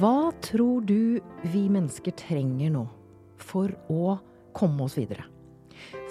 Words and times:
Hva 0.00 0.30
tror 0.40 0.86
du 0.88 1.20
vi 1.52 1.66
mennesker 1.68 2.14
trenger 2.16 2.70
nå 2.72 2.86
for 3.36 3.72
å 3.92 4.14
komme 4.56 4.86
oss 4.86 4.94
videre? 4.96 5.26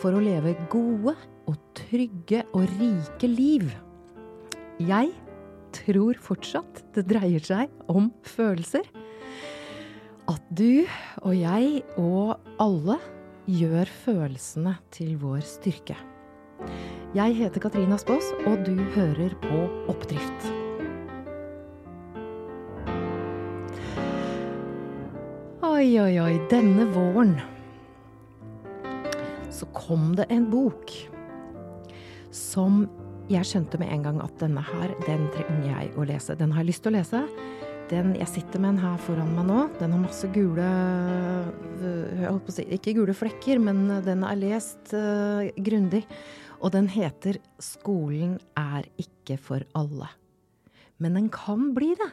For 0.01 0.13
å 0.13 0.21
leve 0.21 0.53
gode 0.69 1.15
og 1.49 1.55
trygge 1.77 2.43
og 2.53 2.67
rike 2.75 3.29
liv? 3.31 3.65
Jeg 4.83 5.09
tror 5.73 6.21
fortsatt 6.21 6.83
det 6.93 7.07
dreier 7.09 7.41
seg 7.41 7.73
om 7.89 8.11
følelser. 8.27 8.85
At 10.29 10.45
du 10.53 10.85
og 11.23 11.33
jeg 11.33 11.81
og 11.97 12.37
alle 12.61 12.99
gjør 13.49 13.89
følelsene 14.05 14.77
til 14.93 15.17
vår 15.23 15.41
styrke. 15.55 15.97
Jeg 17.17 17.39
heter 17.41 17.65
Katrine 17.65 17.97
Aspaas, 17.97 18.35
og 18.45 18.61
du 18.69 18.75
hører 18.93 19.33
på 19.49 19.65
Oppdrift. 19.89 20.58
Oi, 25.79 25.93
oi, 25.95 26.17
oi. 26.19 26.33
Denne 26.51 26.83
våren 26.91 27.37
så 29.47 29.67
kom 29.71 30.09
det 30.17 30.25
en 30.33 30.49
bok 30.51 30.91
som 32.35 32.81
jeg 33.31 33.47
skjønte 33.47 33.79
med 33.79 33.93
en 33.93 34.03
gang 34.03 34.19
at 34.19 34.35
denne 34.41 34.59
her, 34.65 34.91
den 35.05 35.29
trenger 35.37 35.69
jeg 35.69 35.93
å 35.95 36.09
lese. 36.09 36.35
Den 36.35 36.51
har 36.51 36.65
jeg 36.65 36.71
lyst 36.73 36.83
til 36.83 36.91
å 36.91 36.97
lese. 36.97 37.23
Den, 37.93 38.11
jeg 38.19 38.27
sitter 38.27 38.59
med 38.59 38.73
den 38.73 38.83
her 38.83 38.99
foran 39.05 39.31
meg 39.37 39.47
nå. 39.47 39.63
Den 39.79 39.95
har 39.95 40.03
masse 40.03 40.27
gule 40.35 40.67
jeg 40.67 42.27
holdt 42.27 42.49
på 42.49 42.57
å 42.57 42.59
si, 42.59 42.67
Ikke 42.75 42.97
gule 42.99 43.15
flekker, 43.15 43.63
men 43.63 43.85
den 44.03 44.27
er 44.27 44.41
lest 44.41 44.91
uh, 44.91 45.47
grundig. 45.63 46.03
Og 46.59 46.75
den 46.75 46.91
heter 46.91 47.39
'Skolen 47.55 48.35
er 48.59 48.83
ikke 48.99 49.39
for 49.39 49.63
alle'. 49.71 50.11
Men 50.99 51.15
den 51.15 51.31
kan 51.31 51.71
bli 51.71 51.95
det. 51.95 52.11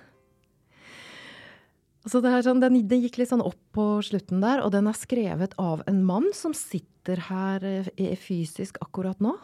Så 2.07 2.23
det, 2.23 2.31
sånn, 2.47 2.63
den, 2.63 2.79
den, 2.87 3.03
gikk 3.03 3.19
litt 3.19 3.33
sånn 3.33 3.43
opp 3.43 3.59
på 3.75 3.85
slutten 4.07 4.43
der, 4.45 4.63
og 4.63 4.71
den 4.75 4.87
er 4.87 4.97
skrevet 4.97 5.57
av 5.59 5.83
en 5.91 6.05
mann 6.07 6.29
som 6.37 6.55
sitter 6.55 7.25
her 7.29 7.65
eh, 7.67 8.15
fysisk 8.21 8.79
akkurat 8.85 9.19
nå. 9.23 9.35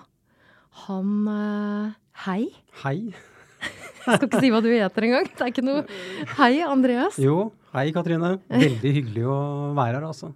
Han 0.86 1.27
eh, 1.32 1.98
Hei. 2.27 2.44
Hei. 2.84 2.98
Jeg 4.04 4.19
skal 4.19 4.28
ikke 4.28 4.42
si 4.42 4.50
hva 4.52 4.60
du 4.62 4.69
heter 4.70 5.06
engang. 5.08 5.27
Det 5.30 5.42
er 5.42 5.50
ikke 5.52 5.64
noe 5.64 5.82
Hei, 6.36 6.54
Andreas. 6.66 7.19
Jo, 7.22 7.52
hei 7.74 7.91
Katrine. 7.94 8.36
Veldig 8.50 8.94
hyggelig 8.98 9.26
å 9.30 9.36
være 9.78 10.00
her, 10.00 10.06
altså. 10.10 10.32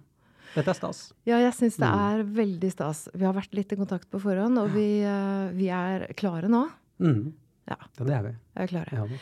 Dette 0.53 0.71
er 0.71 0.77
stas. 0.77 1.01
Ja, 1.27 1.37
jeg 1.43 1.53
syns 1.53 1.75
det 1.77 1.85
mm. 1.85 2.03
er 2.07 2.21
veldig 2.39 2.69
stas. 2.73 3.03
Vi 3.13 3.27
har 3.27 3.35
vært 3.35 3.53
litt 3.53 3.75
i 3.75 3.77
kontakt 3.77 4.07
på 4.09 4.21
forhånd, 4.23 4.57
og 4.57 4.71
vi, 4.73 4.87
uh, 5.05 5.51
vi 5.53 5.67
er 5.69 6.07
klare 6.17 6.49
nå. 6.49 6.63
Mm. 7.03 7.27
Ja. 7.69 7.77
ja. 7.77 8.07
det 8.07 8.15
er 8.15 8.25
vi. 8.25 8.33
Vi 8.33 8.63
er 8.63 8.71
klare. 8.71 8.97
Ja. 8.97 9.21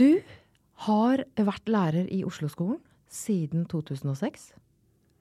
Du 0.00 0.08
har 0.86 1.24
vært 1.34 1.70
lærer 1.70 2.08
i 2.14 2.22
Oslo-skolen 2.26 2.78
siden 3.10 3.64
2006. 3.70 4.52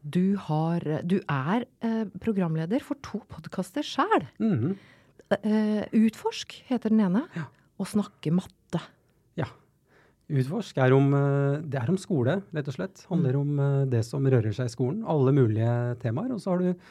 Du, 0.07 0.37
har, 0.47 0.83
du 1.07 1.17
er 1.23 1.65
eh, 1.83 2.03
programleder 2.21 2.83
for 2.85 2.99
to 3.03 3.23
podkaster 3.31 3.85
sjæl. 3.85 4.27
Mm. 4.39 4.75
Eh, 5.41 5.83
Utforsk 5.97 6.59
heter 6.69 6.93
den 6.93 7.01
ene, 7.07 7.25
ja. 7.35 7.47
og 7.81 7.89
Snakke 7.89 8.31
matte. 8.35 8.83
Ja. 9.39 9.49
Utforsk 10.29 10.79
er 10.83 10.95
om, 10.95 11.09
eh, 11.17 11.59
det 11.65 11.81
er 11.81 11.91
om 11.91 11.99
skole, 11.99 12.39
rett 12.55 12.71
og 12.71 12.77
slett. 12.77 13.03
Handler 13.09 13.39
mm. 13.39 13.41
om 13.41 13.91
det 13.91 14.05
som 14.07 14.27
rører 14.27 14.53
seg 14.55 14.69
i 14.69 14.75
skolen. 14.77 15.03
Alle 15.09 15.33
mulige 15.35 15.97
temaer. 16.03 16.35
Og 16.35 16.43
så 16.43 16.53
har 16.53 16.63
du 16.63 16.87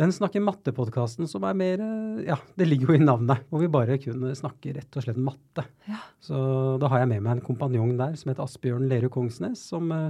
den 0.00 0.12
snakker 0.16 0.40
matte-podkasten 0.40 1.28
som 1.28 1.44
er 1.44 1.56
mer 1.58 1.82
eh, 1.84 2.22
Ja, 2.30 2.38
det 2.56 2.68
ligger 2.68 2.90
jo 2.92 2.96
i 2.96 3.02
navnet. 3.02 3.44
Hvor 3.50 3.60
vi 3.60 3.70
bare 3.72 3.98
kunne 4.00 4.32
snakke 4.38 4.72
rett 4.76 4.96
og 4.96 5.04
slett 5.04 5.20
matte. 5.20 5.66
Ja. 5.88 6.00
Så 6.24 6.38
da 6.80 6.88
har 6.92 7.02
jeg 7.02 7.10
med 7.12 7.24
meg 7.26 7.36
en 7.36 7.44
kompanjong 7.44 7.92
der 7.98 8.14
som 8.16 8.32
heter 8.32 8.46
Asbjørn 8.46 8.88
Lerud 8.88 9.12
Kongsnes. 9.12 9.60
som 9.72 9.92
uh, 9.92 10.08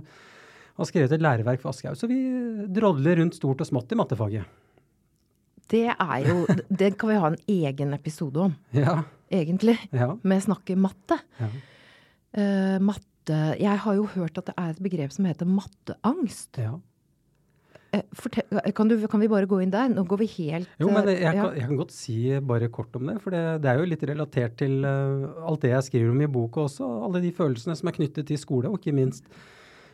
har 0.79 0.89
skrevet 0.89 1.13
et 1.17 1.25
læreverk 1.25 1.63
for 1.63 1.73
Aschehoug. 1.73 1.99
Så 1.99 2.09
vi 2.11 2.21
drodler 2.71 3.19
rundt 3.21 3.39
stort 3.39 3.63
og 3.65 3.69
smått 3.69 3.91
i 3.93 3.99
mattefaget. 3.99 4.59
Det 5.71 5.87
er 5.93 6.17
jo 6.27 6.45
Det 6.67 6.93
kan 6.99 7.13
vi 7.13 7.19
ha 7.23 7.31
en 7.31 7.41
egen 7.49 7.95
episode 7.95 8.47
om, 8.47 8.55
ja. 8.85 9.01
egentlig. 9.31 9.79
Ja. 9.91 10.13
Med 10.23 10.47
snakke 10.47 10.79
matte. 10.79 11.19
Ja. 11.41 11.51
Uh, 12.31 12.77
matte 12.79 13.07
Jeg 13.59 13.83
har 13.83 13.95
jo 13.99 14.07
hørt 14.15 14.39
at 14.39 14.49
det 14.49 14.55
er 14.59 14.71
et 14.73 14.83
begrep 14.83 15.13
som 15.15 15.27
heter 15.29 15.51
matteangst. 15.51 16.63
Ja. 16.63 16.79
Eh, 17.93 18.73
kan, 18.73 18.89
du, 18.89 18.97
kan, 19.11 19.21
vi 19.23 19.29
bare 19.31 19.49
gå 19.51 19.61
inn 19.63 19.73
der? 19.73 19.89
Nå 19.91 20.05
går 20.09 20.21
vi 20.23 20.29
helt 20.37 20.71
Jo, 20.79 20.91
men 20.93 21.09
jeg, 21.11 21.21
jeg, 21.25 21.35
kan, 21.35 21.57
jeg 21.59 21.67
kan, 21.67 21.79
godt 21.81 21.95
si 21.95 22.17
bare 22.53 22.71
kort 22.73 22.95
om 22.99 23.11
det. 23.11 23.17
For 23.25 23.35
det, 23.35 23.43
det, 23.65 23.71
er 23.71 23.81
jo 23.81 23.89
litt 23.91 24.05
relatert 24.13 24.59
til 24.61 24.85
uh, 24.87 25.47
alt 25.51 25.65
det 25.65 25.73
jeg 25.75 25.89
skriver 25.89 26.13
om 26.13 26.23
i 26.23 26.31
boka 26.31 26.67
også. 26.69 26.91
Alle 27.09 27.23
de 27.25 27.33
følelsene 27.35 27.77
som 27.79 27.91
er 27.91 27.97
knyttet 27.99 28.31
til 28.31 28.41
skole, 28.41 28.71
og 28.71 28.79
ikke 28.79 28.95
minst 28.97 29.27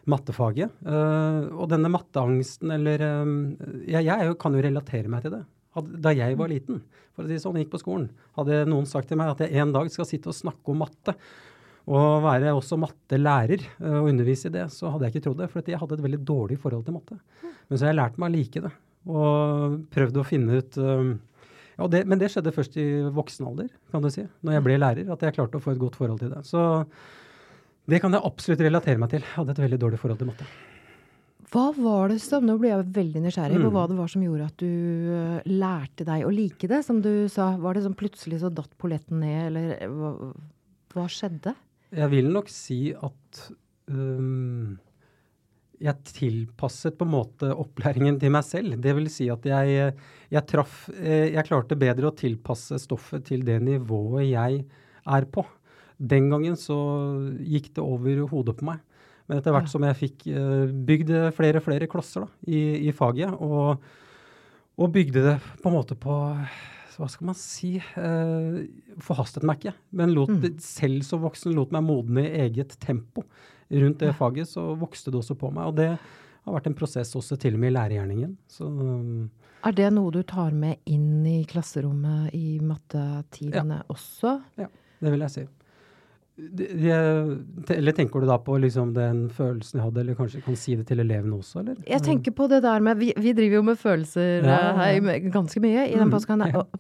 mattefaget. 0.07 0.71
Og 0.87 1.65
denne 1.67 1.89
matteangsten, 1.91 2.71
eller 2.77 3.03
um, 3.25 3.33
jeg, 3.91 4.07
jo, 4.07 4.37
kan 4.39 4.55
jo 4.55 4.61
relatere 4.63 5.11
meg 5.11 5.25
til 5.25 5.35
det. 5.35 5.43
Da 6.05 6.13
jeg 6.15 6.37
var 6.39 6.53
liten, 6.53 6.79
for 7.17 7.27
å 7.27 7.29
si 7.29 7.41
sånn, 7.43 7.59
gikk 7.59 7.73
på 7.73 7.81
skolen, 7.83 8.07
hadde 8.39 8.63
noen 8.71 8.87
sagt 8.89 9.11
til 9.11 9.19
meg 9.19 9.35
at 9.35 9.43
jeg 9.45 9.59
en 9.61 9.75
dag 9.75 9.91
skal 9.93 10.07
sitte 10.09 10.31
og 10.31 10.39
snakke 10.39 10.73
om 10.73 10.79
matte. 10.85 11.17
Og 11.87 12.25
være 12.25 12.51
også 12.51 12.79
mattelærer 12.83 13.63
og 13.79 14.09
undervise 14.11 14.51
i 14.51 14.55
det, 14.57 14.65
så 14.75 14.91
hadde 14.91 15.07
jeg 15.07 15.15
ikke 15.15 15.29
trodd 15.29 15.39
det. 15.39 15.47
For 15.53 15.63
jeg 15.71 15.79
hadde 15.79 15.99
et 15.99 16.03
veldig 16.03 16.19
dårlig 16.27 16.59
forhold 16.59 16.83
til 16.87 16.97
matte. 16.97 17.19
Men 17.45 17.79
så 17.79 17.87
har 17.87 17.93
jeg 17.93 18.01
lært 18.01 18.19
meg 18.19 18.33
å 18.33 18.35
like 18.35 18.63
det. 18.65 18.73
Og 19.07 19.77
prøvd 19.95 20.19
å 20.19 20.25
finne 20.27 20.59
ut 20.59 20.79
um, 20.83 21.13
ja, 21.77 21.87
det, 21.93 22.01
Men 22.11 22.19
det 22.19 22.33
skjedde 22.33 22.55
først 22.57 22.79
i 22.83 22.87
voksen 23.15 23.47
alder, 23.47 23.69
kan 23.93 24.03
du 24.03 24.11
si. 24.11 24.25
Når 24.43 24.57
jeg 24.57 24.65
ble 24.67 24.79
lærer. 24.83 25.13
At 25.15 25.23
jeg 25.23 25.37
klarte 25.37 25.61
å 25.61 25.63
få 25.63 25.77
et 25.77 25.83
godt 25.83 25.99
forhold 26.01 26.23
til 26.23 26.33
det. 26.35 26.43
Så 26.49 26.63
det 27.87 28.01
kan 28.03 28.17
jeg 28.17 28.27
absolutt 28.27 28.65
relatere 28.67 28.99
meg 28.99 29.13
til. 29.13 29.23
Jeg 29.23 29.37
hadde 29.37 29.55
et 29.55 29.63
veldig 29.63 29.79
dårlig 29.85 30.01
forhold 30.03 30.19
til 30.23 30.31
matte. 30.33 30.49
Hva 31.53 31.69
var 31.77 32.11
det 32.11 32.19
som, 32.25 32.43
Nå 32.43 32.57
ble 32.59 32.73
jeg 32.73 32.89
veldig 32.97 33.23
nysgjerrig 33.23 33.61
på 33.61 33.69
mm. 33.69 33.75
hva 33.77 33.85
det 33.87 33.99
var 34.01 34.11
som 34.11 34.25
gjorde 34.25 34.49
at 34.51 34.59
du 34.59 34.73
uh, 35.13 35.47
lærte 35.47 36.09
deg 36.09 36.27
å 36.27 36.35
like 36.35 36.73
det. 36.73 36.83
Som 36.83 36.99
du 37.05 37.29
sa, 37.31 37.53
var 37.63 37.79
det 37.79 37.85
sånn 37.87 37.95
plutselig 37.99 38.43
så 38.43 38.51
datt 38.51 38.75
polletten 38.83 39.23
ned, 39.23 39.53
eller 39.53 39.95
hva, 39.95 40.13
hva 40.97 41.07
skjedde? 41.13 41.55
Jeg 41.95 42.11
vil 42.11 42.33
nok 42.35 42.51
si 42.51 42.81
at 42.95 43.43
um, 43.93 44.75
jeg 45.83 46.09
tilpasset 46.09 46.97
på 46.97 47.05
en 47.05 47.13
måte 47.13 47.51
opplæringen 47.53 48.19
til 48.21 48.33
meg 48.33 48.47
selv. 48.47 48.79
Det 48.83 48.95
vil 48.97 49.11
si 49.13 49.29
at 49.33 49.45
jeg, 49.47 49.93
jeg 50.33 50.49
traff 50.49 50.87
eh, 50.97 51.29
Jeg 51.35 51.47
klarte 51.49 51.79
bedre 51.79 52.09
å 52.09 52.17
tilpasse 52.17 52.79
stoffet 52.81 53.27
til 53.29 53.45
det 53.45 53.59
nivået 53.65 54.31
jeg 54.31 54.63
er 55.07 55.29
på. 55.29 55.45
Den 55.97 56.31
gangen 56.33 56.57
så 56.61 56.79
gikk 57.41 57.75
det 57.77 57.85
over 57.85 58.25
hodet 58.33 58.57
på 58.57 58.71
meg. 58.71 58.81
Men 59.27 59.41
etter 59.41 59.55
hvert 59.55 59.71
som 59.71 59.85
jeg 59.85 60.01
fikk 60.01 60.27
eh, 60.31 60.73
bygd 60.89 61.13
flere 61.37 61.61
og 61.61 61.67
flere 61.67 61.91
klosser 61.91 62.25
da, 62.25 62.33
i, 62.49 62.89
i 62.89 62.95
faget, 62.97 63.37
og, 63.37 63.83
og, 64.77 64.91
bygde 64.93 65.23
det 65.25 65.37
på 65.63 65.71
en 65.71 65.77
måte 65.77 65.97
på 65.99 66.15
Hva 66.97 67.09
skal 67.13 67.29
man 67.29 67.37
si 67.37 67.77
eh, 67.81 68.61
Forhastet 69.05 69.45
meg 69.47 69.61
ikke, 69.61 69.75
men 69.97 70.15
lot, 70.17 70.33
mm. 70.33 70.61
selv 70.63 71.05
som 71.05 71.25
voksen 71.25 71.57
lot 71.57 71.75
meg 71.75 71.85
modne 71.85 72.25
i 72.25 72.45
eget 72.47 72.77
tempo 72.81 73.27
rundt 73.67 73.99
det 73.99 74.13
faget, 74.15 74.49
så 74.49 74.63
vokste 74.79 75.11
det 75.11 75.19
også 75.19 75.35
på 75.39 75.51
meg. 75.51 75.67
Og 75.67 75.75
det 75.81 75.89
har 76.47 76.55
vært 76.55 76.69
en 76.71 76.77
prosess 76.79 77.11
også 77.19 77.39
til 77.43 77.57
og 77.57 77.63
med 77.63 77.73
i 77.73 77.75
lærergjerningen. 77.75 78.37
Så, 78.47 78.69
er 79.67 79.75
det 79.75 79.89
noe 79.97 80.13
du 80.15 80.21
tar 80.23 80.55
med 80.55 80.79
inn 80.87 81.27
i 81.27 81.41
klasserommet 81.51 82.31
i 82.39 82.61
mattetidene 82.63 83.81
ja. 83.81 83.87
også? 83.91 84.37
Ja, 84.61 84.69
det 85.03 85.15
vil 85.15 85.27
jeg 85.27 85.35
si. 85.35 85.47
Eller 86.37 87.93
tenker 87.97 88.21
du 88.21 88.27
da 88.29 88.37
på 88.45 88.59
liksom 88.61 88.91
den 88.97 89.23
følelsen 89.33 89.79
jeg 89.79 89.85
hadde, 89.87 90.03
eller 90.03 90.17
kanskje 90.19 90.43
kan 90.45 90.59
si 90.61 90.75
det 90.77 90.85
til 90.91 91.01
elevene 91.01 91.39
også? 91.39 91.63
Eller? 91.63 91.79
Jeg 91.89 92.05
tenker 92.05 92.35
på 92.37 92.49
det 92.53 92.59
der 92.67 92.85
med 92.85 93.01
Vi, 93.01 93.09
vi 93.17 93.33
driver 93.37 93.57
jo 93.57 93.63
med 93.71 93.81
følelser 93.81 94.45
ja, 94.45 94.59
ja. 94.67 94.75
Her, 94.77 95.31
ganske 95.33 95.63
mye 95.65 95.87
i 95.89 95.97
den 95.97 96.11
mm, 96.11 96.15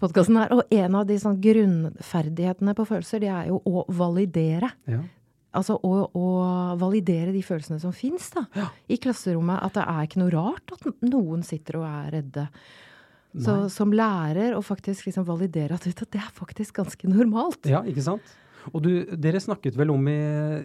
podkasten 0.03 0.37
her. 0.43 0.53
Og 0.59 0.77
en 0.77 1.00
av 1.00 1.09
de 1.09 1.19
sånn 1.22 1.41
grunnferdighetene 1.41 2.77
på 2.77 2.89
følelser, 2.93 3.25
det 3.25 3.33
er 3.33 3.49
jo 3.49 3.62
å 3.65 3.87
validere. 3.97 4.75
Ja. 4.93 5.00
Altså 5.56 5.79
å, 5.81 5.94
å, 6.12 6.29
validere 6.76 7.32
de 7.32 7.41
følelsene 7.44 7.81
som 7.81 7.97
fins 7.97 8.35
i 8.93 9.00
klasserommet. 9.00 9.62
At 9.64 9.79
det 9.79 9.87
er 9.88 10.03
ikke 10.05 10.20
noe 10.20 10.35
rart 10.37 10.76
at 10.76 10.91
noen 11.06 11.47
sitter 11.47 11.81
og 11.81 11.88
er 11.88 12.11
redde. 12.19 12.50
Så 13.41 13.67
som 13.73 13.93
lærer 13.93 14.55
å 14.56 14.62
faktisk 14.64 15.08
liksom 15.08 15.25
validere 15.29 15.76
at 15.76 15.85
det 15.85 16.20
er 16.20 16.32
faktisk 16.37 16.76
ganske 16.82 17.08
normalt. 17.08 17.64
Ja, 17.69 17.82
ikke 17.88 18.05
sant? 18.05 18.37
Og 18.73 18.83
du, 18.85 18.91
Dere 19.21 19.43
snakket 19.43 19.77
vel 19.79 19.93
om 19.95 20.09
i, 20.11 20.19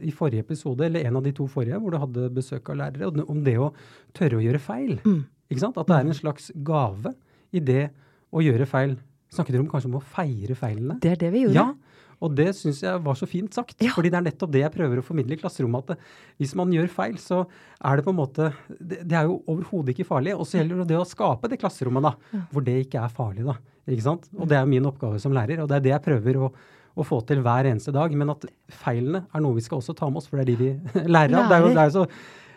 i, 0.08 0.14
forrige 0.16 0.46
episode, 0.46 0.86
eller 0.88 1.06
en 1.08 1.20
av 1.20 1.26
de 1.26 1.34
to 1.38 1.48
forrige, 1.52 1.80
hvor 1.82 1.94
du 1.94 2.00
hadde 2.02 2.32
besøk 2.34 2.72
av 2.74 2.80
lærere, 2.82 3.12
om 3.26 3.44
det 3.46 3.58
å 3.62 3.72
tørre 4.18 4.40
å 4.40 4.44
gjøre 4.44 4.62
feil. 4.64 4.98
Mm. 5.06 5.22
Ikke 5.52 5.66
sant? 5.66 5.78
At 5.78 5.90
det 5.90 6.00
er 6.00 6.10
en 6.10 6.18
slags 6.18 6.52
gave 6.66 7.14
i 7.52 7.64
det 7.64 7.86
å 8.32 8.44
gjøre 8.44 8.68
feil. 8.70 8.98
Snakket 9.32 9.56
dere 9.56 9.64
om 9.64 9.72
kanskje 9.72 9.92
om 9.92 10.00
å 10.00 10.04
feire 10.14 10.56
feilene? 10.60 10.98
Det 11.04 11.14
er 11.14 11.20
det 11.20 11.32
vi 11.34 11.46
gjorde. 11.46 11.62
Ja, 11.62 11.92
og 12.22 12.36
det 12.38 12.52
syns 12.54 12.84
jeg 12.84 13.02
var 13.02 13.18
så 13.18 13.28
fint 13.30 13.54
sagt. 13.56 13.80
Ja. 13.82 13.94
fordi 13.96 14.12
det 14.14 14.20
er 14.20 14.26
nettopp 14.28 14.52
det 14.54 14.62
jeg 14.62 14.74
prøver 14.76 15.02
å 15.02 15.06
formidle 15.06 15.38
i 15.38 15.42
klasserommet. 15.42 15.96
At 15.96 16.42
hvis 16.42 16.54
man 16.58 16.74
gjør 16.74 16.92
feil, 16.94 17.18
så 17.22 17.44
er 17.82 17.98
det 17.98 18.06
på 18.06 18.14
en 18.14 18.20
måte 18.20 18.52
Det, 18.78 19.02
det 19.10 19.18
er 19.18 19.30
jo 19.30 19.40
overhodet 19.50 19.96
ikke 19.96 20.08
farlig. 20.12 20.36
Og 20.38 20.46
så 20.46 20.60
gjelder 20.60 20.86
det 20.90 21.00
å 21.00 21.08
skape 21.08 21.50
det 21.52 21.60
klasserommet 21.62 22.06
da, 22.06 22.14
ja. 22.36 22.44
hvor 22.52 22.66
det 22.68 22.78
ikke 22.86 23.02
er 23.02 23.16
farlig. 23.16 23.48
da, 23.48 23.58
ikke 23.90 24.06
sant? 24.06 24.30
Og 24.38 24.52
det 24.52 24.60
er 24.60 24.70
min 24.70 24.86
oppgave 24.90 25.22
som 25.24 25.34
lærer. 25.34 25.64
Og 25.64 25.72
det 25.72 25.80
er 25.80 25.88
det 25.88 25.96
jeg 25.96 26.06
prøver 26.06 26.44
å, 26.46 26.52
å 26.98 27.06
få 27.08 27.22
til 27.28 27.42
hver 27.46 27.70
eneste 27.72 27.94
dag. 27.96 28.14
Men 28.18 28.30
at 28.34 28.46
feilene 28.70 29.26
er 29.34 29.42
noe 29.44 29.56
vi 29.56 29.62
skal 29.66 29.80
også 29.82 29.96
ta 29.98 30.10
med 30.10 30.18
oss, 30.24 30.28
for 30.28 30.38
det 30.42 30.48
er 30.48 30.52
de 30.52 30.58
vi 30.64 30.72
lærer 31.16 31.38
av. 31.40 31.50
Det 31.50 31.58
er 31.58 31.62
jo, 31.68 31.74
det 31.78 31.86
er 31.86 31.94
så, 31.96 32.06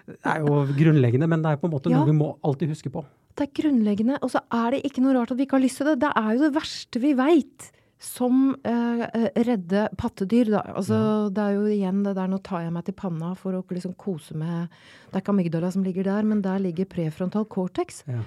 det 0.07 0.33
er 0.35 0.41
jo 0.45 0.65
grunnleggende, 0.79 1.29
men 1.31 1.43
det 1.45 1.53
er 1.53 1.61
på 1.63 1.71
en 1.71 1.77
måte 1.77 1.91
Ja. 1.93 1.99
noe 2.01 2.11
vi 2.11 2.19
må 2.19 2.33
alltid 2.45 2.69
huske 2.75 2.91
på. 2.93 3.05
Det 3.35 3.49
er 3.49 3.55
grunnleggende. 3.63 4.19
Og 4.23 4.31
så 4.31 4.43
er 4.53 4.77
det 4.77 4.85
ikke 4.87 5.03
noe 5.03 5.15
rart 5.17 5.33
at 5.33 5.39
vi 5.39 5.47
ikke 5.47 5.59
har 5.59 5.65
lyst 5.65 5.81
til 5.81 5.87
det. 5.91 6.01
Det 6.05 6.13
er 6.17 6.29
jo 6.37 6.43
det 6.45 6.53
verste 6.55 7.01
vi 7.03 7.15
veit. 7.19 7.71
Som 8.05 8.57
eh, 8.69 9.01
eh, 9.17 9.29
redde 9.47 9.89
pattedyr, 9.97 10.51
da. 10.53 10.61
Altså, 10.77 11.31
Det 11.33 11.41
er 11.41 11.55
jo 11.55 11.63
igjen 11.73 12.03
det 12.05 12.13
der 12.19 12.29
'nå 12.29 12.43
tar 12.43 12.61
jeg 12.67 12.73
meg 12.75 12.85
til 12.85 12.93
panna 12.95 13.35
for 13.35 13.53
å 13.55 13.63
liksom 13.65 13.95
kose 13.97 14.35
med 14.35 14.69
Det 15.09 15.15
er 15.17 15.21
ikke 15.23 15.33
amygdala 15.33 15.71
som 15.73 15.83
ligger 15.83 16.05
der, 16.05 16.23
men 16.23 16.43
der 16.43 16.59
ligger 16.59 16.85
prefrontal 16.85 17.47
cortex. 17.47 18.03
Ja. 18.07 18.21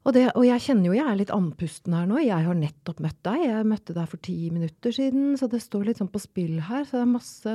Og, 0.00 0.14
det, 0.16 0.30
og 0.32 0.46
jeg 0.46 0.64
kjenner 0.64 0.88
jo 0.88 0.96
jeg 0.96 1.04
er 1.10 1.18
litt 1.20 1.32
andpusten 1.34 1.92
her 1.92 2.06
nå. 2.08 2.22
Jeg 2.24 2.46
har 2.46 2.56
nettopp 2.56 3.02
møtt 3.04 3.18
deg. 3.26 3.42
Jeg 3.44 3.68
møtte 3.68 3.96
deg 3.96 4.08
for 4.08 4.22
ti 4.24 4.36
minutter 4.48 4.94
siden, 4.96 5.34
så 5.36 5.48
det 5.52 5.60
står 5.60 5.90
litt 5.90 6.00
sånn 6.00 6.12
på 6.12 6.22
spill 6.22 6.56
her. 6.70 6.86
Så 6.88 6.96
det 6.96 7.02
er 7.04 7.10
masse 7.10 7.54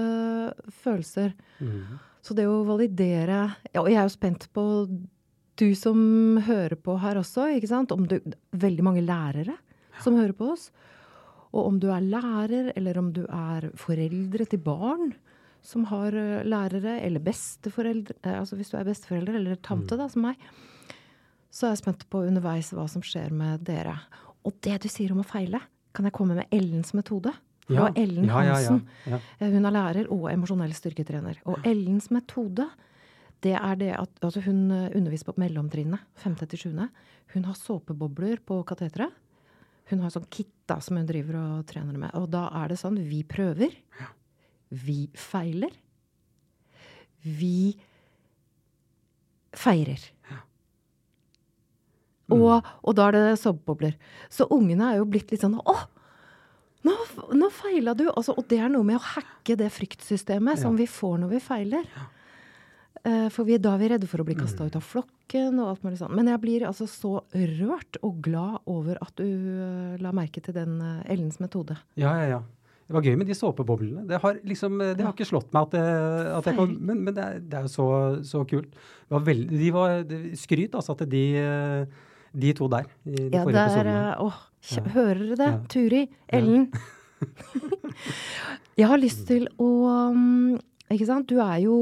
følelser. 0.84 1.34
Mm. 1.58 1.98
Så 2.26 2.38
det 2.38 2.48
å 2.50 2.64
validere 2.66 3.40
ja, 3.70 3.84
Og 3.84 3.90
jeg 3.92 4.00
er 4.02 4.08
jo 4.08 4.14
spent 4.14 4.48
på 4.54 4.66
du 5.56 5.70
som 5.78 6.00
hører 6.46 6.76
på 6.76 6.98
her 7.00 7.20
også, 7.22 7.48
ikke 7.56 7.70
sant? 7.72 7.94
Om 7.96 8.08
du, 8.12 8.18
veldig 8.52 8.86
mange 8.86 9.06
lærere 9.06 9.56
som 10.04 10.18
hører 10.20 10.36
på 10.36 10.52
oss. 10.54 10.70
Og 11.56 11.70
om 11.70 11.78
du 11.80 11.88
er 11.94 12.04
lærer, 12.04 12.74
eller 12.76 13.00
om 13.00 13.14
du 13.16 13.24
er 13.26 13.70
foreldre 13.80 14.48
til 14.52 14.62
barn 14.64 15.14
som 15.66 15.88
har 15.90 16.14
eh, 16.14 16.44
lærere, 16.46 17.00
eller 17.02 17.24
besteforeldre 17.26 18.18
eh, 18.22 18.38
Altså 18.38 18.58
hvis 18.60 18.70
du 18.70 18.78
er 18.78 18.86
besteforelder 18.86 19.40
eller 19.40 19.62
tante, 19.66 19.98
da, 19.98 20.10
som 20.12 20.28
meg, 20.28 20.42
så 21.56 21.68
er 21.70 21.74
jeg 21.76 21.84
spent 21.86 22.04
på 22.12 22.26
underveis 22.28 22.74
hva 22.76 22.84
som 22.92 23.04
skjer 23.06 23.32
med 23.32 23.64
dere. 23.68 23.94
Og 24.46 24.58
det 24.66 24.82
du 24.84 24.90
sier 24.92 25.14
om 25.16 25.22
å 25.24 25.28
feile, 25.28 25.62
kan 25.96 26.04
jeg 26.10 26.16
komme 26.18 26.36
med 26.36 26.52
Ellens 26.54 26.92
metode? 26.98 27.32
Ja. 27.72 27.88
Og 27.88 27.98
Ellen 27.98 28.28
ja, 28.28 28.42
ja, 28.44 28.50
ja, 28.52 28.56
Hansen. 28.60 28.82
ja. 29.10 29.20
Eh, 29.40 29.50
Hun 29.56 29.66
er 29.66 29.74
lærer 29.74 30.10
og 30.14 30.28
emosjonell 30.30 30.74
styrketrener. 30.76 31.40
Og 31.50 31.64
Ellens 31.66 32.12
metode, 32.14 32.68
det 33.42 33.56
er 33.58 33.80
det 33.80 33.94
at 33.98 34.20
altså 34.22 34.44
hun 34.46 34.60
eh, 34.76 34.90
underviser 35.00 35.32
på 35.32 35.38
mellomtrinnet, 35.42 36.04
femte 36.22 36.46
til 36.52 36.62
sjuende. 36.66 36.90
Hun 37.34 37.48
har 37.48 37.58
såpebobler 37.58 38.44
på 38.46 38.60
kateteret. 38.68 39.16
Hun 39.90 40.04
har 40.04 40.12
sånn 40.14 40.28
kit 40.34 40.52
da, 40.70 40.78
som 40.82 40.98
hun 41.00 41.08
driver 41.10 41.40
og 41.40 41.66
trener 41.70 41.98
med. 41.98 42.12
Og 42.20 42.28
da 42.34 42.48
er 42.62 42.74
det 42.74 42.80
sånn 42.82 43.00
vi 43.06 43.24
prøver. 43.26 43.74
Vi 44.86 45.00
feiler. 45.18 45.74
Vi 47.26 47.78
feirer. 49.56 50.02
Og, 52.34 52.66
og 52.82 52.96
da 52.98 53.10
er 53.10 53.18
det 53.18 53.38
såpebobler. 53.42 53.94
Så 54.34 54.48
ungene 54.54 54.92
er 54.92 55.02
jo 55.02 55.10
blitt 55.10 55.30
litt 55.34 55.44
sånn 55.44 55.60
Å! 55.62 55.76
Nå, 56.86 56.94
nå 57.34 57.50
feila 57.54 57.96
du! 57.98 58.08
Altså, 58.12 58.36
og 58.38 58.46
det 58.50 58.60
er 58.62 58.70
noe 58.70 58.86
med 58.86 59.00
å 59.00 59.06
hacke 59.16 59.58
det 59.58 59.72
fryktsystemet 59.74 60.62
som 60.62 60.78
vi 60.78 60.86
får 60.90 61.18
når 61.24 61.34
vi 61.34 61.42
feiler. 61.42 61.88
Ja. 63.06 63.30
for 63.34 63.46
vi, 63.46 63.58
da 63.62 63.76
er 63.76 63.82
vi 63.82 63.90
redde 63.94 64.10
for 64.10 64.22
å 64.22 64.26
bli 64.28 64.38
kasta 64.38 64.66
ut 64.66 64.78
av 64.78 64.86
flokken 64.86 65.60
og 65.62 65.72
alt 65.72 65.86
mulig 65.86 65.98
sånt. 66.02 66.14
Men 66.18 66.30
jeg 66.30 66.42
blir 66.42 66.68
altså 66.70 66.86
så 66.90 67.16
rørt 67.34 67.98
og 68.06 68.22
glad 68.26 68.70
over 68.70 69.02
at 69.02 69.14
du 69.18 69.26
eh, 69.26 69.98
la 70.02 70.14
merke 70.14 70.42
til 70.46 70.58
den 70.58 70.78
eh, 70.82 71.12
Ellens 71.16 71.42
metode. 71.42 71.78
Ja, 71.98 72.14
ja, 72.22 72.38
ja. 72.38 72.42
Det 72.86 72.94
var 72.94 73.06
gøy 73.06 73.16
med 73.18 73.30
de 73.30 73.34
såpeboblene. 73.34 74.04
Det 74.06 74.20
har 74.22 74.38
liksom, 74.46 74.78
det 74.78 75.02
har 75.02 75.14
ikke 75.16 75.26
slått 75.26 75.50
meg 75.56 75.66
at, 75.66 75.72
det, 75.74 75.86
at 76.36 76.50
jeg 76.52 76.58
kom 76.60 76.76
Men, 76.78 77.00
men 77.08 77.16
det, 77.18 77.24
er, 77.50 77.64
jo 77.66 77.72
så, 77.74 77.88
så 78.22 78.44
kult. 78.46 78.70
Det 78.78 79.16
var 79.16 79.26
veld, 79.26 79.50
de 79.50 79.72
var 79.74 80.04
Skryt 80.38 80.78
altså 80.78 80.94
at 80.94 81.02
de, 81.10 81.24
eh, 81.42 82.12
de 82.36 82.54
to 82.58 82.68
der 82.72 82.86
i 83.06 83.16
de 83.16 83.30
Ja, 83.34 83.44
forrige 83.44 83.64
episodene. 83.66 83.96
eh, 84.12 84.24
Åh, 84.26 84.38
Ja. 84.76 84.84
hører 84.96 85.20
dere 85.22 85.36
det? 85.40 85.48
Ja. 85.48 85.58
Turi, 85.70 86.02
Ellen. 86.34 86.72
jeg 88.80 88.88
har 88.90 89.00
lyst 89.02 89.26
til 89.30 89.48
å 89.62 89.70
mm, 90.16 90.58
Ikke 90.94 91.08
sant, 91.10 91.28
du 91.32 91.40
er 91.42 91.60
jo 91.66 91.78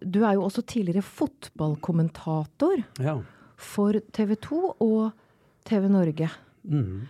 du 0.00 0.22
er 0.24 0.38
jo 0.38 0.46
også 0.46 0.62
tidligere 0.64 1.02
fotballkommentator 1.04 2.78
Ja. 3.04 3.18
for 3.60 3.92
TV 4.16 4.32
2 4.40 4.60
og 4.80 5.12
TV 5.68 5.88
Norge. 5.92 6.30
Mm. 6.64 7.02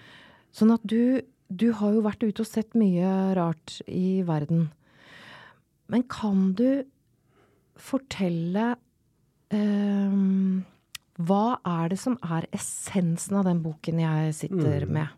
Sånn 0.53 0.73
at 0.75 0.83
du, 0.83 1.21
du 1.47 1.69
har 1.79 1.93
jo 1.95 2.03
vært 2.03 2.27
ute 2.27 2.43
og 2.43 2.49
sett 2.51 2.75
mye 2.75 3.07
rart 3.39 3.77
i 3.87 4.21
verden. 4.27 4.67
Men 5.89 6.03
kan 6.11 6.55
du 6.59 6.83
fortelle 7.79 8.73
ehm, 9.55 10.65
Hva 11.17 11.57
er 11.65 11.89
det 11.93 11.99
som 12.01 12.19
er 12.21 12.45
essensen 12.55 13.39
av 13.39 13.47
den 13.49 13.63
boken 13.65 14.03
jeg 14.03 14.35
sitter 14.37 14.85
Mm. 14.85 14.93
med? 14.93 15.09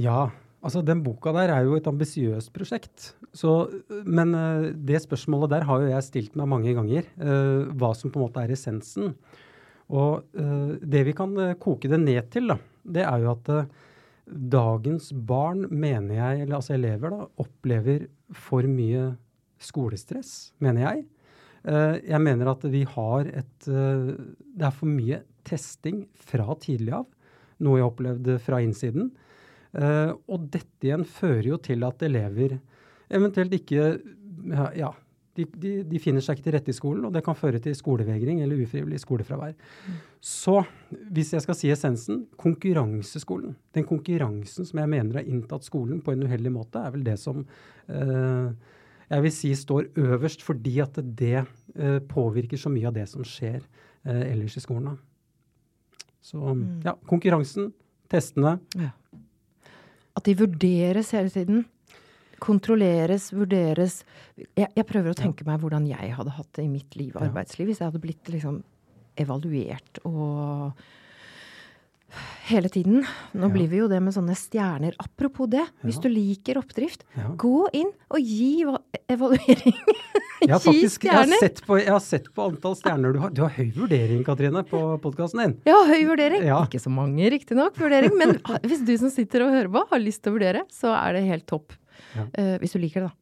Ja, 0.00 0.30
altså 0.64 0.82
den 0.82 1.04
boka 1.04 1.30
der 1.32 1.52
er 1.54 1.64
jo 1.68 1.76
et 1.76 1.86
ambisiøst 1.86 2.52
prosjekt. 2.52 3.14
Så, 3.32 3.70
men 4.04 4.34
eh, 4.34 4.72
det 4.74 5.04
spørsmålet 5.04 5.50
der 5.50 5.66
har 5.68 5.80
jo 5.80 5.90
jeg 5.92 6.02
stilt 6.02 6.36
meg 6.36 6.48
mange 6.48 6.74
ganger. 6.74 7.04
Uh, 7.14 7.70
hva 7.78 7.94
som 7.94 8.10
på 8.10 8.18
en 8.18 8.26
måte 8.26 8.42
er 8.42 8.50
essensen. 8.50 9.14
Og 9.88 10.24
uh, 10.34 10.74
det 10.82 11.04
vi 11.06 11.12
kan 11.12 11.36
koke 11.60 11.88
det 11.88 12.00
ned 12.00 12.30
til, 12.32 12.48
da, 12.48 12.58
det 12.82 13.04
er 13.04 13.22
jo 13.22 13.34
at 13.36 13.68
dagens 14.26 15.12
barn, 15.12 15.66
mener 15.70 16.14
jeg, 16.16 16.42
eller 16.42 16.56
altså 16.56 16.74
elever, 16.74 17.12
da, 17.12 17.26
opplever 17.38 18.06
for 18.32 18.64
mye 18.66 19.12
skolestress, 19.60 20.54
mener 20.64 20.88
jeg. 20.88 21.04
Eh, 21.64 21.98
jeg 22.04 22.20
mener 22.20 22.50
at 22.52 22.64
vi 22.68 22.82
har 22.84 23.28
et 23.30 23.68
eh, 23.72 24.10
Det 24.54 24.66
er 24.68 24.74
for 24.74 24.90
mye 24.90 25.22
testing 25.44 26.04
fra 26.16 26.56
tidlig 26.60 26.92
av. 26.96 27.06
Noe 27.64 27.80
jeg 27.80 27.88
opplevde 27.88 28.38
fra 28.42 28.60
innsiden. 28.64 29.12
Eh, 29.72 30.10
og 30.12 30.50
dette 30.52 30.88
igjen 30.88 31.06
fører 31.08 31.54
jo 31.54 31.60
til 31.62 31.86
at 31.86 32.04
elever 32.06 32.58
eventuelt 33.14 33.52
ikke 33.56 33.96
ja, 34.76 34.88
de, 35.34 35.44
de, 35.58 35.72
de 35.88 36.00
finner 36.02 36.22
seg 36.22 36.36
ikke 36.36 36.46
til 36.46 36.54
rette 36.56 36.72
i 36.72 36.76
skolen, 36.76 37.04
og 37.06 37.14
det 37.14 37.22
kan 37.26 37.36
føre 37.36 37.60
til 37.62 37.74
skolevegring 37.76 38.40
eller 38.44 38.60
ufrivillig 38.64 39.00
skolefravær. 39.02 39.54
Så 40.22 40.60
hvis 41.14 41.32
jeg 41.34 41.44
skal 41.44 41.58
si 41.58 41.72
essensen, 41.74 42.24
konkurranseskolen. 42.40 43.56
Den 43.74 43.86
konkurransen 43.88 44.68
som 44.68 44.80
jeg 44.80 44.92
mener 44.92 45.20
har 45.20 45.28
inntatt 45.28 45.66
skolen 45.66 46.00
på 46.04 46.14
en 46.14 46.24
uheldig 46.26 46.54
måte, 46.54 46.80
er 46.80 46.94
vel 46.94 47.04
det 47.06 47.18
som 47.20 47.42
eh, 47.88 48.54
jeg 49.10 49.24
vil 49.24 49.34
si 49.34 49.50
står 49.58 49.90
øverst, 50.00 50.42
fordi 50.44 50.78
at 50.84 50.98
det 51.18 51.42
eh, 51.42 51.98
påvirker 52.08 52.60
så 52.60 52.72
mye 52.72 52.88
av 52.88 52.96
det 52.96 53.06
som 53.10 53.24
skjer 53.26 53.60
eh, 53.60 54.24
ellers 54.32 54.56
i 54.56 54.64
skolen. 54.64 54.96
Så 56.24 56.40
ja, 56.86 56.94
konkurransen, 57.08 57.72
testene. 58.10 58.56
At 60.14 60.24
de 60.24 60.36
vurderes 60.38 61.12
hele 61.12 61.32
tiden. 61.32 61.64
Kontrolleres, 62.40 63.28
vurderes. 63.34 64.00
Jeg, 64.36 64.70
jeg 64.70 64.86
prøver 64.88 65.12
å 65.12 65.18
tenke 65.18 65.44
meg 65.46 65.60
hvordan 65.60 65.86
jeg 65.90 66.14
hadde 66.16 66.36
hatt 66.38 66.50
det 66.56 66.64
i 66.64 66.72
mitt 66.72 66.96
liv, 66.96 67.12
og 67.14 67.28
arbeidsliv, 67.28 67.68
hvis 67.68 67.82
jeg 67.82 67.90
hadde 67.90 68.02
blitt 68.02 68.32
liksom 68.32 68.62
evaluert 69.20 70.00
og 70.08 70.80
hele 72.48 72.68
tiden. 72.68 73.04
Nå 73.34 73.48
Ja. 73.48 73.52
blir 73.52 73.68
vi 73.68 73.76
jo 73.78 73.88
det 73.88 74.00
med 74.02 74.12
sånne 74.14 74.34
stjerner. 74.36 74.94
Apropos 75.00 75.48
det, 75.48 75.64
hvis 75.84 76.00
du 76.00 76.08
liker 76.08 76.58
oppdrift, 76.60 77.04
Ja. 77.16 77.28
gå 77.36 77.68
inn 77.72 77.90
og 78.10 78.18
gi 78.20 78.64
evaluering. 79.08 79.74
Gi 80.44 80.48
faktisk, 80.60 81.04
jeg, 81.08 81.12
har 81.14 81.30
sett 81.40 81.62
på, 81.64 81.78
jeg 81.80 81.88
har 81.88 82.00
sett 82.04 82.26
på 82.34 82.42
antall 82.50 82.74
stjerner 82.76 83.14
du 83.14 83.18
har. 83.22 83.30
Du 83.32 83.40
har 83.40 83.48
høy 83.54 83.70
vurdering, 83.72 84.22
Katrine, 84.26 84.60
på 84.68 85.00
podkasten 85.00 85.40
din. 85.40 85.54
Ja, 85.64 85.78
høy 85.88 86.02
vurdering. 86.04 86.42
Ja. 86.44 86.58
Ikke 86.66 86.80
så 86.82 86.90
mange, 86.92 87.30
riktignok, 87.32 87.78
vurdering. 87.80 88.12
Men 88.18 88.34
hvis 88.68 88.84
du 88.84 88.92
som 89.00 89.08
sitter 89.14 89.46
og 89.46 89.54
hører 89.54 89.70
på, 89.72 89.86
har 89.88 89.98
lyst 90.04 90.20
til 90.22 90.34
å 90.34 90.36
vurdere, 90.36 90.66
så 90.70 90.92
er 90.92 91.14
det 91.16 91.24
helt 91.30 91.46
topp. 91.48 91.72
Ja. 92.14 92.26
Eh, 92.34 92.58
hvis 92.60 92.72
du 92.76 92.78
liker 92.82 93.06
det, 93.06 93.08
da. 93.08 93.14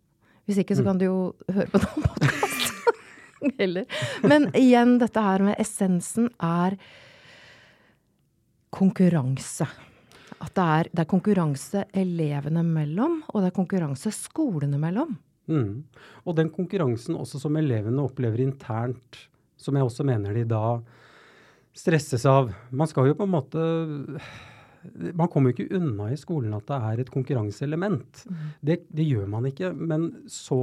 Hvis 0.50 0.58
ikke, 0.64 0.74
så 0.74 0.82
Mm. 0.82 0.86
kan 0.90 0.98
du 0.98 1.04
jo 1.04 1.34
høre 1.52 1.70
på 1.70 1.78
noen 1.78 1.92
annen 1.94 2.08
podkast. 2.10 3.58
Heller. 3.58 3.86
Men 4.26 4.50
igjen, 4.58 4.98
dette 4.98 5.22
her 5.22 5.38
med 5.46 5.56
essensen 5.62 6.28
er 6.42 6.76
konkurranse. 8.72 9.66
At 10.42 10.54
det 10.56 10.64
er, 10.64 10.88
det 10.90 11.04
er 11.04 11.10
konkurranse 11.10 11.84
elevene 11.94 12.64
mellom, 12.66 13.20
og 13.30 13.42
det 13.42 13.50
er 13.50 13.58
konkurranse 13.58 14.12
skolene 14.16 14.80
mellom. 14.80 15.14
Mm. 15.50 15.82
Og 16.24 16.36
den 16.38 16.50
konkurransen 16.54 17.18
også 17.18 17.40
som 17.42 17.58
elevene 17.58 18.02
opplever 18.02 18.42
internt, 18.44 19.26
som 19.60 19.76
jeg 19.76 19.86
også 19.86 20.06
mener 20.06 20.34
de 20.34 20.46
da 20.48 20.80
stresses 21.76 22.24
av. 22.28 22.50
Man 22.70 22.90
skal 22.90 23.10
jo 23.10 23.18
på 23.18 23.28
en 23.28 23.32
måte 23.32 23.66
Man 25.14 25.28
kommer 25.30 25.52
jo 25.52 25.54
ikke 25.54 25.78
unna 25.78 26.08
i 26.10 26.18
skolen 26.18 26.56
at 26.56 26.66
det 26.66 26.78
er 26.88 27.00
et 27.04 27.10
konkurranseelement. 27.14 28.24
Det, 28.58 28.80
det 28.90 29.04
gjør 29.06 29.28
man 29.30 29.46
ikke. 29.46 29.70
Men 29.78 30.08
så 30.26 30.58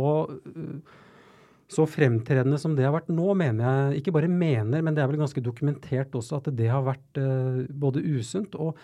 så 1.70 1.86
fremtredende 1.86 2.58
som 2.58 2.74
det 2.76 2.88
har 2.88 2.96
vært 2.96 3.12
nå, 3.14 3.28
mener 3.38 3.68
jeg 3.68 4.02
Ikke 4.02 4.14
bare 4.16 4.30
mener, 4.32 4.82
men 4.82 4.96
det 4.96 5.04
er 5.04 5.12
vel 5.12 5.22
ganske 5.22 5.44
dokumentert 5.44 6.16
også 6.18 6.40
at 6.40 6.50
det 6.58 6.70
har 6.72 6.86
vært 6.86 7.22
uh, 7.22 7.62
både 7.70 8.02
usunt 8.18 8.58
og 8.58 8.80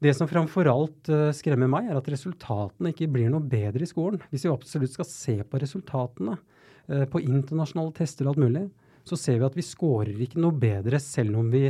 det 0.00 0.14
som 0.16 0.28
framfor 0.28 0.68
alt 0.68 1.10
uh, 1.12 1.28
skremmer 1.36 1.68
meg, 1.68 1.90
er 1.90 1.98
at 1.98 2.08
resultatene 2.12 2.92
ikke 2.92 3.08
blir 3.12 3.32
noe 3.32 3.44
bedre 3.44 3.84
i 3.84 3.88
skolen. 3.88 4.20
Hvis 4.32 4.46
vi 4.46 4.52
absolutt 4.52 4.94
skal 4.94 5.08
se 5.08 5.34
på 5.44 5.60
resultatene 5.60 6.36
uh, 6.36 7.06
på 7.08 7.22
internasjonale 7.24 7.92
tester 7.96 8.28
og 8.28 8.34
alt 8.34 8.44
mulig, 8.44 8.66
så 9.08 9.16
ser 9.16 9.40
vi 9.40 9.48
at 9.48 9.56
vi 9.56 9.64
scorer 9.64 10.24
ikke 10.24 10.40
noe 10.40 10.56
bedre 10.56 11.00
selv 11.00 11.40
om 11.40 11.48
vi 11.52 11.66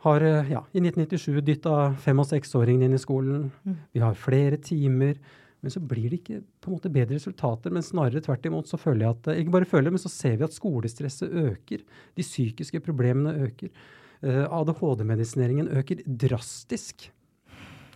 har 0.00 0.24
ja, 0.48 0.62
i 0.72 0.80
1997 0.80 1.42
dytta 1.44 1.74
fem- 2.00 2.22
og 2.22 2.28
seksåringen 2.30 2.86
inn 2.86 2.96
i 2.96 3.00
skolen. 3.00 3.50
Mm. 3.68 3.74
Vi 3.92 4.00
har 4.00 4.16
flere 4.16 4.56
timer. 4.64 5.18
Men 5.60 5.72
så 5.74 5.82
blir 5.84 6.08
det 6.08 6.20
ikke 6.22 6.40
på 6.62 6.70
en 6.70 6.76
måte 6.78 6.92
bedre 6.92 7.18
resultater, 7.18 7.72
men 7.74 7.84
snarere 7.84 8.22
tvert 8.24 8.46
imot 8.48 8.70
så 8.70 8.80
føler 8.80 9.04
jeg 9.04 9.16
at 9.16 9.30
eh, 9.32 9.40
Ikke 9.42 9.56
bare 9.58 9.68
føler, 9.68 9.92
men 9.92 10.02
så 10.02 10.12
ser 10.12 10.38
vi 10.40 10.46
at 10.46 10.56
skolestresset 10.56 11.32
øker. 11.42 11.84
De 12.16 12.26
psykiske 12.26 12.80
problemene 12.84 13.36
øker. 13.46 13.72
Uh, 14.20 14.44
ADHD-medisineringen 14.52 15.70
øker 15.80 16.02
drastisk. 16.04 17.08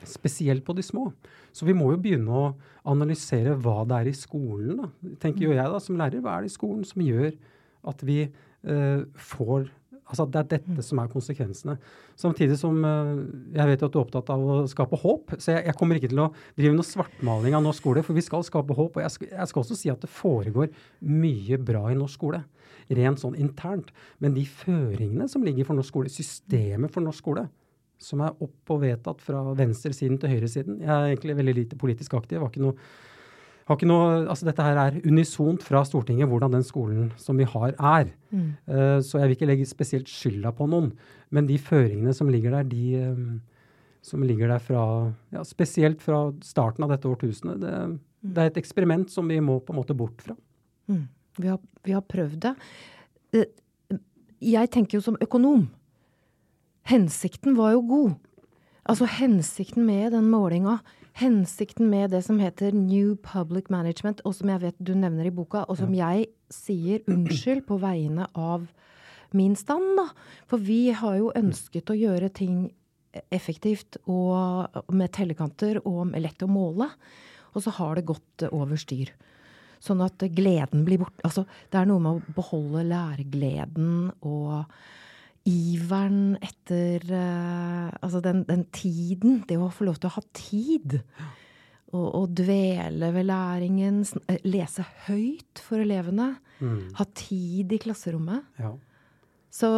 Spesielt 0.04 0.64
på 0.64 0.76
de 0.76 0.84
små. 0.84 1.10
Så 1.52 1.68
vi 1.68 1.76
må 1.76 1.90
jo 1.92 2.00
begynne 2.00 2.32
å 2.32 2.52
analysere 2.88 3.56
hva 3.60 3.82
det 3.88 3.98
er 3.98 4.10
i 4.10 4.16
skolen, 4.16 4.80
da. 4.82 5.14
tenker 5.20 5.46
jo 5.46 5.56
jeg 5.56 5.72
da, 5.72 5.80
som 5.80 6.00
lærer. 6.00 6.24
Hva 6.24 6.36
er 6.36 6.44
det 6.44 6.52
i 6.52 6.56
skolen 6.56 6.84
som 6.88 7.04
gjør 7.04 7.32
at 7.92 8.04
vi 8.04 8.18
uh, 8.28 9.04
får 9.32 9.68
Altså 10.04 10.26
det 10.28 10.40
er 10.42 10.48
dette 10.58 10.84
som 10.84 11.00
er 11.00 11.10
konsekvensene. 11.12 11.76
Samtidig 12.20 12.58
som 12.60 12.76
uh, 12.84 13.22
jeg 13.56 13.70
vet 13.70 13.84
at 13.86 13.94
du 13.94 13.98
er 13.98 14.04
opptatt 14.04 14.32
av 14.34 14.42
å 14.44 14.58
skape 14.70 14.98
håp. 15.00 15.36
Så 15.38 15.54
jeg, 15.54 15.64
jeg 15.70 15.76
kommer 15.78 16.00
ikke 16.00 16.10
til 16.12 16.20
å 16.26 16.30
drive 16.58 16.76
noe 16.76 16.88
svartmaling 16.88 17.56
av 17.56 17.64
norsk 17.64 17.80
skole, 17.80 18.04
for 18.04 18.16
vi 18.16 18.24
skal 18.26 18.44
skape 18.44 18.76
håp. 18.76 18.98
Og 18.98 19.04
jeg 19.04 19.14
skal, 19.16 19.32
jeg 19.32 19.50
skal 19.50 19.64
også 19.64 19.78
si 19.80 19.92
at 19.92 20.04
det 20.04 20.12
foregår 20.12 20.68
mye 21.08 21.60
bra 21.70 21.86
i 21.92 21.98
norsk 21.98 22.20
skole. 22.20 22.42
Rent 22.92 23.22
sånn 23.22 23.38
internt. 23.40 23.94
Men 24.20 24.36
de 24.36 24.44
føringene 24.44 25.28
som 25.32 25.46
ligger 25.46 25.70
for 25.70 25.80
norsk 25.80 25.94
skole, 25.94 26.12
systemet 26.12 26.92
for 26.92 27.04
norsk 27.04 27.24
skole, 27.24 27.48
som 28.04 28.20
er 28.26 28.44
opp 28.44 28.74
og 28.74 28.82
vedtatt 28.82 29.22
fra 29.24 29.40
venstresiden 29.56 30.18
til 30.20 30.34
høyresiden 30.34 30.80
Jeg 30.82 30.90
er 30.90 31.12
egentlig 31.12 31.36
veldig 31.38 31.54
lite 31.56 31.78
politisk 31.80 32.16
aktiv. 32.18 32.40
var 32.42 32.50
ikke 32.50 32.64
noe 32.66 32.76
har 33.64 33.78
ikke 33.78 33.88
noe, 33.88 34.08
altså 34.28 34.44
Dette 34.44 34.64
her 34.64 34.78
er 34.80 35.00
unisont 35.08 35.62
fra 35.64 35.80
Stortinget 35.88 36.28
hvordan 36.28 36.52
den 36.52 36.64
skolen 36.66 37.08
som 37.20 37.38
vi 37.40 37.46
har, 37.48 37.72
er. 37.78 38.10
Mm. 38.28 38.50
Uh, 38.68 38.98
så 39.00 39.22
jeg 39.22 39.30
vil 39.30 39.36
ikke 39.38 39.48
legge 39.48 39.68
spesielt 39.68 40.10
skylda 40.10 40.52
på 40.56 40.66
noen. 40.68 40.90
Men 41.32 41.48
de 41.48 41.56
føringene 41.56 42.12
som 42.16 42.28
ligger 42.32 42.58
der, 42.58 42.68
de 42.68 43.14
um, 43.14 43.38
som 44.04 44.24
ligger 44.26 44.52
der 44.52 44.60
fra 44.60 44.82
ja, 45.32 45.44
Spesielt 45.48 46.04
fra 46.04 46.26
starten 46.44 46.84
av 46.84 46.92
dette 46.92 47.08
årtusenet, 47.08 47.62
det, 47.62 47.78
det, 48.20 48.36
er 48.42 48.52
et 48.52 48.60
eksperiment 48.60 49.08
som 49.12 49.32
vi 49.32 49.40
må 49.40 49.56
på 49.64 49.72
en 49.72 49.80
måte 49.80 49.96
bort 49.96 50.20
fra. 50.26 50.36
Mm. 50.92 51.06
Vi, 51.40 51.48
har, 51.48 51.62
vi 51.88 51.96
har 51.96 52.04
prøvd 52.04 52.36
det. 52.44 52.54
Uh, 53.32 53.98
jeg 54.44 54.72
tenker 54.76 54.98
jo 54.98 55.06
som 55.06 55.16
økonom. 55.24 55.70
Hensikten 56.84 57.56
var 57.56 57.72
jo 57.78 57.80
god. 57.88 58.12
Altså 58.84 59.08
hensikten 59.08 59.86
med 59.88 60.12
den 60.12 60.28
målinga 60.28 60.82
hensikten 61.14 61.90
med 61.90 62.10
det 62.10 62.24
som 62.26 62.40
heter 62.42 62.74
New 62.74 63.14
Public 63.22 63.70
Management, 63.70 64.22
og 64.26 64.34
som 64.34 64.50
jeg 64.50 64.62
vet 64.64 64.80
du 64.82 64.94
nevner 64.98 65.28
i 65.28 65.34
boka, 65.34 65.64
og 65.68 65.78
som 65.78 65.92
jeg 65.94 66.26
sier 66.52 67.04
unnskyld 67.10 67.64
på 67.68 67.78
vegne 67.82 68.26
av 68.34 68.66
min 69.34 69.54
stand, 69.58 69.94
da. 69.98 70.08
For 70.50 70.62
vi 70.62 70.88
har 70.94 71.18
jo 71.20 71.34
ønsket 71.38 71.90
å 71.90 71.98
gjøre 71.98 72.32
ting 72.34 72.66
effektivt 73.34 73.98
og 74.10 74.74
med 74.94 75.12
tellekanter 75.14 75.78
og 75.86 76.16
lett 76.18 76.42
å 76.42 76.50
måle. 76.50 76.88
Og 77.54 77.62
så 77.62 77.70
har 77.76 77.94
det 77.94 78.08
gått 78.08 78.46
over 78.50 78.78
styr. 78.80 79.12
Sånn 79.82 80.02
at 80.02 80.22
gleden 80.34 80.82
blir 80.86 81.02
borte. 81.02 81.22
Altså, 81.26 81.44
det 81.70 81.78
er 81.78 81.86
noe 81.86 82.02
med 82.02 82.18
å 82.18 82.34
beholde 82.34 82.86
læregleden 82.88 84.10
og 84.26 84.64
iveren 85.48 86.36
etter 86.42 87.04
uh, 87.10 87.90
Altså 88.00 88.20
den, 88.24 88.44
den, 88.48 88.64
tiden. 88.72 89.42
Det 89.48 89.58
å 89.60 89.70
få 89.72 89.88
lov 89.88 90.00
til 90.00 90.10
å 90.10 90.16
ha 90.16 90.24
tid. 90.36 90.98
Og, 91.94 92.08
og 92.08 92.32
dvele 92.36 93.12
ved 93.14 93.28
læringen. 93.28 94.02
Eh, 94.28 94.40
lese 94.48 94.86
høyt 95.06 95.62
for 95.62 95.84
elevene. 95.84 96.34
Mm. 96.60 96.80
Ha 96.98 97.06
tid 97.16 97.74
i 97.76 97.80
klasserommet. 97.82 98.48
Ja. 98.60 98.74
Så 99.54 99.68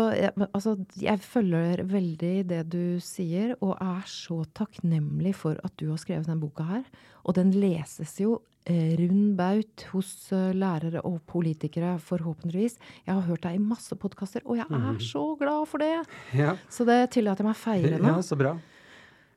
altså, 0.54 0.78
jeg 0.96 1.20
følger 1.20 1.82
veldig 1.84 2.36
det 2.48 2.62
du 2.72 2.96
sier, 3.04 3.52
og 3.60 3.74
er 3.76 4.06
så 4.08 4.38
takknemlig 4.56 5.34
for 5.36 5.60
at 5.66 5.74
du 5.76 5.90
har 5.90 6.00
skrevet 6.00 6.24
denne 6.24 6.40
boka 6.40 6.64
her. 6.64 6.86
Og 7.28 7.36
den 7.36 7.52
leses 7.52 8.14
jo 8.22 8.38
Eh, 8.38 8.55
rund 8.98 9.36
baut 9.38 9.84
hos 9.92 10.12
eh, 10.34 10.50
lærere 10.56 11.02
og 11.06 11.20
politikere, 11.30 11.96
forhåpentligvis. 12.02 12.78
Jeg 13.06 13.14
har 13.14 13.24
hørt 13.28 13.44
deg 13.46 13.58
i 13.58 13.62
masse 13.62 13.94
podkaster, 14.00 14.42
og 14.44 14.58
jeg 14.58 14.66
er 14.66 14.86
mm. 14.88 15.02
så 15.06 15.24
glad 15.38 15.66
for 15.70 15.82
det! 15.82 15.92
Ja. 16.34 16.56
Så 16.72 16.86
det 16.88 16.98
tillater 17.14 17.44
jeg 17.44 17.50
meg 17.50 17.54
å 17.54 17.60
feire 17.60 18.00
nå. 18.00 18.10
Ja, 18.10 18.22
så 18.26 18.38
bra. 18.38 18.56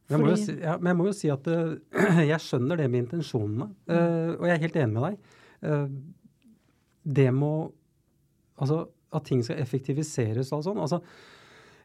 Jeg 0.10 0.22
må, 0.24 0.36
si, 0.42 0.56
ja, 0.58 0.76
men 0.82 0.90
jeg 0.90 0.98
må 0.98 1.10
jo 1.12 1.14
si 1.14 1.30
at 1.30 1.50
uh, 1.54 1.76
jeg 2.32 2.42
skjønner 2.42 2.80
det 2.82 2.88
med 2.90 3.06
intensjonene, 3.06 3.70
uh, 3.92 4.32
og 4.40 4.48
jeg 4.50 4.56
er 4.56 4.64
helt 4.64 4.80
enig 4.82 4.96
med 4.96 5.06
deg. 5.06 5.36
Uh, 5.66 7.04
det 7.20 7.34
må 7.36 7.52
Altså 8.60 8.82
at 9.16 9.24
ting 9.24 9.40
skal 9.40 9.62
effektiviseres 9.64 10.50
og 10.52 10.66
sånn. 10.66 10.82
altså 10.84 10.98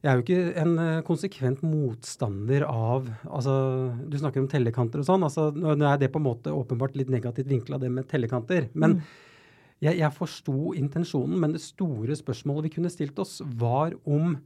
jeg 0.04 0.10
er 0.10 0.18
jo 0.18 0.24
ikke 0.24 0.60
en 0.60 0.72
uh, 0.76 1.02
konsekvent 1.06 1.62
motstander 1.64 2.66
av 2.68 3.06
altså, 3.24 3.54
Du 4.04 4.18
snakker 4.20 4.42
om 4.42 4.48
tellekanter 4.52 5.00
og 5.00 5.06
sånn. 5.08 5.24
altså 5.24 5.48
Nå 5.54 5.86
er 5.88 6.00
det 6.02 6.10
på 6.12 6.20
en 6.20 6.26
måte 6.26 6.52
åpenbart 6.52 6.98
litt 7.00 7.12
negativt 7.12 7.48
vinkla, 7.48 7.78
det 7.80 7.88
med 7.92 8.08
tellekanter. 8.10 8.68
Men 8.76 8.98
mm. 8.98 9.14
jeg, 9.86 9.98
jeg 10.02 10.16
forsto 10.18 10.74
intensjonen, 10.76 11.38
men 11.40 11.56
det 11.56 11.64
store 11.64 12.18
spørsmålet 12.20 12.68
vi 12.68 12.74
kunne 12.76 12.92
stilt 12.92 13.18
oss, 13.24 13.38
var 13.44 13.96
om 14.04 14.36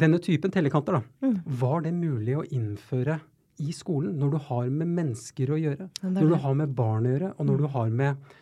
denne 0.00 0.20
typen 0.22 0.52
tellekanter, 0.52 1.00
da, 1.00 1.24
mm. 1.24 1.40
var 1.60 1.80
det 1.88 1.96
mulig 1.96 2.36
å 2.36 2.46
innføre 2.52 3.16
i 3.60 3.72
skolen 3.76 4.14
når 4.20 4.36
du 4.36 4.38
har 4.50 4.70
med 4.72 4.92
mennesker 5.00 5.52
å 5.52 5.60
gjøre? 5.60 5.88
Når 6.04 6.34
du 6.34 6.38
har 6.44 6.56
med 6.60 6.76
barn 6.76 7.08
å 7.08 7.16
gjøre, 7.16 7.34
og 7.36 7.48
når 7.48 7.56
mm. 7.56 7.64
du 7.64 7.72
har 7.78 7.92
med 8.04 8.32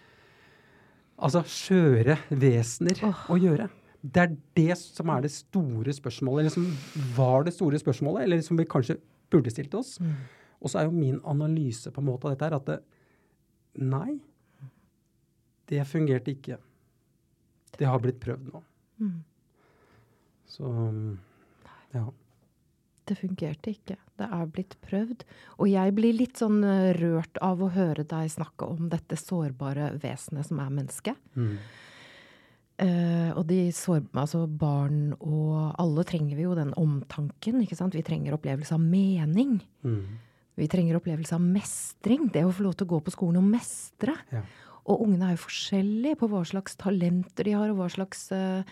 altså 1.19 1.47
skjøre 1.51 2.19
vesener 2.31 3.07
oh. 3.07 3.27
å 3.31 3.39
gjøre? 3.39 3.71
Det 4.01 4.23
er 4.23 4.35
det 4.57 4.77
som 4.79 5.11
er 5.11 5.25
det 5.25 5.33
store 5.35 5.93
spørsmålet, 5.95 6.47
eller 6.47 6.55
som 6.55 7.15
var 7.17 7.47
det 7.49 7.55
store 7.57 7.81
spørsmålet, 7.83 8.25
eller 8.25 8.43
som 8.47 8.59
vi 8.59 8.67
kanskje 8.69 8.99
burde 9.33 9.51
stilt 9.51 9.75
oss. 9.75 9.97
Mm. 10.01 10.15
Og 10.63 10.71
så 10.71 10.81
er 10.81 10.89
jo 10.89 10.95
min 10.95 11.19
analyse 11.27 11.91
på 11.95 12.03
en 12.03 12.09
måte 12.09 12.29
av 12.29 12.35
dette 12.35 12.47
her 12.49 12.59
at 12.59 12.71
det, 12.71 12.79
nei, 13.83 14.19
det 15.69 15.85
fungerte 15.87 16.33
ikke. 16.35 16.59
Det 17.79 17.87
har 17.87 18.01
blitt 18.03 18.21
prøvd 18.23 18.49
nå. 18.53 18.63
Mm. 19.03 19.19
Så 20.49 20.71
ja. 21.95 22.07
Det 23.09 23.17
fungerte 23.17 23.73
ikke. 23.73 23.97
Det 24.21 24.27
er 24.27 24.49
blitt 24.53 24.75
prøvd. 24.85 25.23
Og 25.63 25.71
jeg 25.71 25.95
blir 25.97 26.17
litt 26.17 26.41
sånn 26.41 26.59
eh, 26.67 26.91
rørt 26.99 27.39
av 27.45 27.63
å 27.63 27.71
høre 27.73 28.05
deg 28.09 28.33
snakke 28.33 28.69
om 28.69 28.91
dette 28.93 29.17
sårbare 29.17 29.95
vesenet 30.03 30.49
som 30.49 30.61
er 30.61 30.75
mennesket. 30.75 31.21
Mm. 31.39 31.55
Uh, 32.79 33.35
og 33.35 33.43
de 33.49 33.73
sår, 33.75 34.05
altså 34.15 34.45
barn 34.47 35.11
og 35.19 35.73
alle 35.83 36.05
trenger 36.07 36.39
vi 36.39 36.45
jo 36.47 36.55
den 36.55 36.71
omtanken. 36.79 37.63
ikke 37.65 37.79
sant? 37.79 37.97
Vi 37.99 38.05
trenger 38.07 38.37
opplevelse 38.37 38.77
av 38.77 38.85
mening. 38.85 39.59
Mm. 39.83 40.05
Vi 40.59 40.69
trenger 40.71 40.99
opplevelse 40.99 41.35
av 41.35 41.43
mestring. 41.43 42.29
Det 42.35 42.45
å 42.47 42.55
få 42.55 42.69
lov 42.69 42.79
til 42.79 42.87
å 42.87 42.93
gå 42.95 43.01
på 43.03 43.15
skolen 43.15 43.41
og 43.43 43.51
mestre. 43.51 44.15
Ja. 44.35 44.45
Og 44.89 45.03
ungene 45.05 45.29
er 45.29 45.37
jo 45.37 45.45
forskjellige 45.49 46.21
på 46.21 46.31
hva 46.31 46.45
slags 46.49 46.79
talenter 46.81 47.51
de 47.51 47.57
har, 47.59 47.73
og 47.73 47.83
hva 47.83 47.91
slags 47.93 48.29
uh, 48.33 48.63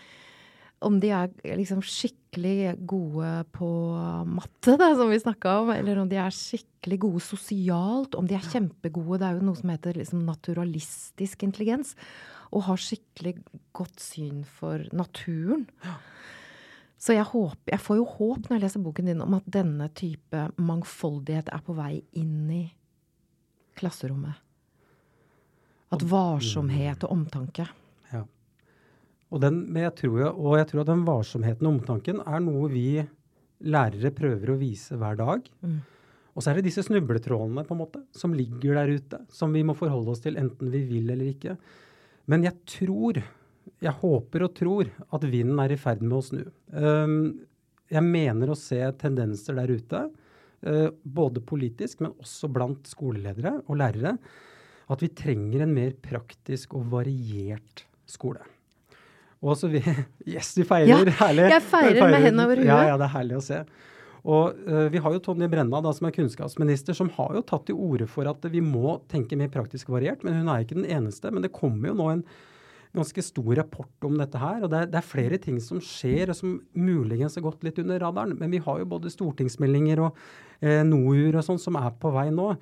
Om 0.85 0.99
de 1.01 1.09
er 1.09 1.31
liksom 1.57 1.79
skikkelig 1.81 2.75
gode 2.85 3.31
på 3.55 3.69
matte, 4.29 4.75
da, 4.77 4.91
som 4.93 5.09
vi 5.09 5.17
snakka 5.17 5.55
om, 5.63 5.71
eller 5.73 6.03
om 6.03 6.09
de 6.09 6.19
er 6.21 6.33
skikkelig 6.33 6.99
gode 7.07 7.21
sosialt, 7.25 8.17
om 8.17 8.27
de 8.29 8.37
er 8.37 8.45
kjempegode 8.45 9.23
Det 9.23 9.29
er 9.29 9.39
jo 9.39 9.47
noe 9.47 9.57
som 9.57 9.71
heter 9.73 9.97
liksom 9.97 10.25
naturalistisk 10.27 11.47
intelligens 11.47 11.95
og 12.53 12.67
har 12.69 12.79
skikkelig 12.79 13.35
godt 13.75 13.99
syn 13.99 14.43
for 14.47 14.85
naturen. 14.95 15.65
Så 16.97 17.13
jeg, 17.13 17.27
håper, 17.29 17.73
jeg, 17.73 17.81
får 17.83 17.99
jo 17.99 18.05
håp 18.09 18.47
når 18.47 18.57
jeg 18.57 18.63
leser 18.63 18.83
boken 18.85 19.09
din 19.11 19.23
om 19.25 19.35
at 19.37 19.49
denne 19.53 19.89
type 19.97 20.47
mangfoldighet 20.57 21.51
er 21.53 21.65
på 21.65 21.75
vei 21.77 21.99
inn 22.17 22.47
i 22.53 22.63
klasserommet. 23.77 24.39
At 25.93 26.03
varsomhet 26.03 27.05
og 27.05 27.13
omtanke. 27.13 27.67
Og, 29.27 29.41
den, 29.43 29.59
jeg 29.75 29.91
tror, 29.99 30.29
og 30.31 30.57
jeg 30.59 30.69
tror 30.69 30.83
at 30.83 30.91
den 30.91 31.05
varsomheten 31.07 31.67
og 31.67 31.77
omtanken 31.77 32.21
er 32.23 32.43
noe 32.43 32.69
vi 32.71 32.87
lærere 33.67 34.13
prøver 34.15 34.53
å 34.53 34.59
vise 34.59 34.97
hver 34.99 35.17
dag. 35.19 35.47
Mm. 35.65 35.79
Og 36.37 36.43
så 36.43 36.51
er 36.51 36.59
det 36.59 36.67
disse 36.67 36.85
snubletrådene 36.85 37.63
på 37.65 37.73
en 37.73 37.81
måte, 37.81 38.03
som 38.13 38.35
ligger 38.37 38.77
der 38.77 38.93
ute, 38.99 39.19
som 39.33 39.55
vi 39.55 39.63
må 39.65 39.73
forholde 39.77 40.13
oss 40.13 40.21
til 40.23 40.37
enten 40.37 40.69
vi 40.73 40.83
vil 40.85 41.09
eller 41.09 41.31
ikke. 41.31 41.55
Men 42.29 42.45
jeg 42.45 42.59
tror, 42.69 43.17
jeg 43.81 43.99
håper 44.03 44.45
og 44.45 44.53
tror, 44.55 44.91
at 45.17 45.25
vinden 45.25 45.59
er 45.63 45.73
i 45.73 45.79
ferd 45.81 46.03
med 46.05 46.17
å 46.19 46.25
snu. 46.27 46.43
Um, 46.69 47.17
jeg 47.89 48.05
mener 48.05 48.51
å 48.51 48.59
se 48.59 48.79
tendenser 49.01 49.57
der 49.57 49.73
ute, 49.73 50.03
uh, 50.67 50.89
både 51.01 51.41
politisk, 51.41 52.03
men 52.05 52.13
også 52.21 52.51
blant 52.53 52.85
skoleledere 52.91 53.57
og 53.65 53.81
lærere, 53.81 54.13
at 54.87 55.01
vi 55.03 55.09
trenger 55.17 55.65
en 55.65 55.73
mer 55.73 55.97
praktisk 56.05 56.77
og 56.77 56.85
variert 56.93 57.87
skole. 58.07 58.45
Og 59.43 59.57
så 59.59 59.69
vi, 59.71 59.81
Yes, 60.33 60.53
vi 60.57 60.65
feirer! 60.67 60.89
Ja, 60.89 61.19
herlig. 61.21 61.47
Jeg 61.53 61.63
feirer, 61.67 61.93
feirer 61.99 62.15
med 62.15 62.25
hendene 62.25 62.47
over 62.47 62.61
huet. 62.63 62.71
Ja, 62.71 62.81
ja, 62.91 62.97
det 62.99 63.07
er 63.07 63.15
herlig 63.17 63.37
å 63.37 63.45
se. 63.45 63.61
Og 64.27 64.57
uh, 64.67 64.87
Vi 64.91 65.01
har 65.03 65.15
jo 65.15 65.23
Tonje 65.23 65.47
Brenna 65.51 65.81
da, 65.83 65.93
som 65.95 66.09
er 66.09 66.15
kunnskapsminister, 66.15 66.97
som 66.97 67.11
har 67.15 67.37
jo 67.37 67.45
tatt 67.47 67.67
til 67.69 67.79
orde 67.79 68.09
for 68.11 68.27
at 68.29 68.43
vi 68.51 68.63
må 68.63 68.97
tenke 69.11 69.39
mer 69.39 69.51
praktisk 69.53 69.91
variert. 69.93 70.25
Men 70.25 70.41
hun 70.41 70.51
er 70.51 70.65
ikke 70.65 70.79
den 70.79 70.89
eneste. 70.89 71.31
Men 71.31 71.45
det 71.45 71.55
kommer 71.55 71.91
jo 71.91 71.97
nå 71.99 72.09
en 72.15 72.25
ganske 72.97 73.23
stor 73.23 73.51
rapport 73.59 74.07
om 74.07 74.17
dette 74.19 74.41
her. 74.41 74.63
Og 74.63 74.71
det 74.73 74.81
er, 74.81 74.89
det 74.91 74.99
er, 74.99 75.07
flere 75.13 75.39
ting 75.41 75.61
som 75.63 75.79
skjer, 75.83 76.31
og 76.31 76.39
som 76.39 76.57
muligens 76.73 77.37
har 77.37 77.45
gått 77.45 77.63
litt 77.67 77.79
under 77.83 78.01
radaren. 78.03 78.35
Men 78.39 78.51
vi 78.53 78.61
har 78.63 78.81
jo 78.81 78.89
både 78.89 79.13
stortingsmeldinger 79.13 80.01
og 80.07 80.19
eh, 80.59 80.83
NOU-er 80.87 81.37
og 81.37 81.45
sånn 81.45 81.61
som 81.61 81.79
er 81.79 81.93
på 82.01 82.11
vei 82.15 82.29
nå. 82.33 82.53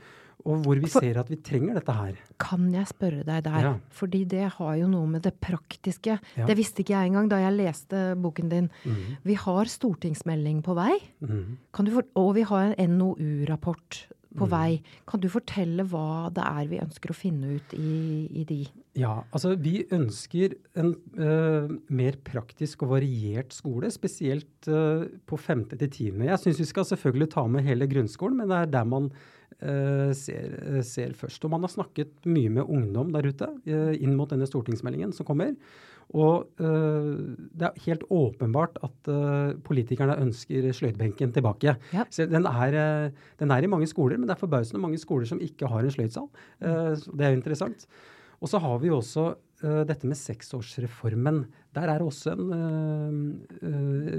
Og 0.45 0.65
hvor 0.65 0.77
vi 0.77 0.89
For, 0.91 1.01
ser 1.01 1.17
at 1.21 1.29
vi 1.31 1.39
trenger 1.41 1.79
dette 1.79 1.95
her. 1.95 2.17
Kan 2.41 2.67
jeg 2.73 2.89
spørre 2.91 3.23
deg 3.25 3.45
der? 3.47 3.69
Ja. 3.69 3.73
Fordi 3.95 4.23
det 4.29 4.43
har 4.57 4.73
jo 4.81 4.89
noe 4.91 5.09
med 5.09 5.23
det 5.25 5.33
praktiske 5.41 6.17
ja. 6.19 6.45
Det 6.45 6.57
visste 6.57 6.83
ikke 6.83 6.93
jeg 6.93 7.11
engang 7.11 7.29
da 7.31 7.39
jeg 7.41 7.55
leste 7.55 8.01
boken 8.21 8.51
din. 8.51 8.67
Mm. 8.83 9.15
Vi 9.25 9.37
har 9.41 9.71
stortingsmelding 9.71 10.61
på 10.65 10.75
vei. 10.77 10.93
Mm. 11.25 11.57
For, 11.73 12.05
og 12.19 12.35
vi 12.37 12.45
har 12.45 12.75
en 12.81 12.99
NOU-rapport 12.99 14.05
på 14.35 14.47
mm. 14.47 14.51
vei. 14.51 14.69
Kan 15.09 15.23
du 15.23 15.29
fortelle 15.31 15.85
hva 15.89 16.31
det 16.35 16.45
er 16.45 16.71
vi 16.71 16.81
ønsker 16.83 17.11
å 17.11 17.17
finne 17.17 17.55
ut 17.57 17.75
i, 17.77 18.25
i 18.41 18.45
de? 18.47 18.61
Ja, 18.99 19.17
altså 19.35 19.53
vi 19.59 19.81
ønsker 19.95 20.55
en 20.79 20.93
uh, 21.19 21.71
mer 21.91 22.19
praktisk 22.27 22.85
og 22.85 22.93
variert 22.95 23.55
skole, 23.55 23.91
spesielt 23.93 24.69
uh, 24.71 25.07
på 25.27 25.39
femte 25.39 25.79
til 25.79 25.91
tiende. 25.91 26.29
Jeg 26.29 26.43
syns 26.43 26.61
vi 26.63 26.69
skal 26.69 26.87
selvfølgelig 26.91 27.31
ta 27.35 27.45
med 27.51 27.65
hele 27.67 27.89
grunnskolen, 27.91 28.39
men 28.39 28.51
det 28.51 28.61
er 28.61 28.75
der 28.77 28.87
man 28.91 29.09
ser, 30.17 30.55
ser, 30.83 31.13
først. 31.15 31.45
Og 31.47 31.51
man 31.53 31.63
har 31.63 31.71
snakket 31.71 32.25
mye 32.27 32.51
med 32.57 32.67
ungdom 32.67 33.13
der 33.13 33.29
ute 33.29 33.47
inn 33.65 34.17
mot 34.17 34.29
denne 34.29 34.47
stortingsmeldingen 34.49 35.13
som 35.15 35.25
kommer. 35.25 35.53
Og 36.13 36.45
uh, 36.61 37.13
det 37.57 37.65
er 37.65 37.85
helt 37.87 38.03
åpenbart 38.13 38.77
at 38.85 39.09
uh, 39.09 39.55
politikerne 39.65 40.17
ønsker 40.21 40.67
sløydbenken 40.75 41.33
tilbake. 41.33 41.75
Ja. 41.95 42.05
Den, 42.17 42.45
er, 42.45 42.77
uh, 42.77 43.31
den, 43.41 43.51
er, 43.51 43.65
i 43.65 43.71
mange 43.71 43.89
skoler, 43.89 44.19
men 44.19 44.29
det 44.29 44.35
er 44.35 44.43
forbausende 44.43 44.83
mange 44.83 45.01
skoler 45.01 45.25
som 45.29 45.41
ikke 45.41 45.69
har 45.71 45.81
en 45.81 45.95
sløydsal. 45.95 46.29
det 46.61 47.25
er 47.25 47.33
jo 47.33 47.39
interessant. 47.39 47.87
Og 48.43 48.51
så 48.51 48.59
har 48.61 48.77
vi 48.81 48.91
jo 48.91 48.99
også 48.99 49.33
dette 49.87 50.05
med 50.05 50.19
seksårsreformen. 50.19 51.45
Der 51.73 51.87
er 51.89 52.03
også 52.03 52.33
en 52.35 52.49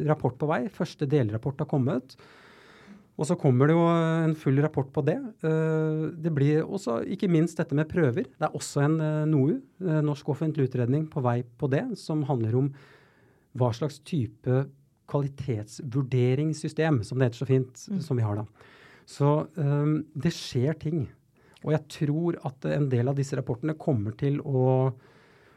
rapport 0.09 0.38
på 0.40 0.49
vei. 0.49 0.64
Første 0.73 1.06
delrapport 1.06 1.61
har 1.61 1.68
kommet. 1.71 2.16
Og 3.16 3.25
så 3.25 3.37
kommer 3.40 3.70
det 3.70 3.76
jo 3.76 3.85
en 3.88 4.35
full 4.37 4.61
rapport 4.61 4.88
på 4.92 5.02
det. 5.06 5.16
Eh, 5.46 6.00
det 6.20 6.32
blir 6.37 6.64
også 6.64 6.99
ikke 7.14 7.30
minst 7.32 7.56
dette 7.56 7.76
med 7.76 7.88
prøver. 7.88 8.28
Det 8.28 8.44
er 8.44 8.56
også 8.56 8.85
en 8.85 8.99
eh, 9.00 9.25
NOU, 9.30 9.54
eh, 9.80 10.02
Norsk 10.04 10.28
offentlig 10.35 10.68
utredning, 10.68 11.06
på 11.08 11.23
vei 11.25 11.40
på 11.56 11.70
det, 11.73 11.85
som 12.00 12.26
handler 12.28 12.58
om 12.61 12.70
hva 13.56 13.70
slags 13.73 14.02
type 14.04 14.66
kvalitetsvurderingssystem, 15.08 17.00
som 17.06 17.16
det 17.16 17.30
heter 17.30 17.40
så 17.40 17.49
fint, 17.49 17.85
mm. 17.88 18.00
som 18.04 18.18
vi 18.18 18.26
har 18.26 18.42
da. 18.42 18.44
Så 19.06 19.28
det 20.18 20.32
skjer 20.35 20.75
ting. 20.82 21.04
Og 21.62 21.70
jeg 21.70 21.85
tror 21.94 22.37
at 22.44 22.66
en 22.75 22.88
del 22.90 23.06
av 23.06 23.14
disse 23.14 23.38
rapportene 23.38 23.76
kommer 23.78 24.16
til 24.18 24.40
å 24.42 24.90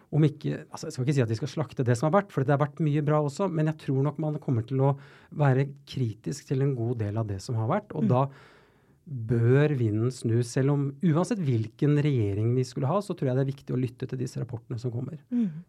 om 0.10 0.24
ikke 0.26 0.64
altså 0.66 0.88
Jeg 0.88 0.94
skal 0.96 1.06
ikke 1.06 1.16
si 1.18 1.24
at 1.24 1.32
de 1.32 1.38
skal 1.38 1.52
slakte 1.52 1.86
det 1.86 1.96
som 1.98 2.10
har 2.10 2.22
vært, 2.22 2.32
for 2.34 2.46
det 2.46 2.56
har 2.56 2.62
vært 2.62 2.80
mye 2.82 3.04
bra 3.06 3.20
også, 3.26 3.50
men 3.54 3.70
jeg 3.70 3.82
tror 3.86 4.06
nok 4.08 4.22
man 4.22 4.40
kommer 4.42 4.66
til 4.66 4.82
å 4.82 4.94
være 5.38 5.68
kritisk 5.90 6.50
til 6.50 6.66
en 6.66 6.74
god 6.78 7.04
del 7.04 7.20
av 7.22 7.28
det 7.30 7.38
som 7.44 7.60
har 7.60 7.70
vært. 7.70 7.94
Og 7.94 8.08
mm. 8.08 8.10
da 8.10 8.24
bør 9.10 9.74
vinden 9.78 10.12
snu, 10.14 10.38
Selv 10.46 10.74
om 10.76 10.82
uansett 11.02 11.42
hvilken 11.42 11.98
regjering 12.04 12.54
vi 12.58 12.66
skulle 12.68 12.90
ha, 12.90 13.00
så 13.02 13.16
tror 13.18 13.32
jeg 13.32 13.40
det 13.40 13.46
er 13.46 13.52
viktig 13.52 13.76
å 13.76 13.80
lytte 13.80 14.10
til 14.10 14.22
disse 14.22 14.42
rapportene 14.42 14.80
som 14.82 14.94
kommer. 14.94 15.18
Mm. 15.34 15.66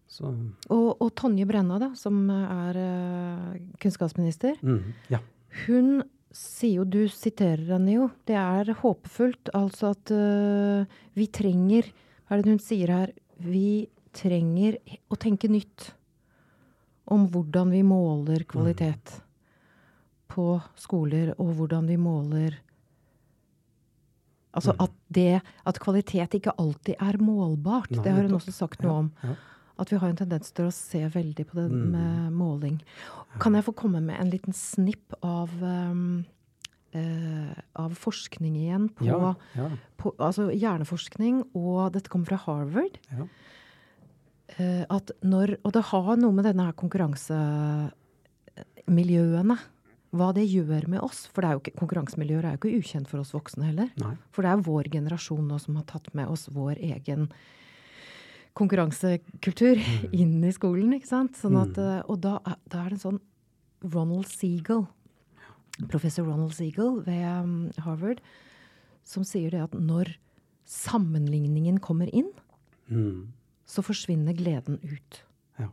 Og, 0.68 0.88
og, 0.92 1.08
Tonje 1.16 1.46
Brenna, 1.48 1.78
da, 1.80 1.92
som 1.98 2.22
er 2.34 2.80
uh, 2.80 3.60
kunnskapsminister, 3.80 4.60
mm. 4.60 4.80
ja. 5.14 5.22
hun 5.66 6.02
sier 6.36 6.80
jo, 6.80 6.84
du 6.86 7.02
siterer 7.10 7.64
henne 7.72 7.96
jo, 7.96 8.10
det 8.28 8.36
er 8.38 8.74
håpefullt. 8.82 9.52
Altså 9.56 9.94
at 9.96 10.12
uh, 10.14 11.00
vi 11.18 11.30
trenger 11.32 11.88
Hva 12.26 12.36
er 12.36 12.44
det 12.44 12.54
hun 12.54 12.62
sier 12.62 12.92
her? 12.94 13.16
Vi 13.40 13.88
trenger 14.16 14.78
å 15.10 15.18
tenke 15.20 15.50
nytt 15.50 15.90
om 17.10 17.26
hvordan 17.30 17.72
vi 17.74 17.82
måler 17.86 18.44
kvalitet 18.48 19.14
mm. 19.16 19.22
på 20.30 20.48
skoler, 20.78 21.34
og 21.38 21.54
hvordan 21.58 21.88
vi 21.90 21.98
måler 22.00 22.58
Altså 24.50 24.72
mm. 24.74 24.80
at 24.82 24.94
det 25.14 25.40
At 25.70 25.78
kvalitet 25.78 26.34
ikke 26.34 26.56
alltid 26.58 26.98
er 26.98 27.20
målbart. 27.22 27.92
Nei, 27.94 28.02
det 28.02 28.14
har 28.16 28.26
hun 28.26 28.34
også 28.34 28.50
sagt 28.50 28.82
noe 28.82 28.96
om. 29.04 29.10
Ja, 29.22 29.30
ja. 29.30 29.36
At 29.80 29.92
vi 29.92 30.00
har 30.02 30.10
en 30.10 30.18
tendens 30.18 30.50
til 30.52 30.66
å 30.66 30.72
se 30.74 31.04
veldig 31.14 31.44
på 31.48 31.56
det 31.56 31.68
mm. 31.70 31.84
med 31.94 32.32
måling. 32.36 32.80
Kan 33.40 33.54
jeg 33.56 33.64
få 33.64 33.72
komme 33.78 34.02
med 34.04 34.18
en 34.20 34.32
liten 34.32 34.52
snipp 34.56 35.14
av 35.22 35.54
um, 35.62 36.24
uh, 36.96 37.54
av 37.80 37.94
forskning 37.96 38.58
igjen 38.60 38.90
på, 38.98 39.06
ja, 39.08 39.68
på, 39.96 40.12
Altså 40.18 40.50
hjerneforskning, 40.50 41.44
og 41.56 41.94
dette 41.94 42.12
kommer 42.12 42.32
fra 42.32 42.42
Harvard. 42.44 42.98
Ja. 43.08 43.28
Eh, 44.58 44.82
at 44.88 45.10
når 45.22 45.58
Og 45.64 45.72
det 45.76 45.82
har 45.92 46.16
noe 46.18 46.32
med 46.34 46.44
denne 46.48 46.64
her 46.66 46.74
konkurransemiljøene 46.78 49.56
hva 50.10 50.32
det 50.34 50.50
gjør 50.50 50.88
med 50.90 51.00
oss. 51.06 51.20
For 51.30 51.40
er 51.46 51.54
ikke, 51.60 51.78
konkurransemiljøer 51.78 52.44
er 52.46 52.52
jo 52.56 52.60
ikke 52.64 52.78
ukjent 52.82 53.08
for 53.10 53.18
oss 53.22 53.34
voksne 53.34 53.64
heller. 53.68 53.88
Nei. 54.02 54.14
For 54.34 54.40
det 54.42 54.50
er 54.50 54.66
vår 54.66 54.84
generasjon 54.90 55.46
nå 55.46 55.56
som 55.62 55.78
har 55.78 55.86
tatt 55.90 56.06
med 56.18 56.26
oss 56.32 56.44
vår 56.50 56.76
egen 56.82 57.22
konkurransekultur 58.58 59.76
mm. 59.78 60.10
inn 60.10 60.42
i 60.42 60.52
skolen. 60.54 60.90
ikke 60.96 61.12
sant? 61.12 61.34
Sånn 61.38 61.56
at, 61.60 61.74
mm. 61.78 61.84
Eh, 61.84 62.02
og 62.10 62.16
da, 62.26 62.34
da, 62.66 62.76
er 62.82 62.88
det 62.90 62.96
en 62.98 63.06
sånn 63.06 63.22
Ronald 63.86 64.28
Seagull, 64.28 64.84
professor 65.88 66.24
Ronald 66.26 66.54
Seagull 66.58 66.94
ved 67.06 67.22
um, 67.24 67.70
Harvard, 67.86 68.20
som 69.06 69.22
sier 69.24 69.50
det 69.54 69.62
at 69.70 69.74
når 69.78 70.06
sammenligningen 70.68 71.78
kommer 71.82 72.08
inn, 72.10 72.30
mm 72.90 73.39
så 73.70 73.84
forsvinner 73.86 74.36
gleden 74.36 74.78
ut. 74.82 75.22
Ja. 75.60 75.68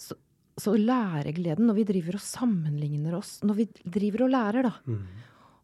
Så, 0.00 0.16
så 0.58 0.74
læregleden, 0.76 1.68
når 1.68 1.78
vi 1.78 1.88
driver 1.92 2.18
og 2.18 2.24
sammenligner 2.24 3.16
oss, 3.20 3.38
når 3.46 3.60
vi 3.60 3.68
driver 3.84 4.26
og 4.26 4.32
lærer, 4.34 4.66
da, 4.66 4.72
mm. 4.90 5.02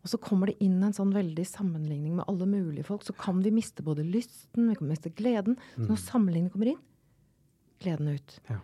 og 0.03 0.12
så 0.12 0.21
kommer 0.23 0.53
det 0.53 0.61
inn 0.65 0.79
en 0.87 0.95
sånn 0.97 1.15
veldig 1.15 1.47
sammenligning 1.51 2.19
med 2.21 2.29
alle 2.31 2.49
mulige 2.51 2.87
folk, 2.87 3.07
så 3.07 3.17
kan 3.19 3.43
vi 3.45 3.55
miste 3.55 3.85
både 3.87 4.07
lysten, 4.07 4.71
vi 4.71 4.79
kan 4.79 4.93
miste 4.93 5.12
gleden. 5.17 5.59
Så 5.75 5.89
når 5.89 5.99
mm. 5.99 6.05
sammenligning 6.05 6.53
kommer 6.55 6.73
inn, 6.75 6.85
gleden 7.83 8.12
ut. 8.15 8.39
Ja. 8.53 8.61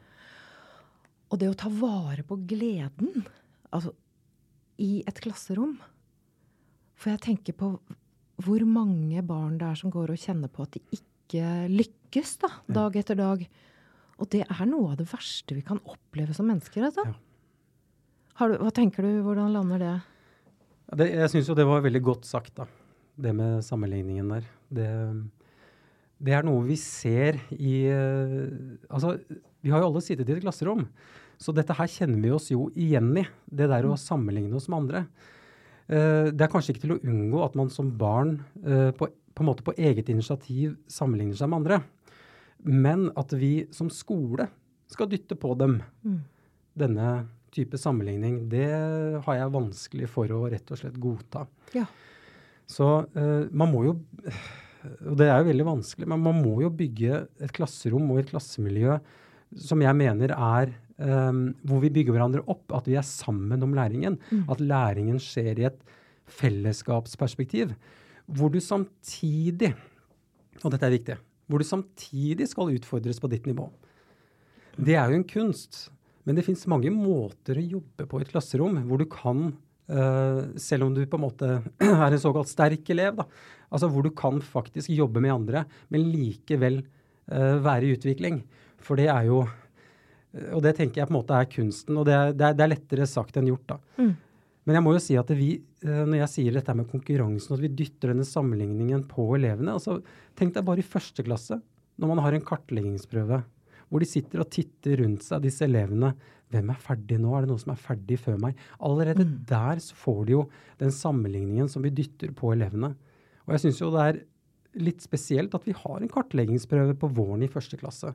Og 1.32 1.40
det 1.40 1.48
å 1.48 1.58
ta 1.58 1.72
vare 1.72 2.22
på 2.28 2.38
gleden, 2.46 3.26
altså 3.72 3.94
i 4.82 5.02
et 5.06 5.18
klasserom 5.20 5.76
For 6.96 7.12
jeg 7.12 7.20
tenker 7.22 7.54
på 7.54 7.68
hvor 8.42 8.62
mange 8.66 9.20
barn 9.22 9.58
det 9.60 9.66
er 9.68 9.76
som 9.78 9.92
går 9.92 10.14
og 10.14 10.18
kjenner 10.18 10.50
på 10.50 10.64
at 10.64 10.72
de 10.74 10.80
ikke 10.96 11.44
lykkes 11.70 12.01
lykkes 12.12 12.38
da, 12.42 12.50
dag 12.68 12.96
etter 12.96 13.16
dag. 13.16 13.42
Og 14.20 14.28
det 14.30 14.44
er 14.44 14.66
noe 14.68 14.92
av 14.92 14.98
det 15.00 15.08
verste 15.08 15.56
vi 15.56 15.64
kan 15.64 15.80
oppleve 15.88 16.34
som 16.36 16.46
mennesker. 16.46 16.84
Altså. 16.84 17.06
Ja. 17.08 18.48
Du, 18.48 18.56
hva 18.60 18.72
tenker 18.74 19.04
du, 19.04 19.22
hvordan 19.24 19.52
lander 19.54 19.80
det? 19.80 19.94
det 20.98 21.08
jeg 21.14 21.30
syns 21.32 21.48
jo 21.48 21.56
det 21.56 21.66
var 21.68 21.84
veldig 21.84 22.02
godt 22.04 22.26
sagt, 22.28 22.54
da. 22.58 22.66
Det 23.16 23.32
med 23.36 23.62
sammenligningen 23.64 24.28
der. 24.32 24.44
Det, 24.72 24.88
det 26.20 26.34
er 26.36 26.44
noe 26.44 26.64
vi 26.64 26.78
ser 26.80 27.38
i 27.52 27.74
uh, 27.92 28.48
Altså, 28.88 29.18
vi 29.62 29.72
har 29.72 29.82
jo 29.82 29.90
alle 29.90 30.04
sittet 30.04 30.28
i 30.28 30.36
et 30.36 30.44
klasserom. 30.44 30.86
Så 31.40 31.54
dette 31.54 31.76
her 31.76 31.90
kjenner 31.90 32.20
vi 32.22 32.32
oss 32.34 32.50
jo 32.52 32.68
igjen 32.76 33.12
i. 33.20 33.24
Det 33.46 33.70
der 33.70 33.88
å 33.88 33.96
mm. 33.96 34.02
sammenligne 34.04 34.58
oss 34.58 34.68
med 34.68 34.84
andre. 34.84 35.04
Uh, 35.88 36.28
det 36.32 36.44
er 36.44 36.52
kanskje 36.52 36.76
ikke 36.76 36.86
til 36.86 36.96
å 36.96 37.00
unngå 37.00 37.42
at 37.46 37.56
man 37.58 37.72
som 37.72 37.92
barn 38.00 38.38
uh, 38.64 38.90
på, 38.96 39.08
på, 39.08 39.44
en 39.44 39.48
måte 39.48 39.64
på 39.66 39.76
eget 39.76 40.12
initiativ 40.12 40.76
sammenligner 40.92 41.38
seg 41.38 41.52
med 41.52 41.62
andre. 41.62 41.82
Men 42.62 43.08
at 43.18 43.32
vi 43.34 43.66
som 43.74 43.90
skole 43.92 44.48
skal 44.92 45.08
dytte 45.10 45.36
på 45.40 45.54
dem 45.58 45.78
mm. 46.04 46.18
denne 46.78 47.12
type 47.52 47.78
sammenligning, 47.80 48.46
det 48.52 48.68
har 49.24 49.38
jeg 49.38 49.54
vanskelig 49.54 50.08
for 50.10 50.30
å 50.32 50.44
rett 50.52 50.70
og 50.72 50.80
slett 50.80 50.98
godta. 51.00 51.44
Ja. 51.76 51.86
Så 52.70 52.88
uh, 53.04 53.48
man 53.50 53.72
må 53.72 53.82
jo 53.88 53.96
Og 55.06 55.14
det 55.18 55.28
er 55.28 55.42
jo 55.42 55.50
veldig 55.50 55.66
vanskelig, 55.66 56.06
men 56.10 56.22
man 56.24 56.40
må 56.42 56.56
jo 56.64 56.70
bygge 56.74 57.20
et 57.42 57.52
klasserom 57.54 58.08
og 58.10 58.18
et 58.18 58.32
klassemiljø 58.32 58.96
som 59.62 59.82
jeg 59.84 59.94
mener 59.94 60.32
er 60.32 60.72
um, 60.96 61.52
hvor 61.68 61.82
vi 61.84 61.90
bygger 61.92 62.16
hverandre 62.16 62.42
opp, 62.50 62.64
at 62.74 62.88
vi 62.88 62.96
er 62.98 63.06
sammen 63.06 63.62
om 63.62 63.74
læringen. 63.76 64.16
Mm. 64.30 64.46
At 64.50 64.62
læringen 64.64 65.20
skjer 65.22 65.60
i 65.60 65.68
et 65.68 65.78
fellesskapsperspektiv. 66.40 67.74
Hvor 68.26 68.50
du 68.52 68.58
samtidig, 68.64 69.74
og 70.62 70.72
dette 70.72 70.88
er 70.88 70.94
viktig, 70.96 71.18
hvor 71.52 71.60
du 71.60 71.68
samtidig 71.68 72.48
skal 72.48 72.72
utfordres 72.72 73.20
på 73.20 73.28
ditt 73.28 73.44
nivå. 73.48 73.68
Det 74.80 74.96
er 74.96 75.12
jo 75.12 75.18
en 75.20 75.28
kunst. 75.28 75.90
Men 76.24 76.38
det 76.38 76.46
fins 76.46 76.64
mange 76.70 76.90
måter 76.94 77.58
å 77.58 77.68
jobbe 77.78 78.06
på 78.08 78.20
i 78.20 78.24
et 78.24 78.30
klasserom 78.30 78.78
hvor 78.86 79.02
du 79.02 79.08
kan, 79.10 79.50
uh, 79.92 80.42
selv 80.60 80.86
om 80.86 80.94
du 80.96 81.02
på 81.04 81.18
en 81.18 81.24
måte 81.26 81.50
er 81.82 82.08
en 82.08 82.22
såkalt 82.22 82.50
sterk 82.50 82.88
elev, 82.94 83.18
da, 83.18 83.26
altså 83.68 83.90
hvor 83.90 84.06
du 84.06 84.12
kan 84.16 84.38
faktisk 84.44 84.92
jobbe 84.94 85.22
med 85.24 85.34
andre, 85.34 85.64
men 85.92 86.06
likevel 86.14 86.80
uh, 86.82 87.58
være 87.64 87.88
i 87.88 87.96
utvikling. 87.98 88.44
For 88.82 88.98
det 88.98 89.10
er 89.12 89.28
jo 89.30 89.44
Og 90.32 90.62
det 90.64 90.70
tenker 90.78 91.02
jeg 91.02 91.08
på 91.10 91.12
en 91.12 91.18
måte 91.18 91.36
er 91.36 91.48
kunsten. 91.52 91.96
Og 92.00 92.06
det 92.08 92.14
er, 92.16 92.30
det 92.32 92.44
er, 92.46 92.54
det 92.56 92.62
er 92.64 92.70
lettere 92.72 93.04
sagt 93.06 93.36
enn 93.36 93.50
gjort, 93.50 93.74
da. 93.74 93.76
Mm. 94.00 94.14
Men 94.66 94.78
jeg 94.78 94.84
må 94.84 94.92
jo 94.94 95.02
si 95.02 95.16
at 95.18 95.30
vi, 95.34 95.56
eh, 95.82 96.04
når 96.06 96.20
jeg 96.22 96.32
sier 96.36 96.54
dette 96.54 96.74
med 96.78 96.86
konkurransen, 96.90 97.56
at 97.56 97.62
vi 97.64 97.68
dytter 97.68 98.12
denne 98.12 98.26
sammenligningen 98.26 99.02
på 99.10 99.24
elevene 99.38 99.74
altså 99.74 100.00
Tenk 100.38 100.54
deg 100.54 100.64
bare 100.64 100.78
i 100.80 100.86
første 100.86 101.24
klasse, 101.26 101.58
når 101.98 102.08
man 102.08 102.22
har 102.24 102.32
en 102.36 102.46
kartleggingsprøve. 102.46 103.42
hvor 103.92 104.00
de 104.00 104.06
sitter 104.08 104.40
og 104.40 104.48
titter 104.48 105.02
rundt 105.02 105.20
seg, 105.20 105.42
disse 105.44 105.66
elevene. 105.66 106.14
Hvem 106.50 106.70
er 106.70 106.78
ferdig 106.80 107.18
nå? 107.20 107.34
Er 107.36 107.42
det 107.44 107.50
noen 107.50 107.60
som 107.60 107.72
er 107.74 107.82
ferdig 107.82 108.16
før 108.18 108.38
meg? 108.40 108.56
Allerede 108.80 109.26
Mm. 109.26 109.44
der 109.44 109.76
så 109.76 109.92
får 109.92 110.24
de 110.26 110.32
jo 110.32 110.48
den 110.78 110.88
sammenligningen 110.88 111.68
som 111.68 111.82
vi 111.82 111.90
dytter 111.90 112.32
på 112.32 112.54
elevene. 112.54 112.94
Og 113.46 113.52
jeg 113.52 113.60
syns 113.60 113.80
jo 113.82 113.90
det 113.90 114.00
er 114.00 114.24
litt 114.80 115.02
spesielt 115.02 115.54
at 115.54 115.64
vi 115.66 115.72
har 115.72 116.00
en 116.00 116.08
kartleggingsprøve 116.08 116.96
på 116.96 117.12
våren 117.12 117.42
i 117.42 117.48
første 117.52 117.76
klasse 117.76 118.14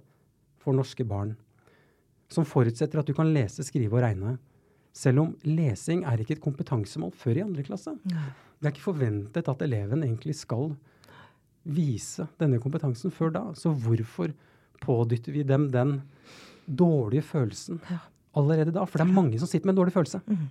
for 0.58 0.74
norske 0.74 1.06
barn, 1.06 1.36
som 2.28 2.44
forutsetter 2.44 2.98
at 2.98 3.06
du 3.06 3.14
kan 3.14 3.32
lese, 3.32 3.62
skrive 3.64 3.94
og 3.94 4.02
regne. 4.02 4.40
Selv 4.98 5.22
om 5.22 5.32
lesing 5.46 6.04
er 6.10 6.24
ikke 6.24 6.38
et 6.38 6.44
kompetansemål 6.44 7.14
før 7.18 7.38
i 7.38 7.46
andre 7.46 7.66
klasse. 7.68 7.94
Nei. 8.10 8.30
Det 8.58 8.66
er 8.70 8.74
ikke 8.74 8.88
forventet 8.88 9.50
at 9.52 9.62
eleven 9.62 10.02
egentlig 10.08 10.34
skal 10.40 10.72
vise 11.68 12.26
denne 12.42 12.58
kompetansen 12.64 13.14
før 13.14 13.34
da. 13.36 13.44
Så 13.58 13.74
hvorfor 13.78 14.34
pådytter 14.82 15.36
vi 15.36 15.44
dem 15.48 15.68
den 15.74 16.00
dårlige 16.68 17.24
følelsen 17.28 17.82
Ja. 17.92 18.00
allerede 18.36 18.74
da? 18.74 18.86
For 18.86 18.98
det 18.98 19.08
er 19.08 19.14
mange 19.14 19.38
som 19.40 19.48
sitter 19.48 19.68
med 19.70 19.76
en 19.78 19.82
dårlig 19.84 19.94
følelse. 19.94 20.22
Mm. 20.28 20.48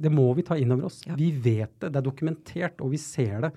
Det 0.00 0.12
må 0.12 0.28
vi 0.36 0.42
ta 0.46 0.54
inn 0.54 0.70
over 0.72 0.84
oss. 0.86 1.00
Ja. 1.06 1.16
Vi 1.18 1.30
vet 1.32 1.72
det, 1.80 1.92
det 1.92 1.96
er 1.96 2.06
dokumentert, 2.10 2.80
og 2.80 2.90
vi 2.92 2.98
ser 3.02 3.40
det 3.48 3.52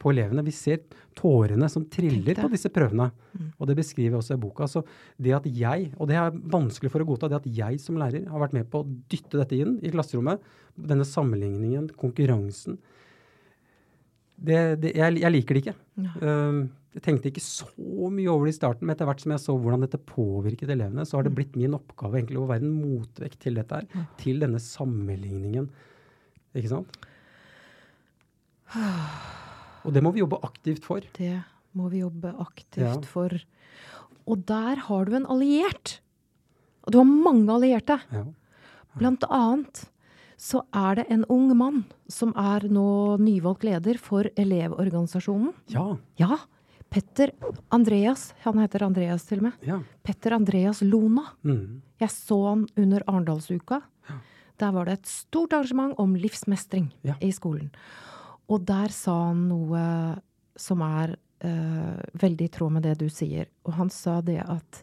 på 0.00 0.12
elevene. 0.12 0.44
Vi 0.46 0.54
ser 0.54 0.82
tårene 1.16 1.68
som 1.72 1.86
triller 1.92 2.38
på 2.38 2.50
disse 2.52 2.70
prøvene. 2.72 3.08
Mm. 3.36 3.48
Og 3.56 3.70
det 3.70 3.78
beskriver 3.78 4.14
jeg 4.14 4.20
også 4.20 4.36
i 4.36 4.42
boka. 4.42 4.68
Så 4.70 4.82
det 5.22 5.36
at 5.36 5.46
jeg, 5.48 5.90
og 5.96 6.10
det 6.10 6.18
er 6.20 6.36
vanskelig 6.56 6.92
for 6.92 7.04
å 7.04 7.08
godta, 7.08 7.30
det 7.32 7.40
at 7.40 7.50
jeg 7.58 7.80
som 7.82 7.98
lærer 8.00 8.28
har 8.30 8.42
vært 8.42 8.56
med 8.56 8.68
på 8.72 8.82
å 8.82 8.90
dytte 9.10 9.40
dette 9.40 9.58
inn 9.58 9.78
i 9.82 9.92
klasserommet, 9.94 10.44
denne 10.76 11.06
sammenligningen, 11.08 11.90
konkurransen, 11.96 12.76
det, 14.36 14.58
det, 14.82 14.90
jeg, 14.98 15.16
jeg 15.22 15.32
liker 15.32 15.56
det 15.56 15.62
ikke. 15.62 15.74
Um, 16.20 16.58
jeg 16.96 17.04
tenkte 17.04 17.30
ikke 17.30 17.44
så 17.44 17.68
mye 18.12 18.28
over 18.32 18.48
det 18.48 18.54
i 18.54 18.56
starten, 18.56 18.86
men 18.86 18.94
etter 18.94 19.08
hvert 19.08 19.22
som 19.22 19.32
jeg 19.34 19.42
så 19.42 19.56
hvordan 19.56 19.84
dette 19.84 20.00
påvirket 20.08 20.70
elevene, 20.72 21.04
så 21.08 21.18
har 21.18 21.26
det 21.26 21.34
blitt 21.36 21.56
min 21.56 21.76
oppgave 21.76 22.20
egentlig 22.20 22.40
å 22.40 22.48
være 22.48 22.64
en 22.64 22.76
motvekt 22.76 23.40
til 23.44 23.56
dette 23.60 23.80
her, 23.80 24.06
til 24.20 24.40
denne 24.44 24.60
sammenligningen. 24.62 25.68
Ikke 26.56 26.72
sant? 26.72 27.00
Og 29.86 29.92
det 29.94 30.02
må 30.02 30.12
vi 30.14 30.20
jobbe 30.24 30.40
aktivt 30.44 30.84
for. 30.84 31.00
Det 31.16 31.36
må 31.76 31.88
vi 31.92 32.00
jobbe 32.02 32.32
aktivt 32.42 32.82
Ja. 32.82 33.00
for. 33.06 33.30
Og 34.26 34.44
der 34.46 34.76
har 34.88 35.04
du 35.06 35.14
en 35.14 35.26
alliert. 35.30 36.00
Og 36.86 36.92
du 36.92 36.98
har 36.98 37.04
mange 37.06 37.48
allierte. 37.52 38.00
Ja. 38.12 38.24
Blant 38.98 39.24
annet 39.30 39.84
så 40.36 40.62
er 40.74 40.96
det 40.96 41.06
en 41.10 41.24
ung 41.32 41.54
mann 41.56 41.84
som 42.12 42.32
er 42.36 42.66
nå 42.68 43.16
nyvalgt 43.22 43.64
leder 43.64 43.98
for 43.98 44.24
Elevorganisasjonen. 44.36 45.54
Ja. 45.72 45.96
Ja, 46.18 46.36
Petter 46.90 47.30
Andreas. 47.72 48.32
Han 48.44 48.58
heter 48.58 48.82
Andreas 48.86 49.24
til 49.26 49.38
og 49.38 49.42
med. 49.48 49.52
ja. 49.66 49.80
Petter 50.04 50.32
Andreas 50.36 50.82
Lona. 50.82 51.24
Mm. 51.44 51.82
Jeg 52.00 52.08
så 52.10 52.48
han 52.48 52.66
under 52.76 53.02
Arendalsuka. 53.06 53.80
Ja. 54.08 54.14
Der 54.58 54.70
var 54.72 54.84
det 54.86 54.98
et 55.00 55.06
stort 55.06 55.52
arrangement 55.52 55.94
om 55.98 56.14
livsmestring 56.16 56.90
i 57.20 57.30
skolen. 57.32 57.70
Og 58.52 58.66
der 58.66 58.92
sa 58.94 59.14
han 59.28 59.46
noe 59.50 59.84
som 60.56 60.82
er 60.86 61.16
eh, 61.44 62.02
veldig 62.20 62.46
i 62.46 62.52
tråd 62.52 62.76
med 62.76 62.86
det 62.86 62.96
du 63.00 63.08
sier. 63.12 63.48
Og 63.66 63.74
han 63.80 63.92
sa 63.92 64.20
det 64.24 64.42
at 64.44 64.82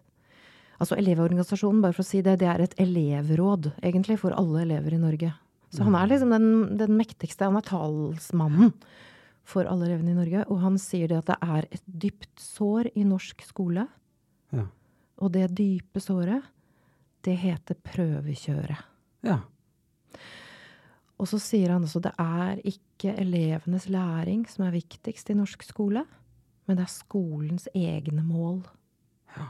Altså 0.82 0.98
Elevorganisasjonen, 1.00 1.80
bare 1.84 1.94
for 1.96 2.04
å 2.04 2.08
si 2.08 2.20
det, 2.26 2.34
det 2.42 2.48
er 2.50 2.60
et 2.60 2.74
elevråd, 2.82 3.70
egentlig, 3.86 4.18
for 4.20 4.34
alle 4.36 4.66
elever 4.66 4.96
i 4.98 5.00
Norge. 5.00 5.30
Så 5.72 5.86
han 5.86 5.96
er 5.96 6.10
liksom 6.10 6.34
den, 6.34 6.48
den 6.78 6.98
mektigste, 6.98 7.48
han 7.48 7.56
er 7.56 7.64
talsmannen 7.66 8.74
for 9.48 9.70
alle 9.70 9.88
elevene 9.88 10.12
i 10.12 10.18
Norge. 10.18 10.44
Og 10.52 10.60
han 10.62 10.76
sier 10.82 11.08
det 11.08 11.22
at 11.22 11.30
det 11.32 11.38
er 11.56 11.68
et 11.78 11.86
dypt 12.04 12.42
sår 12.42 12.90
i 13.00 13.06
norsk 13.08 13.46
skole. 13.48 13.86
Ja. 14.52 14.66
Og 15.24 15.32
det 15.38 15.48
dype 15.56 16.04
såret, 16.04 16.46
det 17.24 17.38
heter 17.46 17.80
prøvekjøret. 17.94 18.84
ja. 19.30 19.40
Og 21.22 21.30
så 21.30 21.40
sier 21.40 21.76
han 21.76 21.86
også 21.86 22.02
det 22.04 22.14
er 22.20 22.60
ikke 22.68 23.14
elevenes 23.22 23.86
læring 23.92 24.46
som 24.50 24.66
er 24.68 24.74
viktigst 24.76 25.30
i 25.30 25.36
norsk 25.38 25.64
skole, 25.68 26.06
men 26.68 26.80
det 26.80 26.86
er 26.88 26.94
skolens 26.94 27.68
egne 27.76 28.24
mål. 28.26 28.64
Ja. 29.38 29.50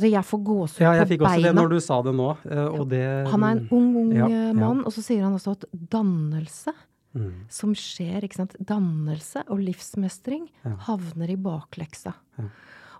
jeg 0.00 0.24
får 0.24 0.42
gåsehud 0.46 0.84
ja, 0.86 0.92
jeg 1.02 1.08
fikk 1.12 1.24
også 1.26 1.42
det 1.44 1.54
når 1.56 1.68
du 1.74 1.78
sa 1.84 1.98
det 2.02 2.14
nå. 2.16 2.28
eh, 2.48 2.68
Og 2.80 2.88
det 2.88 3.02
Han 3.28 3.42
er 3.44 3.56
en 3.56 3.68
ung, 3.70 3.90
ung 3.96 4.12
Ja, 4.16 4.26
eh, 4.26 4.46
ja. 4.48 4.52
mann, 4.56 4.84
og 4.86 4.92
så 4.92 5.02
sier 5.04 5.24
han 5.24 5.36
også 5.36 5.56
at 5.58 5.66
dannelse 5.72 6.72
mm. 7.16 7.32
som 7.52 7.74
skjer, 7.76 8.24
ikke 8.24 8.40
sant, 8.40 8.56
dannelse 8.60 9.44
og 9.48 9.60
livsmestring 9.60 10.48
Ja. 10.64 10.76
havner 10.88 11.30
i 11.30 11.36
bakleksa. 11.36 12.14
Ja. 12.38 12.48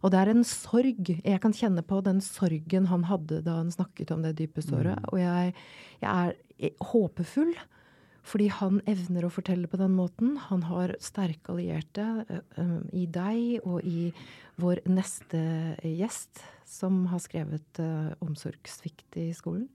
Og 0.04 0.12
det 0.12 0.18
er 0.20 0.28
en 0.30 0.44
sorg. 0.44 1.08
Jeg 1.24 1.40
kan 1.40 1.54
kjenne 1.56 1.82
på 1.82 2.02
den 2.04 2.20
sorgen 2.20 2.86
han 2.86 3.06
hadde 3.08 3.40
da 3.42 3.56
han 3.62 3.72
snakket 3.72 4.12
om 4.12 4.22
det 4.22 4.36
dype 4.38 4.62
såret. 4.62 5.00
Mm. 5.00 5.08
Og 5.12 5.18
jeg, 5.18 5.54
jeg 6.02 6.10
er 6.28 6.36
håpefull, 6.80 7.54
fordi 8.26 8.48
han 8.50 8.80
evner 8.90 9.24
å 9.26 9.30
fortelle 9.30 9.68
på 9.70 9.78
den 9.78 9.92
måten. 9.94 10.36
Han 10.48 10.62
har 10.66 10.96
sterke 10.98 11.52
allierte 11.54 12.06
eh, 12.28 12.40
eh, 12.58 12.78
i 12.92 13.06
deg 13.06 13.60
og 13.64 13.84
i 13.86 14.12
vår 14.58 14.80
neste 14.90 15.76
gjest, 15.84 16.42
som 16.66 17.04
har 17.12 17.18
skrevet 17.22 17.78
eh, 17.78 18.14
'Omsorgssvikt 18.20 19.16
i 19.16 19.32
skolen'. 19.32 19.68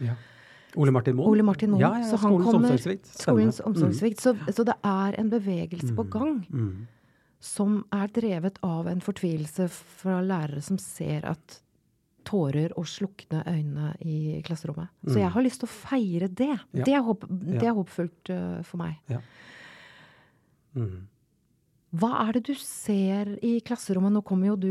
ja. 0.00 0.14
Ole 0.76 0.90
Martin 0.90 1.14
Moen? 1.14 1.28
Ole 1.30 1.42
Martin 1.46 1.70
Moen. 1.70 1.80
Ja, 1.80 1.92
ja, 1.98 2.04
så 2.10 2.16
han 2.18 2.32
skolens 2.32 2.50
kommer- 2.50 2.70
omsorgssvikt. 2.72 3.06
Skolens 3.06 3.60
omsorgssvikt. 3.60 4.18
Så, 4.20 4.34
så 4.50 4.64
det 4.66 4.74
er 4.82 5.14
en 5.20 5.30
bevegelse 5.30 5.94
på 5.94 6.02
Mm. 6.02 6.10
gang 6.10 6.46
Mm. 6.50 6.86
som 7.38 7.84
er 7.92 8.08
drevet 8.08 8.58
av 8.64 8.88
en 8.88 8.98
fortvilelse 9.00 9.68
fra 9.70 10.20
lærere 10.20 10.60
som 10.60 10.76
ser 10.76 11.24
at 11.24 11.60
tårer 12.24 12.72
og 12.76 12.84
slukne 12.90 13.42
øyne 13.46 13.92
i 14.04 14.40
klasserommet. 14.46 14.88
Så 15.06 15.14
Mm. 15.16 15.20
jeg 15.22 15.30
har 15.36 15.42
lyst 15.42 15.60
til 15.60 15.68
å 15.68 15.72
feire 15.72 16.28
det. 16.28 16.50
Ja. 16.72 16.84
Det, 16.84 16.94
er 16.94 17.02
håp, 17.02 17.24
det 17.30 17.62
er 17.62 17.74
håpfullt 17.76 18.30
uh, 18.30 18.62
for 18.62 18.78
meg. 18.78 18.96
Mm. 20.74 21.06
Hva 21.94 22.10
er 22.26 22.32
det 22.38 22.44
du 22.48 22.54
ser 22.58 23.36
i 23.46 23.60
klasserommet? 23.62 24.12
Nå 24.16 24.24
kommer 24.26 24.50
jo 24.50 24.56
du 24.58 24.70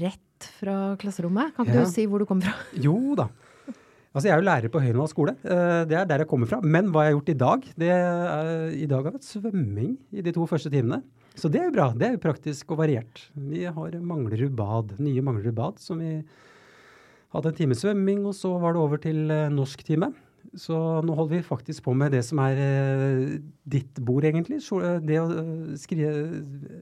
rett 0.00 0.48
fra 0.58 0.96
klasserommet. 0.98 1.54
Kan 1.54 1.66
ikke 1.68 1.74
Ja. 1.78 1.84
du 1.84 1.90
si 1.90 2.06
hvor 2.06 2.18
du 2.18 2.26
kommer 2.26 2.42
fra? 2.42 2.54
Jo 2.74 3.14
da. 3.14 3.28
Altså, 4.14 4.28
jeg 4.28 4.32
er 4.34 4.42
jo 4.42 4.46
lærer 4.48 4.68
på 4.70 4.80
Høyrenvall 4.82 5.08
skole. 5.10 5.36
Eh, 5.44 5.84
Det 5.86 5.96
er 5.98 6.04
der 6.06 6.18
jeg 6.18 6.28
kommer 6.28 6.46
fra. 6.46 6.60
Men 6.62 6.90
hva 6.92 7.02
jeg 7.04 7.14
har 7.14 7.20
gjort 7.20 7.28
i 7.28 7.38
dag 7.38 7.60
det 7.76 7.88
er, 7.90 8.70
I 8.74 8.86
dag 8.86 9.04
har 9.04 9.12
hatt 9.12 9.22
svømming 9.26 9.96
i 10.12 10.20
de 10.22 10.32
to 10.32 10.46
første 10.46 10.70
timene. 10.70 11.02
Så 11.34 11.50
det 11.50 11.60
er 11.60 11.64
jo 11.66 11.72
bra. 11.72 11.92
Det 11.92 12.02
er 12.06 12.12
jo 12.12 12.18
praktisk 12.22 12.70
og 12.70 12.78
variert. 12.78 13.28
Vi 13.34 13.64
har 13.64 13.90
Manglerud 14.00 14.54
bad, 14.54 14.98
nye 15.00 15.20
Manglerud 15.20 15.54
bad, 15.54 15.78
som 15.80 15.98
vi 15.98 16.22
hadde 17.34 17.50
en 17.50 17.58
time 17.58 17.78
svømming, 17.78 18.22
og 18.28 18.36
så 18.38 18.52
var 18.62 18.74
det 18.74 18.82
over 18.84 19.02
til 19.02 19.24
eh, 19.32 19.50
norsktime. 19.52 20.12
Så 20.54 20.76
nå 21.02 21.16
holder 21.18 21.40
vi 21.40 21.46
faktisk 21.46 21.86
på 21.86 21.94
med 21.98 22.14
det 22.14 22.22
som 22.26 22.38
er 22.44 22.60
eh, 22.62 23.40
ditt 23.66 23.98
bord, 24.06 24.26
egentlig. 24.28 24.60
Det 24.62 25.18
å 25.20 25.26
eh, 25.30 25.74
skrive 25.80 26.12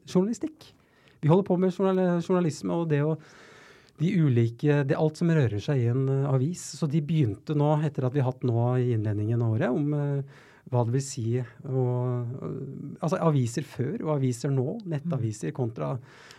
journalistikk. 0.05 0.69
Vi 1.23 1.31
holder 1.31 1.47
på 1.47 1.57
med 1.63 1.73
journalisme 1.73 2.77
og 2.77 2.91
det 2.91 3.01
å 3.07 3.17
de 4.03 4.11
ulike, 4.19 4.83
det 4.87 4.97
er 4.97 5.03
alt 5.03 5.21
som 5.21 5.31
rører 5.31 5.61
seg 5.63 5.83
i 5.83 5.91
en 5.93 6.07
eh, 6.11 6.31
avis. 6.31 6.63
Så 6.79 6.89
de 6.91 7.03
begynte 7.05 7.57
nå, 7.59 7.75
etter 7.87 8.07
at 8.07 8.15
vi 8.15 8.23
har 8.23 8.33
hatt 8.33 8.47
nå 8.47 8.65
i 8.81 8.93
innledningen 8.97 9.43
av 9.45 9.57
året, 9.57 9.71
om 9.71 9.93
eh, 9.97 10.41
hva 10.73 10.85
det 10.87 10.95
vil 10.95 11.05
si 11.05 11.27
eh, 11.39 11.49
Altså 13.03 13.19
aviser 13.19 13.67
før 13.67 13.97
og 14.07 14.15
aviser 14.17 14.53
nå, 14.55 14.79
nettaviser 14.89 15.53
kontra 15.55 15.97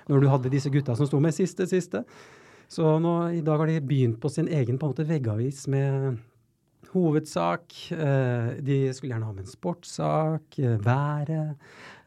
når 0.09 0.23
du 0.23 0.29
hadde 0.31 0.51
disse 0.51 0.71
gutta 0.73 0.95
som 0.97 1.07
sto 1.07 1.19
med 1.23 1.35
siste, 1.35 1.67
siste. 1.69 2.03
Så 2.73 2.95
nå, 2.99 3.13
i 3.37 3.41
dag 3.45 3.59
har 3.61 3.69
de 3.69 3.79
begynt 3.85 4.17
på 4.21 4.31
sin 4.33 4.47
egen 4.49 4.79
på 4.81 4.87
en 4.87 4.93
måte 4.95 5.05
veggavis 5.05 5.67
med 5.69 6.15
hovedsak. 6.93 7.73
Eh, 7.93 8.53
de 8.65 8.77
skulle 8.93 9.11
gjerne 9.11 9.27
ha 9.27 9.33
med 9.33 9.45
en 9.45 9.51
sportssak, 9.51 10.57
eh, 10.59 10.79
været. 10.81 11.57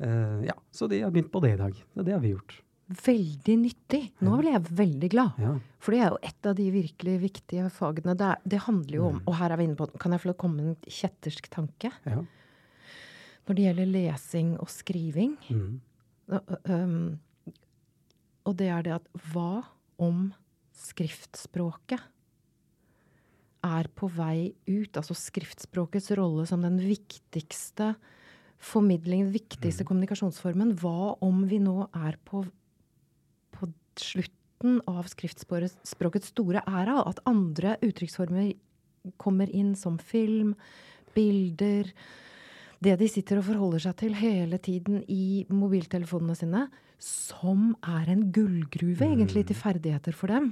Eh, 0.03 0.41
ja, 0.49 0.57
så 0.75 0.89
de 0.91 1.03
har 1.05 1.13
begynt 1.15 1.31
på 1.31 1.43
det 1.45 1.53
i 1.55 1.61
dag. 1.61 1.85
Det 1.95 2.13
har 2.13 2.23
vi 2.23 2.33
gjort. 2.35 2.57
Veldig 2.87 3.57
nyttig. 3.59 4.01
Nå 4.23 4.37
ble 4.39 4.53
jeg 4.55 4.63
veldig 4.79 5.11
glad. 5.11 5.39
Ja. 5.43 5.53
For 5.83 5.95
det 5.95 6.01
er 6.03 6.11
jo 6.15 6.19
et 6.23 6.47
av 6.51 6.55
de 6.59 6.67
virkelig 6.71 7.15
viktige 7.23 7.71
fagene. 7.75 8.15
Det, 8.19 8.27
er, 8.27 8.43
det 8.47 8.61
handler 8.67 8.99
jo 8.99 9.07
om 9.11 9.21
Og 9.27 9.35
her 9.39 9.51
er 9.51 9.59
vi 9.59 9.67
inne 9.67 9.79
på 9.79 9.89
Kan 9.99 10.15
jeg 10.15 10.23
få 10.23 10.35
komme 10.39 10.63
med 10.63 10.69
en 10.73 10.91
kjettersk 10.99 11.51
tanke? 11.51 11.93
ja. 12.07 12.25
Når 13.47 13.55
det 13.55 13.63
gjelder 13.63 13.87
lesing 13.87 14.49
og 14.59 14.71
skriving. 14.75 15.37
Mm. 15.47 15.81
Ø- 16.35 16.59
ø- 16.67 17.53
og 18.47 18.57
det 18.59 18.67
er 18.71 18.83
det 18.83 18.93
at 18.97 19.07
hva 19.31 19.63
om 20.03 20.33
skriftspråket 20.77 22.03
er 23.67 23.89
på 23.97 24.09
vei 24.13 24.53
ut? 24.69 24.97
Altså 24.97 25.17
skriftspråkets 25.17 26.13
rolle 26.19 26.47
som 26.49 26.63
den 26.65 26.79
viktigste 26.83 27.95
formidlingen, 28.63 29.31
den 29.31 29.37
viktigste 29.37 29.87
kommunikasjonsformen. 29.89 30.75
Hva 30.81 31.17
om 31.25 31.45
vi 31.51 31.61
nå 31.63 31.89
er 31.97 32.19
på, 32.29 32.45
på 33.57 33.71
slutten 34.01 34.81
av 34.91 35.09
skriftspråkets 35.11 36.33
store 36.33 36.63
æra? 36.67 37.01
At 37.05 37.23
andre 37.29 37.77
uttrykksformer 37.85 38.55
kommer 39.23 39.51
inn 39.55 39.75
som 39.79 40.01
film, 40.03 40.55
bilder 41.17 41.93
det 42.85 42.99
de 43.01 43.07
sitter 43.09 43.41
og 43.41 43.47
forholder 43.47 43.87
seg 43.87 43.95
til 44.03 44.17
hele 44.19 44.59
tiden 44.61 45.01
i 45.09 45.47
mobiltelefonene 45.49 46.37
sine, 46.37 46.67
som 47.01 47.71
er 47.81 48.11
en 48.13 48.27
gullgruve 48.33 49.07
egentlig 49.07 49.47
til 49.49 49.57
ferdigheter 49.59 50.17
for 50.17 50.33
dem. 50.33 50.51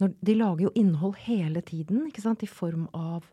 De 0.00 0.34
lager 0.34 0.66
jo 0.68 0.72
innhold 0.78 1.18
hele 1.26 1.60
tiden, 1.66 2.06
ikke 2.08 2.24
sant? 2.24 2.42
I 2.42 2.48
form 2.48 2.86
av 2.96 3.26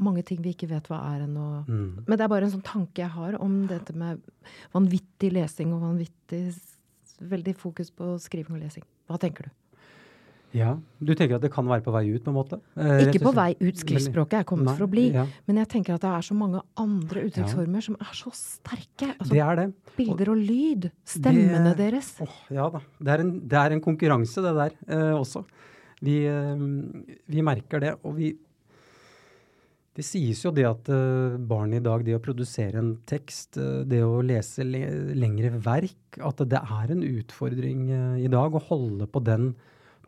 mange 0.00 0.22
ting 0.28 0.40
vi 0.44 0.52
ikke 0.52 0.68
vet 0.70 0.88
hva 0.90 1.00
er 1.14 1.24
ennå. 1.24 1.44
Mm. 1.68 2.06
Men 2.06 2.16
det 2.16 2.24
er 2.24 2.32
bare 2.32 2.48
en 2.48 2.54
sånn 2.56 2.64
tanke 2.66 3.02
jeg 3.02 3.12
har 3.14 3.36
om 3.42 3.62
dette 3.70 3.96
med 3.96 4.20
vanvittig 4.76 5.32
lesing 5.36 5.76
og 5.76 5.84
vanvittig 5.90 6.48
Veldig 7.16 7.54
fokus 7.56 7.88
på 7.96 8.10
skriving 8.20 8.58
og 8.58 8.60
lesing. 8.60 8.82
Hva 9.08 9.16
tenker 9.16 9.46
du? 9.46 9.52
Ja, 10.54 10.76
Du 11.02 11.12
tenker 11.14 11.36
at 11.36 11.42
det 11.42 11.50
kan 11.52 11.66
være 11.68 11.82
på 11.84 11.92
vei 11.92 12.04
ut, 12.14 12.22
på 12.24 12.30
en 12.30 12.36
måte? 12.38 12.60
Eh, 12.78 13.02
Ikke 13.10 13.20
på 13.26 13.32
vei 13.34 13.50
ut. 13.60 13.76
Skriftspråket 13.76 14.38
er 14.40 14.44
kommet 14.48 14.66
Nei, 14.70 14.76
for 14.78 14.86
å 14.86 14.90
bli. 14.90 15.10
Ja, 15.12 15.26
Men 15.46 15.56
jeg 15.60 15.68
tenker 15.68 15.94
at 15.94 16.00
det 16.06 16.12
er 16.16 16.22
så 16.24 16.36
mange 16.38 16.62
andre 16.80 17.24
uttrykksformer 17.26 17.82
som 17.84 17.96
er 18.00 18.14
så 18.16 18.32
sterke. 18.32 19.10
Altså, 19.18 19.32
det 19.34 19.42
er 19.42 19.56
det. 19.56 19.66
bilder 19.98 20.30
og 20.32 20.36
lyd. 20.38 20.90
Stemmene 21.04 21.74
Det- 21.74 21.76
deres. 21.76 22.14
Oh, 22.20 22.38
ja 22.50 22.68
da. 22.70 22.80
Det 23.02 23.08
er, 23.08 23.20
en, 23.20 23.40
det 23.40 23.52
er 23.58 23.70
en 23.72 23.80
konkurranse, 23.84 24.40
det 24.40 24.54
der 24.54 24.72
eh, 24.88 25.12
også. 25.18 25.44
Vi, 26.00 26.24
eh, 26.24 26.56
vi 27.28 27.42
merker 27.42 27.80
det. 27.80 27.94
Og 28.04 28.16
vi 28.16 28.36
Det 29.96 30.04
sies 30.04 30.42
jo 30.44 30.50
det 30.52 30.64
at 30.68 30.88
eh, 30.92 31.36
barn 31.38 31.72
i 31.72 31.80
dag, 31.80 32.02
det 32.04 32.14
å 32.16 32.20
produsere 32.20 32.76
en 32.76 32.98
tekst, 33.08 33.56
eh, 33.56 33.82
det 33.88 34.02
å 34.04 34.20
lese 34.22 34.62
le 34.64 35.14
lengre 35.16 35.50
verk, 35.58 36.18
at 36.20 36.36
det 36.48 36.60
er 36.60 36.90
en 36.92 37.00
utfordring 37.02 37.86
eh, 37.90 38.24
i 38.24 38.28
dag 38.28 38.52
å 38.52 38.60
holde 38.60 39.06
på 39.08 39.22
den 39.24 39.54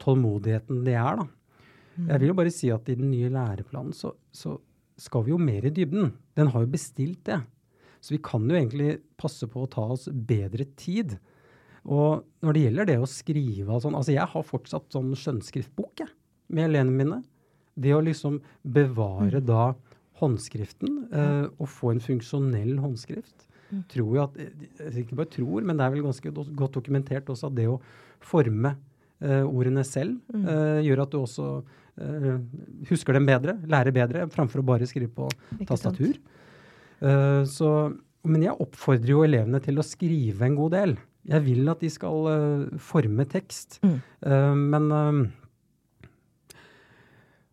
tålmodigheten 0.02 0.84
det 0.87 0.96
er, 0.98 1.22
da. 1.22 1.28
Jeg 1.98 2.22
vil 2.22 2.30
jo 2.30 2.38
bare 2.38 2.54
si 2.54 2.68
at 2.70 2.88
i 2.92 2.96
den 2.98 3.11
nye 3.11 3.30
læreplanen 3.32 3.94
så, 3.96 4.12
så 4.30 4.54
skal 4.98 5.24
vi 5.26 5.32
jo 5.32 5.38
mer 5.42 5.66
i 5.66 5.72
dybden. 5.74 6.12
Den 6.38 6.52
har 6.54 6.62
jo 6.62 6.70
bestilt 6.70 7.24
det. 7.26 7.40
Så 7.98 8.14
vi 8.14 8.20
kan 8.22 8.44
jo 8.46 8.54
egentlig 8.54 9.00
passe 9.18 9.48
på 9.50 9.64
å 9.64 9.70
ta 9.70 9.88
oss 9.96 10.06
bedre 10.11 10.68
tid. 10.78 11.16
Og 11.88 12.22
når 12.44 12.54
det 12.54 12.62
gjelder 12.66 12.90
det 12.90 12.98
å 13.02 13.11
skrive 13.11 13.74
og 13.74 13.82
sånn 13.82 13.96
Altså, 13.98 14.14
jeg 14.14 14.30
har 14.30 14.46
fortsatt 14.46 14.94
sånn 14.94 15.11
skjønnskriftbok, 15.18 16.04
jeg, 16.04 16.12
med 16.54 16.68
elevene 16.68 16.98
mine. 17.02 17.20
Det 17.78 17.94
å 17.94 18.02
liksom 18.04 18.40
bevare 18.62 19.42
da 19.42 19.72
håndskriften, 20.18 20.94
eh, 21.14 21.46
og 21.58 21.70
få 21.70 21.92
en 21.94 22.02
funksjonell 22.02 22.78
håndskrift, 22.82 23.46
tror 23.92 24.14
jeg 24.16 24.24
at 24.24 24.96
Ikke 24.96 25.18
bare 25.18 25.30
tror, 25.30 25.62
men 25.62 25.78
det 25.78 25.84
er 25.84 25.92
vel 25.92 26.06
ganske 26.06 26.32
godt 26.32 26.78
dokumentert 26.78 27.28
også 27.28 27.50
at 27.50 27.58
det 27.58 27.68
å 27.70 27.76
forme 28.24 28.72
eh, 28.72 28.88
ordene 29.20 29.83
selv 29.87 30.18
eh, 30.35 30.81
gjør 30.87 31.02
at 31.04 31.14
du 31.14 31.18
også 31.22 31.46
eh, 31.98 32.37
husker 32.90 33.16
dem 33.18 33.26
bedre, 33.26 33.57
lærer 33.66 33.94
bedre, 33.94 34.28
framfor 34.31 34.62
å 34.62 34.68
bare 34.68 34.87
skrive 34.87 35.11
på 35.16 35.28
tastatur. 35.66 36.14
Eh, 37.00 37.42
så, 37.50 37.72
men 38.28 38.46
jeg 38.46 38.59
oppfordrer 38.62 39.14
jo 39.14 39.24
elevene 39.26 39.61
til 39.64 39.78
å 39.78 39.87
skrive 39.87 40.46
en 40.46 40.59
god 40.59 40.74
del. 40.76 40.96
Jeg 41.28 41.44
vil 41.44 41.68
at 41.68 41.83
de 41.83 41.90
skal 41.92 42.31
eh, 42.33 42.78
forme 42.81 43.26
tekst. 43.28 43.81
Mm. 43.85 43.98
Eh, 43.98 44.54
men 44.76 44.88
eh, 44.96 45.20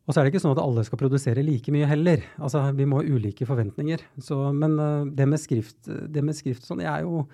Og 0.06 0.14
så 0.14 0.22
er 0.22 0.28
det 0.28 0.36
ikke 0.36 0.44
sånn 0.44 0.54
at 0.54 0.62
alle 0.62 0.86
skal 0.86 1.02
produsere 1.02 1.44
like 1.44 1.74
mye 1.74 1.90
heller. 1.90 2.24
Altså, 2.38 2.62
Vi 2.78 2.86
må 2.86 3.02
ha 3.02 3.10
ulike 3.10 3.48
forventninger. 3.50 4.06
Så, 4.22 4.38
men 4.54 4.78
eh, 4.80 5.12
det 5.18 5.28
med 5.28 5.42
skrift, 5.42 5.82
det 5.90 6.24
med 6.24 6.38
skrift 6.38 6.66
sånn, 6.68 6.86
jeg 6.86 6.94
er 6.94 7.08
jo 7.08 7.26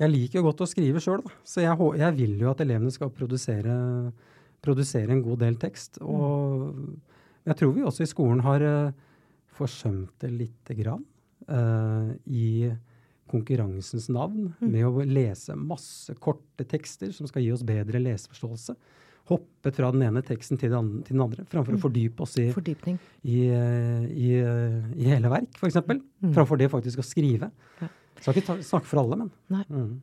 jeg 0.00 0.10
liker 0.10 0.40
jo 0.40 0.46
godt 0.48 0.62
å 0.64 0.68
skrive 0.68 1.02
sjøl, 1.02 1.22
så 1.46 1.62
jeg, 1.64 1.76
jeg 2.00 2.16
vil 2.18 2.36
jo 2.40 2.52
at 2.52 2.62
elevene 2.64 2.92
skal 2.94 3.12
produsere, 3.14 3.74
produsere 4.64 5.14
en 5.14 5.24
god 5.24 5.42
del 5.44 5.58
tekst. 5.60 6.00
Og 6.02 6.72
jeg 7.46 7.58
tror 7.58 7.74
vi 7.76 7.84
også 7.86 8.06
i 8.06 8.10
skolen 8.10 8.42
har 8.46 8.64
eh, 8.66 8.94
forsømt 9.52 10.14
det 10.22 10.32
lite 10.32 10.76
grann 10.78 11.04
uh, 11.50 12.08
i 12.24 12.72
konkurransens 13.32 14.08
navn 14.12 14.50
med 14.60 14.86
å 14.86 15.04
lese 15.08 15.56
masse 15.56 16.14
korte 16.20 16.66
tekster 16.68 17.12
som 17.16 17.28
skal 17.28 17.44
gi 17.44 17.52
oss 17.54 17.64
bedre 17.66 18.00
leseforståelse. 18.02 18.76
Hoppe 19.30 19.70
fra 19.72 19.92
den 19.94 20.02
ene 20.08 20.22
teksten 20.26 20.58
til 20.58 20.72
den 20.72 20.80
andre, 20.80 21.04
til 21.06 21.16
den 21.16 21.24
andre 21.24 21.44
framfor 21.48 21.76
å 21.76 21.82
fordype 21.84 22.24
oss 22.24 22.34
i, 22.42 22.48
i, 22.48 23.38
eh, 23.54 24.06
i, 24.08 24.32
i 24.98 25.10
hele 25.12 25.30
verk, 25.32 25.52
f.eks. 25.54 25.68
eksempel 25.70 26.02
Framfor 26.34 26.60
det 26.60 26.72
faktisk 26.72 27.02
å 27.02 27.06
skrive. 27.06 27.52
Ja. 27.80 27.90
Skal 28.22 28.38
ikke 28.38 28.58
snakke 28.62 28.86
for 28.86 29.02
alle, 29.02 29.18
men. 29.18 29.30
Nei. 29.50 29.64
Mm. 29.68 30.00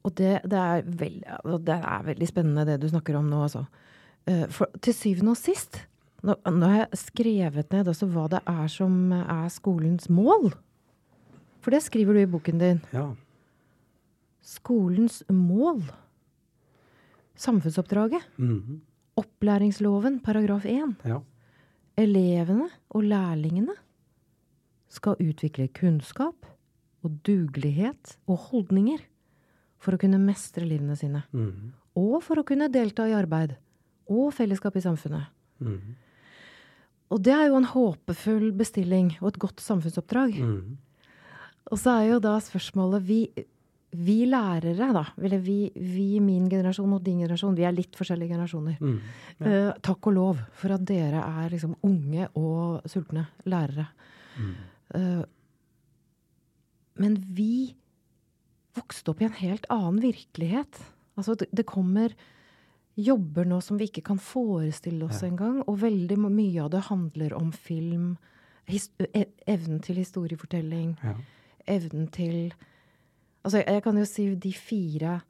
Og 0.00 0.12
det, 0.16 0.32
det, 0.48 0.56
er 0.58 0.86
veld, 0.86 1.22
altså, 1.28 1.58
det 1.68 1.76
er 1.76 2.04
veldig 2.06 2.28
spennende 2.30 2.66
det 2.68 2.78
du 2.80 2.88
snakker 2.88 3.18
om 3.18 3.28
nå, 3.28 3.42
altså. 3.44 3.66
Eh, 4.28 4.46
For 4.52 4.72
til 4.80 4.96
syvende 4.96 5.34
og 5.34 5.40
sist, 5.40 5.82
nå, 6.24 6.36
nå 6.48 6.68
har 6.70 6.78
jeg 6.84 7.00
skrevet 7.02 7.74
ned 7.74 7.90
også 7.92 8.08
hva 8.12 8.26
det 8.32 8.40
er 8.48 8.70
som 8.72 9.12
er 9.20 9.48
skolens 9.52 10.08
mål. 10.12 10.52
For 11.60 11.76
det 11.76 11.82
skriver 11.84 12.16
du 12.16 12.22
i 12.22 12.30
boken 12.30 12.62
din. 12.62 12.80
Ja. 12.96 13.10
Skolens 14.40 15.20
mål. 15.28 15.82
Samfunnsoppdraget. 17.40 18.24
Mhm. 18.40 18.80
Opplæringsloven, 19.20 20.20
paragraf 20.24 20.64
1. 20.64 20.96
ja. 21.04 21.18
Elevene 21.98 22.70
og 22.96 23.02
lærlingene 23.04 23.74
skal 24.88 25.18
utvikle 25.20 25.66
kunnskap 25.76 26.46
og 27.04 27.16
dugelighet 27.26 28.16
og 28.28 28.50
holdninger 28.50 29.02
for 29.80 29.96
å 29.96 30.00
kunne 30.00 30.20
mestre 30.20 30.66
livene 30.68 30.96
sine. 30.98 31.24
Mm. 31.32 31.72
Og 32.00 32.20
for 32.24 32.40
å 32.40 32.46
kunne 32.46 32.70
delta 32.72 33.06
i 33.08 33.16
arbeid 33.16 33.56
og 34.10 34.32
fellesskap 34.36 34.76
i 34.76 34.84
samfunnet. 34.84 35.30
Mm. 35.62 35.94
Og 37.10 37.22
det 37.26 37.32
er 37.34 37.48
jo 37.48 37.58
en 37.58 37.70
håpefull 37.72 38.50
bestilling 38.56 39.14
og 39.20 39.32
et 39.32 39.40
godt 39.42 39.62
samfunnsoppdrag. 39.64 40.36
Mm. 40.44 40.76
Og 41.70 41.78
så 41.78 41.96
er 41.96 42.10
jo 42.12 42.20
da 42.22 42.36
spørsmålet 42.42 43.06
vi, 43.06 43.20
vi 43.98 44.18
lærere, 44.30 44.90
da, 44.94 45.04
eller 45.18 45.42
vi, 45.42 45.58
vi 45.74 46.20
min 46.22 46.48
generasjon 46.50 46.94
og 46.96 47.02
din 47.06 47.22
generasjon, 47.24 47.56
vi 47.58 47.66
er 47.66 47.74
litt 47.74 47.98
forskjellige 47.98 48.34
generasjoner. 48.34 48.78
Mhm. 48.80 49.00
Eh, 49.40 49.72
takk 49.82 50.10
og 50.10 50.16
lov 50.16 50.40
for 50.60 50.74
at 50.74 50.86
dere 50.86 51.22
er 51.42 51.50
liksom 51.54 51.76
unge 51.86 52.28
og 52.38 52.88
sultne 52.90 53.28
lærere. 53.50 53.86
Eh, 54.94 55.22
men 57.00 57.16
vi 57.34 57.74
vokste 58.76 59.10
opp 59.10 59.22
i 59.22 59.26
en 59.26 59.38
helt 59.40 59.64
annen 59.72 59.98
virkelighet. 60.04 60.78
Altså, 61.18 61.34
det, 61.40 61.48
det 61.52 61.64
kommer 61.66 62.12
jobber 63.00 63.46
nå 63.48 63.58
som 63.64 63.78
vi 63.80 63.88
ikke 63.88 64.04
kan 64.10 64.18
forestille 64.20 65.06
oss 65.08 65.22
Ja. 65.22 65.28
engang. 65.30 65.62
Og 65.66 65.78
veldig 65.80 66.18
mye 66.20 66.60
av 66.62 66.70
det 66.74 66.82
handler 66.90 67.32
om 67.38 67.50
film. 67.52 68.18
E 68.68 69.24
evnen 69.48 69.80
til 69.82 69.96
historiefortelling. 69.96 70.96
Ja. 71.02 71.16
Evnen 71.66 72.10
til 72.12 72.52
Altså, 73.42 73.62
jeg 73.64 73.82
kan 73.82 73.96
jo 73.96 74.04
si 74.04 74.34
de 74.36 74.50
fire 74.52 75.22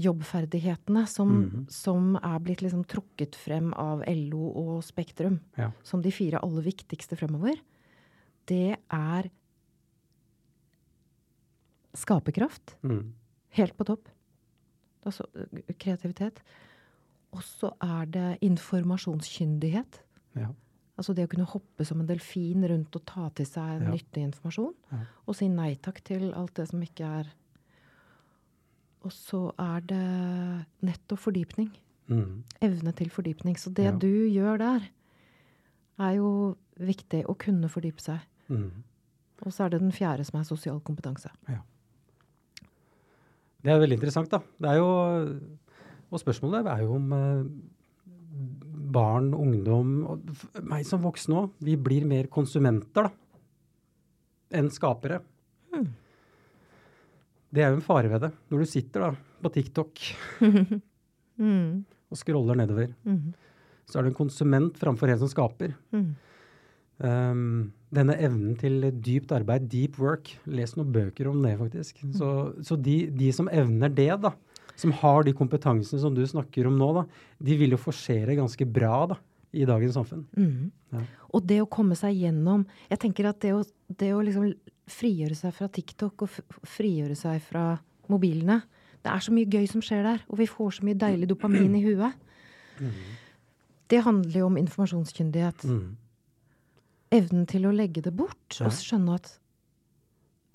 jobbferdighetene 0.00 1.06
som, 1.06 1.28
Mhm. 1.44 1.66
som 1.68 2.16
er 2.16 2.38
blitt 2.40 2.62
liksom 2.62 2.84
trukket 2.86 3.34
frem 3.36 3.72
av 3.74 4.02
LO 4.08 4.48
og 4.56 4.82
Spektrum 4.82 5.40
Ja. 5.58 5.70
som 5.82 6.00
de 6.02 6.10
fire 6.10 6.40
aller 6.42 6.62
viktigste 6.62 7.16
fremover, 7.16 7.54
det 8.46 8.78
er 8.90 9.30
skaperkraft. 11.94 12.76
Mm. 12.82 13.12
Helt 13.58 13.76
på 13.78 13.84
topp. 13.86 14.08
Altså 15.06 15.26
kreativitet. 15.78 16.40
Og 17.34 17.42
så 17.42 17.72
er 17.82 18.04
det 18.06 18.38
informasjonskyndighet. 18.46 20.00
Ja. 20.38 20.48
Altså 20.96 21.14
det 21.14 21.24
å 21.26 21.30
kunne 21.32 21.46
hoppe 21.50 21.84
som 21.86 22.00
en 22.00 22.06
delfin 22.06 22.62
rundt 22.70 22.94
og 22.96 23.04
ta 23.06 23.28
til 23.34 23.46
seg 23.46 23.82
Ja. 23.82 23.90
nyttig 23.90 24.22
informasjon. 24.22 24.74
Ja. 24.92 24.98
Og 25.26 25.34
si 25.34 25.48
nei 25.48 25.74
takk 25.76 26.02
til 26.04 26.32
alt 26.34 26.54
det 26.54 26.68
som 26.70 26.80
ikke 26.82 27.04
er 27.20 27.32
Og 29.04 29.12
så 29.12 29.52
er 29.58 29.80
det 29.80 30.66
nettopp 30.80 31.18
fordypning. 31.18 31.68
Mm. 32.08 32.42
Evne 32.62 32.92
til 32.96 33.10
fordypning. 33.10 33.54
Så 33.58 33.68
det 33.74 33.84
Ja. 33.84 33.90
du 33.92 34.06
gjør 34.30 34.56
der, 34.58 34.80
er 35.98 36.10
jo 36.16 36.56
viktig 36.80 37.26
å 37.26 37.36
kunne 37.36 37.68
fordype 37.68 38.00
seg. 38.00 38.20
Mm. 38.48 38.70
Og 39.44 39.52
så 39.52 39.64
er 39.64 39.68
det 39.68 39.80
den 39.80 39.92
fjerde 39.92 40.24
som 40.24 40.40
er 40.40 40.44
sosial 40.44 40.80
kompetanse. 40.80 41.28
Det 43.64 43.72
er 43.72 43.80
veldig 43.80 43.96
interessant, 43.96 44.28
da. 44.32 44.40
Det 44.60 44.68
er 44.74 44.76
jo, 44.76 44.88
og 46.12 46.20
spørsmålet 46.20 46.66
er 46.68 46.82
jo 46.84 46.96
om 46.98 47.12
eh, 47.16 47.44
barn, 48.94 49.30
ungdom 49.34 49.92
og 50.12 50.64
meg 50.68 50.84
som 50.86 51.00
voksen 51.04 51.34
òg, 51.40 51.52
vi 51.64 51.76
blir 51.80 52.04
mer 52.06 52.28
konsumenter 52.32 53.08
da, 53.08 53.12
enn 54.60 54.68
skapere. 54.70 55.22
Mm. 55.74 55.86
Det 57.54 57.62
er 57.64 57.70
jo 57.72 57.78
en 57.80 57.86
fare 57.86 58.10
ved 58.12 58.20
det. 58.26 58.32
Når 58.50 58.62
du 58.64 58.68
sitter 58.70 59.06
da 59.08 59.12
på 59.44 59.52
TikTok 59.54 60.04
Mm. 61.34 61.80
og 62.12 62.18
scroller 62.20 62.54
nedover, 62.54 62.92
Mm. 63.02 63.32
så 63.90 63.98
er 63.98 64.02
du 64.04 64.08
en 64.12 64.14
konsument 64.20 64.76
framfor 64.78 65.10
en 65.10 65.18
som 65.18 65.26
skaper. 65.32 65.72
Mm. 65.90 66.12
Um, 67.02 67.72
denne 67.94 68.14
evnen 68.22 68.54
til 68.58 68.84
dypt 69.02 69.32
arbeid, 69.34 69.66
deep 69.70 69.98
work, 69.98 70.30
les 70.46 70.76
noen 70.78 70.92
bøker 70.94 71.28
om 71.30 71.40
det 71.42 71.56
faktisk. 71.58 72.02
Så, 72.14 72.28
så 72.62 72.78
de, 72.78 73.04
de 73.10 73.30
som 73.34 73.50
evner 73.50 73.90
det, 73.90 74.12
da, 74.22 74.34
som 74.78 74.94
har 75.02 75.26
de 75.26 75.34
kompetansene 75.36 76.02
som 76.02 76.14
du 76.14 76.22
snakker 76.26 76.68
om 76.70 76.76
nå, 76.78 76.90
da, 76.96 77.04
de 77.42 77.56
vil 77.58 77.74
jo 77.74 77.80
forsere 77.80 78.36
ganske 78.38 78.66
bra 78.66 79.04
da, 79.14 79.18
i 79.54 79.66
dagens 79.68 79.98
samfunn. 79.98 80.24
Mm. 80.38 80.70
Ja. 80.94 81.02
Og 81.34 81.46
det 81.46 81.60
å 81.62 81.70
komme 81.70 81.96
seg 81.98 82.14
gjennom 82.20 82.62
Jeg 82.86 83.00
tenker 83.02 83.26
at 83.26 83.40
det 83.42 83.50
å, 83.56 83.64
det 83.90 84.12
å 84.14 84.20
liksom 84.22 84.52
frigjøre 84.90 85.34
seg 85.34 85.54
fra 85.56 85.66
TikTok 85.72 86.22
og 86.22 86.36
frigjøre 86.68 87.16
seg 87.18 87.40
fra 87.42 87.64
mobilene 88.12 88.60
Det 89.02 89.10
er 89.10 89.24
så 89.24 89.34
mye 89.34 89.48
gøy 89.50 89.66
som 89.70 89.82
skjer 89.82 90.04
der, 90.06 90.22
og 90.28 90.38
vi 90.38 90.46
får 90.50 90.76
så 90.76 90.86
mye 90.86 90.98
deilig 90.98 91.30
dopamin 91.32 91.74
i 91.78 91.82
huet. 91.84 92.14
Det 93.90 94.00
handler 94.06 94.38
jo 94.38 94.46
om 94.48 94.56
informasjonskyndighet. 94.60 95.66
Mm. 95.68 95.96
Evnen 97.14 97.46
til 97.50 97.66
å 97.68 97.72
legge 97.74 98.02
det 98.04 98.12
bort 98.16 98.58
og 98.60 98.72
skjønne 98.74 99.14
at 99.20 99.32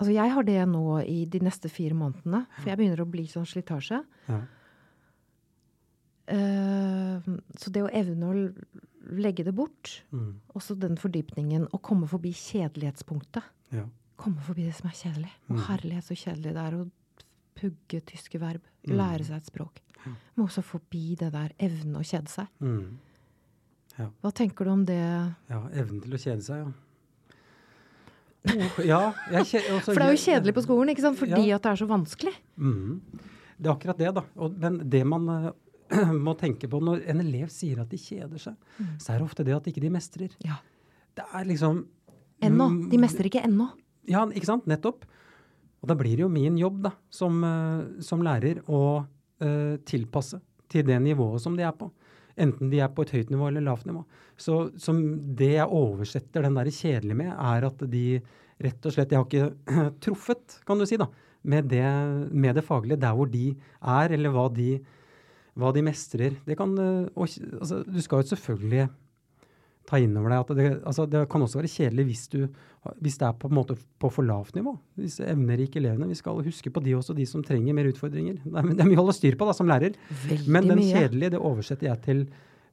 Altså, 0.00 0.14
jeg 0.16 0.32
har 0.32 0.44
det 0.48 0.60
nå 0.64 0.82
i 1.04 1.26
de 1.28 1.42
neste 1.44 1.68
fire 1.68 1.92
månedene, 1.92 2.46
for 2.56 2.70
jeg 2.70 2.78
begynner 2.80 3.02
å 3.02 3.10
bli 3.12 3.26
sånn 3.28 3.44
slitasje. 3.44 3.98
Ja. 4.30 4.38
Uh, 6.30 7.18
så 7.58 7.72
det 7.74 7.82
å 7.84 7.90
evne 7.92 8.30
å 8.30 8.36
legge 9.20 9.44
det 9.44 9.52
bort, 9.52 10.02
Mm. 10.12 10.40
også 10.54 10.78
den 10.78 10.96
fordypningen, 10.96 11.66
å 11.72 11.80
komme 11.82 12.06
forbi 12.08 12.32
kjedelighetspunktet. 12.32 13.42
Ja. 13.72 13.84
Komme 14.16 14.40
forbi 14.40 14.64
det 14.64 14.74
som 14.74 14.88
er 14.88 14.96
kjedelig. 14.96 15.32
Mm. 15.50 15.60
herlighet, 15.66 16.04
så 16.04 16.14
kjedelig 16.16 16.54
det 16.54 16.64
er 16.64 16.74
å 16.78 16.90
pugge 17.54 18.00
tyske 18.06 18.38
verb. 18.40 18.62
Mm. 18.86 18.96
Lære 18.96 19.24
seg 19.24 19.36
et 19.36 19.46
språk. 19.52 19.80
Mm. 20.06 20.16
Men 20.36 20.46
også 20.46 20.62
forbi 20.64 21.14
det 21.16 21.32
der 21.32 21.52
evne 21.58 21.98
å 21.98 22.02
kjede 22.06 22.28
seg. 22.28 22.46
Mm. 22.60 22.98
Hva 24.22 24.30
tenker 24.32 24.64
du 24.64 24.70
om 24.72 24.84
det? 24.88 24.98
ja. 25.50 25.60
Evnen 25.72 26.00
til 26.04 26.14
å 26.16 26.20
kjede 26.20 26.42
seg, 26.46 26.62
ja. 26.64 26.72
Oh, 28.50 28.78
ja, 28.88 29.00
kje, 29.44 29.60
også, 29.76 29.90
For 29.92 30.00
det 30.00 30.06
er 30.06 30.14
jo 30.14 30.20
kjedelig 30.22 30.54
på 30.56 30.62
skolen, 30.64 30.90
ikke 30.94 31.02
sant? 31.04 31.18
Fordi 31.20 31.42
Ja. 31.50 31.56
at 31.58 31.62
det 31.66 31.72
er 31.74 31.80
så 31.82 31.88
vanskelig. 31.90 32.32
Mm. 32.56 33.00
Det 33.60 33.68
er 33.68 33.74
akkurat 33.74 33.98
det, 34.00 34.14
da. 34.16 34.22
Og, 34.40 34.54
men 34.62 34.78
det 34.88 35.02
man 35.06 35.28
uh, 35.28 35.50
må 36.26 36.32
tenke 36.40 36.68
på 36.72 36.80
når 36.80 37.02
en 37.12 37.20
elev 37.20 37.50
sier 37.52 37.82
at 37.82 37.90
de 37.92 37.98
kjeder 38.00 38.40
seg, 38.40 38.56
Mm. 38.80 38.94
så 38.98 39.12
er 39.12 39.18
det 39.20 39.26
ofte 39.28 39.44
det 39.44 39.52
at 39.58 39.66
ikke 39.68 39.82
de 39.84 39.90
mestrer. 39.92 40.30
Ja. 40.46 40.56
Det 41.14 41.24
er 41.34 41.44
liksom 41.44 41.84
Ennå. 42.40 42.70
De 42.88 42.96
Mm, 42.96 43.00
mestrer 43.04 43.26
ikke 43.28 43.42
ennå. 43.44 43.66
Ja, 44.08 44.22
ikke 44.32 44.46
sant? 44.48 44.64
Nettopp. 44.66 45.04
Og 45.82 45.88
da 45.90 45.94
blir 45.94 46.16
det 46.16 46.22
jo 46.24 46.28
min 46.32 46.56
jobb 46.56 46.78
da, 46.86 46.90
som, 47.12 47.42
eh, 47.44 48.00
som 48.00 48.22
lærer 48.24 48.62
å 48.64 49.04
uh, 49.04 49.76
tilpasse 49.84 50.40
til 50.72 50.86
det 50.88 50.96
nivået 51.04 51.40
som 51.44 51.54
de 51.56 51.62
er 51.68 51.72
på. 51.76 51.90
Enten 52.40 52.70
de 52.72 52.82
er 52.82 52.92
på 52.94 53.06
et 53.06 53.14
høyt 53.16 53.32
nivå 53.32 53.48
eller 53.48 53.64
lavt 53.66 53.88
nivå. 53.88 54.04
Så 54.40 54.68
det 54.76 55.54
jeg 55.56 55.66
oversetter 55.66 56.46
den 56.46 56.56
der 56.58 56.70
kjedelige 56.70 57.18
med, 57.18 57.32
er 57.34 57.66
at 57.68 57.82
de 57.90 58.04
rett 58.60 58.86
og 58.86 58.94
slett 58.94 59.12
Jeg 59.12 59.20
har 59.20 59.28
ikke 59.28 59.90
truffet, 60.04 60.60
kan 60.68 60.80
du 60.80 60.86
si, 60.88 60.98
da, 61.00 61.08
med 61.42 61.70
det, 61.72 61.84
med 62.32 62.58
det 62.58 62.64
faglige 62.66 63.00
der 63.00 63.16
hvor 63.16 63.30
de 63.30 63.50
er, 63.80 64.16
eller 64.16 64.34
hva 64.34 64.48
de, 64.52 64.74
hva 65.58 65.72
de 65.74 65.84
mestrer. 65.84 66.36
Det 66.46 66.56
kan 66.58 66.74
eh, 66.78 67.08
og, 67.14 67.28
altså, 67.60 67.82
Du 67.86 68.00
skal 68.04 68.22
jo 68.22 68.32
selvfølgelig 68.34 68.88
ta 69.88 69.98
inn 69.98 70.12
over 70.20 70.30
deg 70.30 70.40
at 70.44 70.50
det, 70.58 70.66
altså, 70.86 71.06
det 71.10 71.22
kan 71.32 71.42
også 71.42 71.58
være 71.60 71.70
kjedelig 71.72 72.04
hvis, 72.10 72.24
du, 72.30 72.44
hvis 73.02 73.16
det 73.18 73.26
er 73.26 73.32
på 73.40 73.48
en 73.50 73.56
måte 73.56 73.74
på 73.98 74.10
for 74.12 74.22
lavt 74.28 74.54
nivå. 74.54 74.74
Disse 75.00 75.24
evnerike 75.26 75.80
elevene. 75.80 76.06
Vi 76.10 76.18
skal 76.18 76.42
huske 76.46 76.70
på 76.70 76.82
de 76.84 76.94
også, 76.98 77.14
de 77.16 77.26
som 77.26 77.42
trenger 77.42 77.74
mer 77.74 77.88
utfordringer. 77.90 78.38
Det 78.44 78.54
er, 78.60 78.68
det 78.74 78.84
er 78.84 78.90
mye 78.90 78.98
å 79.00 79.04
holde 79.06 79.16
styr 79.16 79.34
på 79.40 79.48
da, 79.48 79.54
som 79.56 79.66
lærer. 79.70 79.96
Veldig 80.28 80.48
Men 80.54 80.68
den 80.70 80.78
mye. 80.82 80.92
kjedelige, 80.94 81.32
det 81.34 81.40
oversetter 81.42 81.88
jeg 81.90 82.02
til 82.06 82.22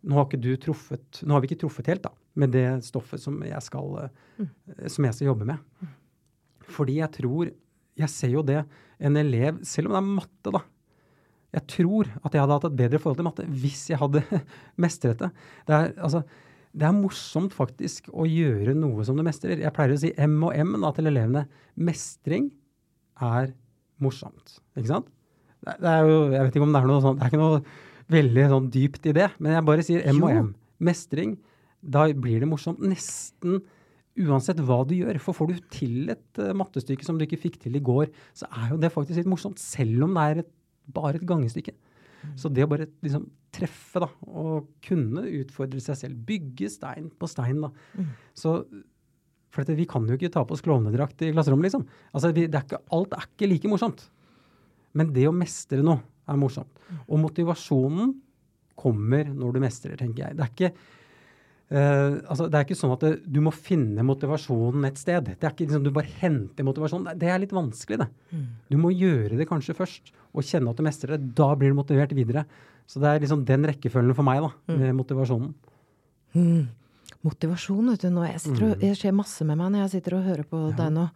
nå 0.08 0.14
har, 0.20 0.28
ikke 0.30 0.40
du 0.44 0.52
truffet, 0.62 1.24
nå 1.26 1.34
har 1.34 1.42
vi 1.42 1.48
ikke 1.50 1.62
truffet 1.64 1.88
helt 1.90 2.04
da, 2.06 2.12
med 2.38 2.52
det 2.54 2.66
stoffet 2.86 3.20
som 3.24 3.40
jeg 3.44 3.64
skal, 3.66 4.10
Mm. 4.38 4.50
eh, 4.78 4.88
som 4.94 5.06
jeg 5.08 5.16
skal 5.18 5.28
jobbe 5.32 5.48
med. 5.50 5.88
Fordi 6.68 7.00
jeg 7.00 7.12
tror 7.16 7.52
Jeg 7.98 8.10
ser 8.14 8.30
jo 8.30 8.44
det. 8.46 8.60
En 9.02 9.16
elev, 9.18 9.64
selv 9.66 9.88
om 9.90 9.94
det 9.96 9.98
er 10.04 10.10
matte, 10.20 10.52
da. 10.54 10.60
Jeg 11.56 11.64
tror 11.72 12.06
at 12.22 12.34
jeg 12.36 12.42
hadde 12.44 12.54
hatt 12.60 12.68
et 12.70 12.76
bedre 12.78 13.00
forhold 13.02 13.18
til 13.18 13.26
matte 13.26 13.46
hvis 13.50 13.88
jeg 13.90 13.98
hadde 13.98 14.22
mestret 14.84 15.18
det. 15.24 15.30
Det 15.66 15.74
er, 15.74 15.94
altså, 16.06 16.22
det 16.76 16.88
er 16.88 16.96
morsomt 16.96 17.56
faktisk 17.56 18.10
å 18.12 18.26
gjøre 18.28 18.76
noe 18.78 19.06
som 19.08 19.18
du 19.18 19.24
mestrer. 19.26 19.62
Jeg 19.64 19.74
pleier 19.76 19.96
å 19.96 20.02
si 20.02 20.12
M 20.20 20.36
og 20.46 20.56
M 20.58 20.76
da, 20.84 20.92
til 20.96 21.10
elevene. 21.10 21.46
Mestring 21.80 22.50
er 23.24 23.54
morsomt. 24.04 24.60
Ikke 24.78 24.92
sant? 24.92 25.12
Det, 25.64 25.78
det 25.82 25.92
er 25.92 26.06
jo, 26.06 26.18
jeg 26.34 26.42
vet 26.44 26.58
ikke 26.58 26.68
om 26.68 26.76
det 26.76 26.82
er 26.82 26.90
noe 26.92 27.04
sånt, 27.04 27.20
det 27.20 27.26
er 27.26 27.34
ikke 27.34 27.42
noe 27.42 27.62
veldig 28.14 28.44
sånn 28.52 28.68
dypt 28.72 29.08
i 29.10 29.16
det, 29.18 29.32
men 29.42 29.56
jeg 29.58 29.68
bare 29.68 29.86
sier 29.86 30.06
M 30.12 30.22
og 30.24 30.32
M. 30.32 30.52
Mestring, 30.88 31.34
da 31.82 32.06
blir 32.14 32.44
det 32.44 32.50
morsomt 32.50 32.84
nesten 32.84 33.60
uansett 34.18 34.62
hva 34.66 34.82
du 34.88 34.96
gjør. 34.98 35.20
For 35.22 35.38
får 35.38 35.52
du 35.52 35.58
til 35.74 36.14
et 36.14 36.42
uh, 36.42 36.54
mattestykke 36.58 37.06
som 37.06 37.18
du 37.18 37.26
ikke 37.26 37.42
fikk 37.42 37.60
til 37.64 37.78
i 37.78 37.84
går, 37.84 38.10
så 38.38 38.50
er 38.50 38.74
jo 38.74 38.80
det 38.82 38.94
faktisk 38.94 39.22
litt 39.22 39.30
morsomt, 39.30 39.62
selv 39.62 40.08
om 40.08 40.18
det 40.18 40.26
er 40.26 40.44
et, 40.44 40.52
bare 40.94 41.20
et 41.20 41.28
gangestykke. 41.28 41.74
Så 42.40 42.52
det 42.54 42.66
å 42.66 42.70
bare 42.72 42.90
liksom 43.06 43.26
treffe, 43.58 44.02
da, 44.04 44.10
og 44.28 44.68
kunne 44.86 45.24
utfordre 45.40 45.82
seg 45.82 45.98
selv, 46.00 46.20
bygge 46.28 46.70
stein 46.72 47.10
på 47.10 47.30
stein, 47.32 47.64
da. 47.64 47.72
Mm. 47.98 48.12
Så 48.38 48.60
for 49.54 49.64
dette, 49.64 49.78
vi 49.80 49.88
kan 49.90 50.06
jo 50.06 50.18
ikke 50.18 50.32
ta 50.34 50.44
på 50.46 50.54
oss 50.58 50.64
klovnedrakt 50.66 51.24
i 51.26 51.32
klasserommet, 51.34 51.70
liksom. 51.70 51.88
Altså, 52.12 52.34
vi, 52.36 52.46
det 52.52 52.60
er 52.60 52.68
ikke, 52.68 52.84
alt 52.98 53.16
er 53.18 53.28
ikke 53.30 53.50
like 53.50 53.72
morsomt. 53.72 54.06
Men 54.98 55.12
det 55.16 55.28
å 55.30 55.36
mestre 55.36 55.82
noe 55.86 56.02
er 56.28 56.40
morsomt. 56.40 56.82
Og 57.08 57.22
motivasjonen 57.24 58.14
kommer 58.78 59.30
når 59.32 59.56
du 59.56 59.64
mestrer, 59.64 59.98
tenker 60.00 60.28
jeg. 60.28 60.38
Det 60.38 60.46
er 60.46 60.54
ikke, 60.54 60.72
eh, 61.72 62.18
altså, 62.30 62.48
det 62.50 62.60
er 62.60 62.66
ikke 62.68 62.78
sånn 62.80 62.94
at 62.96 63.04
det, 63.06 63.12
du 63.28 63.40
må 63.44 63.52
finne 63.56 64.06
motivasjonen 64.08 64.86
et 64.90 64.98
sted. 65.02 65.34
Det 65.34 65.44
er 65.44 65.52
ikke 65.54 65.66
liksom 65.68 65.84
du 65.86 65.92
bare 65.96 66.10
henter 66.22 66.68
motivasjonen. 66.68 67.18
Det, 67.20 67.28
er 67.32 67.40
litt 67.44 67.56
vanskelig, 67.56 68.00
det. 68.04 68.10
Mm. 68.32 68.48
Du 68.72 68.78
må 68.82 68.92
gjøre 68.96 69.38
det 69.40 69.48
kanskje 69.50 69.76
først, 69.78 70.14
og 70.34 70.44
kjenne 70.48 70.72
at 70.72 70.78
du 70.80 70.84
mestrer 70.88 71.16
det. 71.18 71.34
Da 71.38 71.52
blir 71.56 71.74
du 71.74 71.80
motivert 71.80 72.14
videre. 72.18 72.46
Så 72.88 73.02
det 73.04 73.10
er 73.12 73.20
liksom 73.24 73.44
den 73.48 73.66
rekkefølgen 73.68 74.16
for 74.16 74.24
meg, 74.24 74.46
da, 74.46 74.52
med 74.78 74.96
motivasjonen. 74.96 75.52
Mm. 76.38 76.68
Motivasjon, 77.26 77.90
vet 77.92 78.06
du. 78.06 78.10
Nå 78.14 78.24
jeg 78.28 78.40
sitter 78.46 78.64
Mm. 78.64 78.72
og, 78.72 78.82
jeg 78.88 78.98
ser 78.98 79.12
masse 79.16 79.44
med 79.46 79.58
meg 79.58 79.72
når 79.74 79.80
jeg 79.88 79.94
sitter 79.98 80.16
og 80.20 80.24
hører 80.24 80.44
på 80.48 80.62
deg 80.78 80.92
nå. 80.96 81.10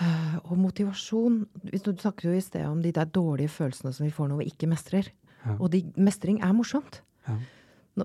Eh, 0.00 0.36
Og 0.46 0.56
motivasjon 0.56 1.40
Du 1.64 1.78
snakket 1.78 2.22
jo 2.28 2.32
i 2.36 2.40
sted 2.40 2.64
om 2.68 2.80
de 2.80 2.92
der 2.94 3.04
dårlige 3.04 3.50
følelsene 3.50 3.92
som 3.92 4.06
vi 4.06 4.12
får 4.14 4.28
når 4.30 4.38
vi 4.44 4.50
ikke 4.52 4.68
mestrer. 4.70 5.08
Ja. 5.44 5.56
Og 5.58 5.70
de, 5.72 5.82
mestring 5.96 6.40
er 6.40 6.52
morsomt. 6.54 7.00
Ja. 7.26 7.34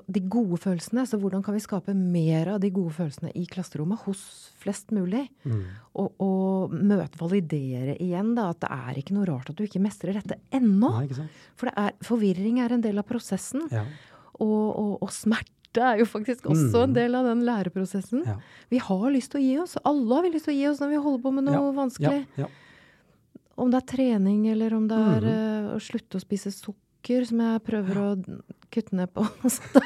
De 0.07 0.21
gode 0.31 0.57
følelsene, 0.63 1.03
så 1.09 1.17
hvordan 1.21 1.43
kan 1.45 1.55
vi 1.55 1.61
skape 1.63 1.93
mer 1.97 2.53
av 2.55 2.59
de 2.63 2.69
gode 2.73 2.93
følelsene 2.95 3.31
i 3.37 3.45
klasserommet 3.49 3.99
hos 4.05 4.21
flest 4.61 4.93
mulig? 4.95 5.25
Mm. 5.43 5.63
Og, 5.99 6.13
og 6.23 6.73
møte, 6.73 7.19
validere 7.19 7.97
igjen 8.01 8.33
da, 8.37 8.49
at 8.53 8.61
det 8.63 8.71
er 8.73 8.99
ikke 9.01 9.15
noe 9.17 9.27
rart 9.29 9.51
at 9.51 9.59
du 9.59 9.65
ikke 9.65 9.81
mestrer 9.83 10.17
dette 10.19 10.39
ennå. 10.55 10.89
Nei, 10.97 11.05
ikke 11.09 11.19
sant? 11.21 11.43
For 11.59 11.69
det 11.69 11.75
er, 11.83 11.97
forvirring 12.07 12.61
er 12.63 12.77
en 12.77 12.85
del 12.85 13.01
av 13.01 13.07
prosessen. 13.09 13.67
Ja. 13.73 13.83
Og, 14.39 14.57
og, 14.71 14.93
og 15.05 15.11
smerte 15.13 15.49
er 15.81 16.01
jo 16.03 16.05
faktisk 16.05 16.45
også 16.53 16.83
en 16.83 16.91
Mm. 16.91 16.97
del 16.99 17.15
av 17.17 17.25
den 17.25 17.45
læreprosessen. 17.47 18.25
Ja. 18.29 18.35
Vi 18.69 18.77
har 18.77 19.05
lyst 19.09 19.31
til 19.33 19.41
å 19.41 19.43
gi 19.43 19.55
oss. 19.63 19.77
Alle 19.83 20.15
har 20.19 20.21
vi 20.25 20.33
lyst 20.35 20.45
til 20.45 20.53
å 20.53 20.57
gi 20.59 20.67
oss 20.69 20.81
når 20.83 20.91
vi 20.91 20.99
holder 21.05 21.23
på 21.23 21.31
med 21.33 21.47
noe 21.47 21.55
Ja, 21.57 21.71
vanskelig. 21.79 22.27
Ja. 22.37 22.49
Om 23.57 23.69
det 23.73 23.79
er 23.81 23.87
trening, 23.97 24.47
eller 24.49 24.73
om 24.73 24.87
det 24.89 24.97
er 24.97 25.25
mm. 25.25 25.33
uh, 25.33 25.75
å 25.75 25.79
slutte 25.81 26.17
å 26.17 26.21
spise 26.21 26.49
sukker, 26.53 26.79
som 27.29 27.41
jeg 27.43 27.61
prøver 27.67 27.97
å 27.99 28.07
kutte 28.73 28.95
ned 28.97 29.09
på. 29.13 29.25
Så 29.53 29.61
der 29.73 29.83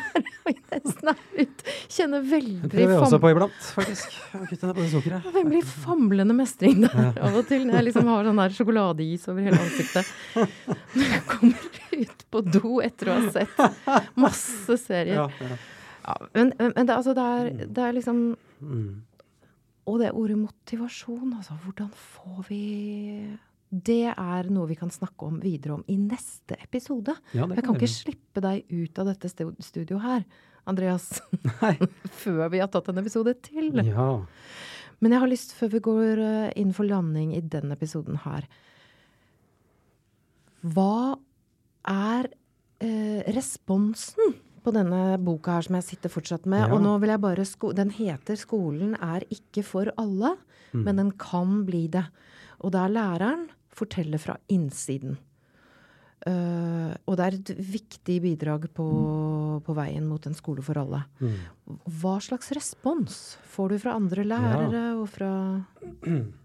er 0.48 0.60
nesten 0.72 1.10
ut. 1.38 1.64
Kjenner 1.92 2.22
Det 2.24 2.30
veldig 2.32 2.70
prøver 2.72 2.94
jeg 2.94 3.02
også 3.04 3.20
på 3.24 3.32
iblant, 3.34 3.58
faktisk. 3.76 4.14
Å 4.38 4.42
Kutte 4.48 4.70
ned 4.70 4.78
på 4.78 4.84
det 4.86 4.92
sukkeret. 4.94 5.26
veldig 5.38 5.62
famlende 5.68 6.36
mestring 6.38 6.78
der 6.86 6.94
Ja. 6.96 7.10
av 7.28 7.36
og 7.42 7.48
til. 7.50 7.66
Når 7.68 7.80
jeg 7.80 7.88
liksom 7.90 8.08
har 8.14 8.30
sånn 8.30 8.42
der 8.44 8.56
sjokoladeis 8.60 9.26
over 9.34 9.42
hele 9.48 9.60
ansiktet. 9.66 10.14
Når 10.38 11.10
jeg 11.12 11.26
kommer 11.34 11.68
ut 12.06 12.24
på 12.32 12.44
do 12.48 12.72
etter 12.86 13.12
å 13.12 13.18
ha 13.18 13.34
sett 13.36 14.16
masse 14.16 14.78
serier. 14.86 15.26
Ja, 15.26 15.28
ja. 15.42 15.58
Men, 16.38 16.54
men 16.60 16.86
det, 16.88 16.94
altså, 16.96 17.12
det, 17.18 17.28
er, 17.42 17.68
det 17.68 17.84
er 17.90 17.98
liksom 18.00 18.24
Mm. 18.62 19.04
Og 19.88 20.00
det 20.02 20.08
ordet 20.18 20.36
motivasjon, 20.40 21.30
altså. 21.38 21.54
Hvordan 21.64 21.92
får 21.94 22.40
vi 22.50 22.62
Det 23.70 24.14
er 24.14 24.48
noe 24.54 24.70
vi 24.70 24.78
kan 24.80 24.92
snakke 24.94 25.28
om 25.28 25.40
videre 25.44 25.74
om 25.76 25.84
i 25.92 25.98
neste 26.00 26.56
episode. 26.64 27.16
ja 27.34 27.44
kan 27.44 27.56
Jeg 27.58 27.66
kan 27.66 27.76
ikke 27.76 27.92
slippe 27.92 28.44
deg 28.44 28.64
ut 28.72 29.00
av 29.00 29.10
dette 29.10 29.28
studioet 29.30 30.02
her, 30.06 30.24
Andreas, 30.68 31.22
Nei. 31.62 31.74
før 32.24 32.48
vi 32.54 32.60
har 32.64 32.72
tatt 32.72 32.88
en 32.92 32.98
episode 33.02 33.34
til. 33.44 33.74
Ja. 33.84 34.24
Men 35.00 35.12
jeg 35.14 35.20
har 35.22 35.30
lyst, 35.32 35.54
før 35.54 35.72
vi 35.76 35.80
går 35.84 36.24
eh, 36.24 36.50
inn 36.60 36.72
for 36.74 36.88
landing 36.88 37.36
i 37.36 37.42
denne 37.44 37.76
episoden 37.78 38.18
her 38.24 38.48
Hva 40.66 41.18
er 41.88 42.28
eh, 42.82 43.22
responsen 43.36 44.34
på 44.66 44.74
denne 44.76 45.20
boka 45.24 45.54
her 45.60 45.68
som 45.68 45.78
jeg 45.78 45.86
sitter 45.92 46.12
fortsatt 46.12 46.48
med? 46.50 46.66
Ja. 46.66 46.72
Og 46.76 46.82
nå 46.84 46.96
vil 47.04 47.14
jeg 47.14 47.22
bare 47.24 47.46
Den 47.78 47.92
heter 47.92 48.36
'Skolen 48.36 48.96
er 49.00 49.24
ikke 49.30 49.64
for 49.64 49.92
alle', 49.98 50.38
Mm. 50.74 50.84
men 50.84 50.96
den 50.98 51.12
kan 51.12 51.64
bli 51.66 51.88
det. 51.88 52.06
Og 52.60 52.74
det 52.74 52.80
er 52.82 52.90
læreren 52.92 53.48
forteller 53.78 54.22
fra 54.22 54.38
innsiden. 54.54 55.18
Uh, 56.28 56.92
og 57.06 57.14
det 57.16 57.24
er 57.24 57.36
et 57.38 57.50
viktig 57.78 58.16
bidrag 58.24 58.66
på, 58.76 58.86
på 59.64 59.74
veien 59.78 60.08
mot 60.10 60.24
en 60.28 60.36
skole 60.36 60.64
for 60.66 60.80
alle. 60.82 61.04
Mm. 61.22 61.78
Hva 62.02 62.16
slags 62.26 62.50
respons 62.58 63.38
får 63.54 63.70
du 63.72 63.78
fra 63.86 63.94
andre 63.96 64.26
lærere 64.26 64.82
og 64.98 65.06
fra 65.14 65.30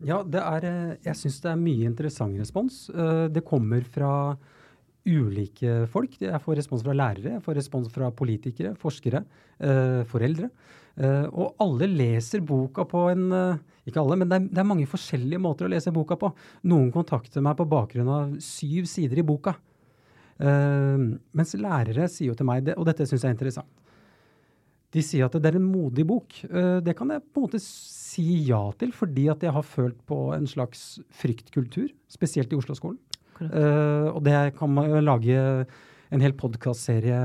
Ja, 0.05 0.21
det 0.23 0.43
er 0.43 0.67
eh, 0.69 0.93
Jeg 1.09 1.19
syns 1.19 1.41
det 1.43 1.51
er 1.55 1.65
mye 1.65 1.89
interessant 1.89 2.39
respons. 2.39 2.85
Uh, 2.93 3.27
Det 3.33 3.43
kommer 3.49 3.83
fra 3.89 4.13
ulike 5.07 5.87
folk. 5.91 6.15
Jeg 6.21 6.41
får 6.45 6.59
respons 6.61 6.85
fra 6.85 6.95
lærere, 6.95 7.37
jeg 7.37 7.43
får 7.45 7.59
respons 7.59 7.91
fra 7.93 8.11
politikere, 8.15 8.75
forskere, 8.79 9.25
eh, 9.61 10.03
foreldre. 10.09 10.51
Eh, 10.97 11.27
Og 11.33 11.55
alle 11.59 11.89
leser 11.89 12.41
boka 12.45 12.85
på 12.85 13.11
en 13.11 13.33
eh, 13.33 13.57
Ikke 13.89 13.99
alle, 13.99 14.15
men 14.17 14.29
det 14.29 14.37
er, 14.37 14.47
det 14.47 14.59
er 14.63 14.69
mange 14.69 14.87
forskjellige 14.87 15.41
måter 15.43 15.67
å 15.67 15.71
lese 15.73 15.91
boka 15.91 16.15
på. 16.15 16.29
Noen 16.71 16.93
kontakter 16.95 17.43
meg 17.43 17.57
på 17.59 17.67
bakgrunn 17.67 18.09
av 18.09 18.37
syv 18.39 18.87
sider 18.87 19.19
i 19.19 19.25
boka. 19.27 19.57
Eh, 20.39 20.99
mens 21.35 21.55
lærere 21.59 22.07
sier 22.09 22.31
jo 22.31 22.37
til 22.39 22.47
meg, 22.47 22.63
det, 22.69 22.77
og 22.79 22.87
dette 22.87 23.07
syns 23.09 23.25
jeg 23.25 23.33
er 23.33 23.35
interessant, 23.35 23.67
de 24.93 25.01
sier 25.03 25.25
at 25.25 25.35
det 25.35 25.49
er 25.51 25.57
en 25.59 25.67
modig 25.67 26.05
bok. 26.07 26.37
Eh, 26.45 26.79
det 26.85 26.95
kan 26.99 27.11
jeg 27.11 27.25
på 27.33 27.41
en 27.41 27.49
måte 27.49 27.61
si 27.65 28.45
ja 28.47 28.61
til, 28.79 28.93
fordi 28.93 29.27
at 29.33 29.43
jeg 29.43 29.55
har 29.57 29.65
følt 29.67 29.99
på 30.07 30.19
en 30.37 30.47
slags 30.47 31.01
fryktkultur, 31.23 31.89
spesielt 32.13 32.53
i 32.53 32.59
Oslo-skolen. 32.61 33.01
Uh, 33.49 34.13
og 34.13 34.21
det 34.27 34.37
kan 34.59 34.71
man 34.73 34.91
jo 34.91 35.03
lage 35.03 35.41
en 36.13 36.23
hel 36.23 36.35
podkastserie 36.37 37.19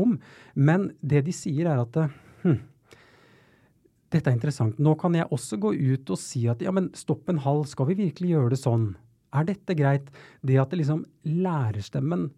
om. 0.00 0.18
Men 0.54 0.90
det 1.00 1.24
de 1.26 1.34
sier, 1.34 1.70
er 1.70 1.80
at 1.82 1.98
hm, 2.44 2.60
dette 4.14 4.30
er 4.30 4.36
interessant. 4.36 4.78
Nå 4.78 4.94
kan 5.00 5.16
jeg 5.16 5.30
også 5.34 5.58
gå 5.62 5.72
ut 5.74 6.12
og 6.14 6.20
si 6.20 6.44
at 6.50 6.62
ja, 6.62 6.74
men 6.74 6.92
stopp 6.96 7.30
en 7.32 7.42
halv, 7.42 7.64
skal 7.70 7.88
vi 7.90 7.98
virkelig 8.04 8.34
gjøre 8.34 8.54
det 8.54 8.60
sånn? 8.60 8.88
Er 9.34 9.48
dette 9.48 9.74
greit? 9.74 10.10
Det 10.46 10.60
at 10.60 10.70
det 10.70 10.82
liksom 10.82 11.02
lærerstemmen 11.26 12.28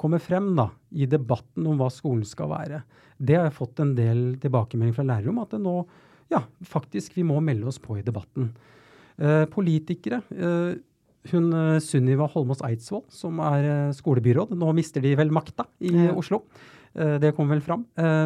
kommer 0.00 0.20
frem 0.20 0.52
da, 0.56 0.70
i 0.92 1.08
debatten 1.08 1.66
om 1.68 1.78
hva 1.80 1.88
skolen 1.92 2.24
skal 2.28 2.50
være, 2.52 2.82
det 3.16 3.38
har 3.38 3.46
jeg 3.48 3.56
fått 3.56 3.80
en 3.80 3.94
del 3.96 4.24
tilbakemelding 4.42 4.94
fra 4.96 5.06
lærere 5.08 5.32
om. 5.32 5.40
At 5.40 5.56
nå, 5.60 5.76
ja, 6.32 6.42
faktisk, 6.68 7.16
vi 7.16 7.24
må 7.26 7.40
melde 7.44 7.68
oss 7.70 7.80
på 7.82 7.96
i 7.96 8.04
debatten. 8.04 8.50
Eh, 9.16 9.44
politikere 9.48 10.20
uh, 10.36 10.76
hun 11.32 11.50
uh, 11.54 11.76
Sunniva 11.82 12.28
Holmås 12.32 12.62
Eidsvoll, 12.66 13.04
som 13.12 13.40
er 13.44 13.92
skolebyråd. 13.96 14.54
Nå 14.58 14.72
mister 14.76 15.04
de 15.04 15.14
vel 15.18 15.32
makta 15.34 15.68
i 15.80 15.92
ja. 15.92 16.14
Oslo. 16.16 16.44
Det 16.96 17.34
kom 17.36 17.50
vel 17.52 17.60
fram. 17.60 17.82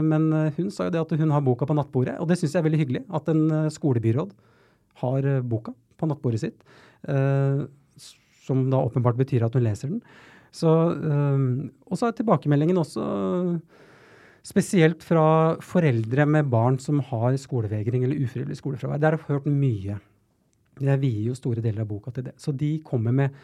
Men 0.06 0.28
hun 0.54 0.68
sa 0.70 0.84
jo 0.86 0.92
det 0.94 1.00
at 1.00 1.12
hun 1.18 1.32
har 1.34 1.42
boka 1.42 1.66
på 1.66 1.74
nattbordet, 1.74 2.12
og 2.22 2.28
det 2.30 2.36
syns 2.38 2.52
jeg 2.54 2.60
er 2.60 2.66
veldig 2.68 2.78
hyggelig. 2.78 3.00
At 3.18 3.26
en 3.32 3.66
skolebyråd 3.74 4.30
har 5.02 5.26
boka 5.42 5.74
på 5.98 6.06
nattbordet 6.06 6.38
sitt. 6.44 6.62
Som 8.46 8.60
da 8.70 8.84
åpenbart 8.86 9.18
betyr 9.18 9.48
at 9.48 9.58
hun 9.58 9.66
leser 9.66 9.90
den. 9.90 9.98
Så, 10.54 10.70
og 10.70 11.98
så 11.98 12.12
er 12.12 12.14
tilbakemeldingen 12.20 12.78
også 12.78 13.08
spesielt 14.46 15.02
fra 15.04 15.56
foreldre 15.66 16.24
med 16.30 16.46
barn 16.52 16.78
som 16.80 17.02
har 17.10 17.34
skolevegring 17.42 18.06
eller 18.06 18.22
ufrivillig 18.22 18.56
skolefravær. 18.60 19.02
Der 19.02 19.16
har 19.16 19.18
jeg 19.18 19.34
hørt 19.34 19.50
mye. 19.50 19.98
Jeg 20.80 21.00
vier 21.02 21.24
jo 21.28 21.36
store 21.36 21.62
deler 21.64 21.84
av 21.84 21.90
boka 21.90 22.12
til 22.14 22.28
det. 22.30 22.36
Så 22.40 22.54
de 22.56 22.78
kommer 22.84 23.14
med 23.16 23.40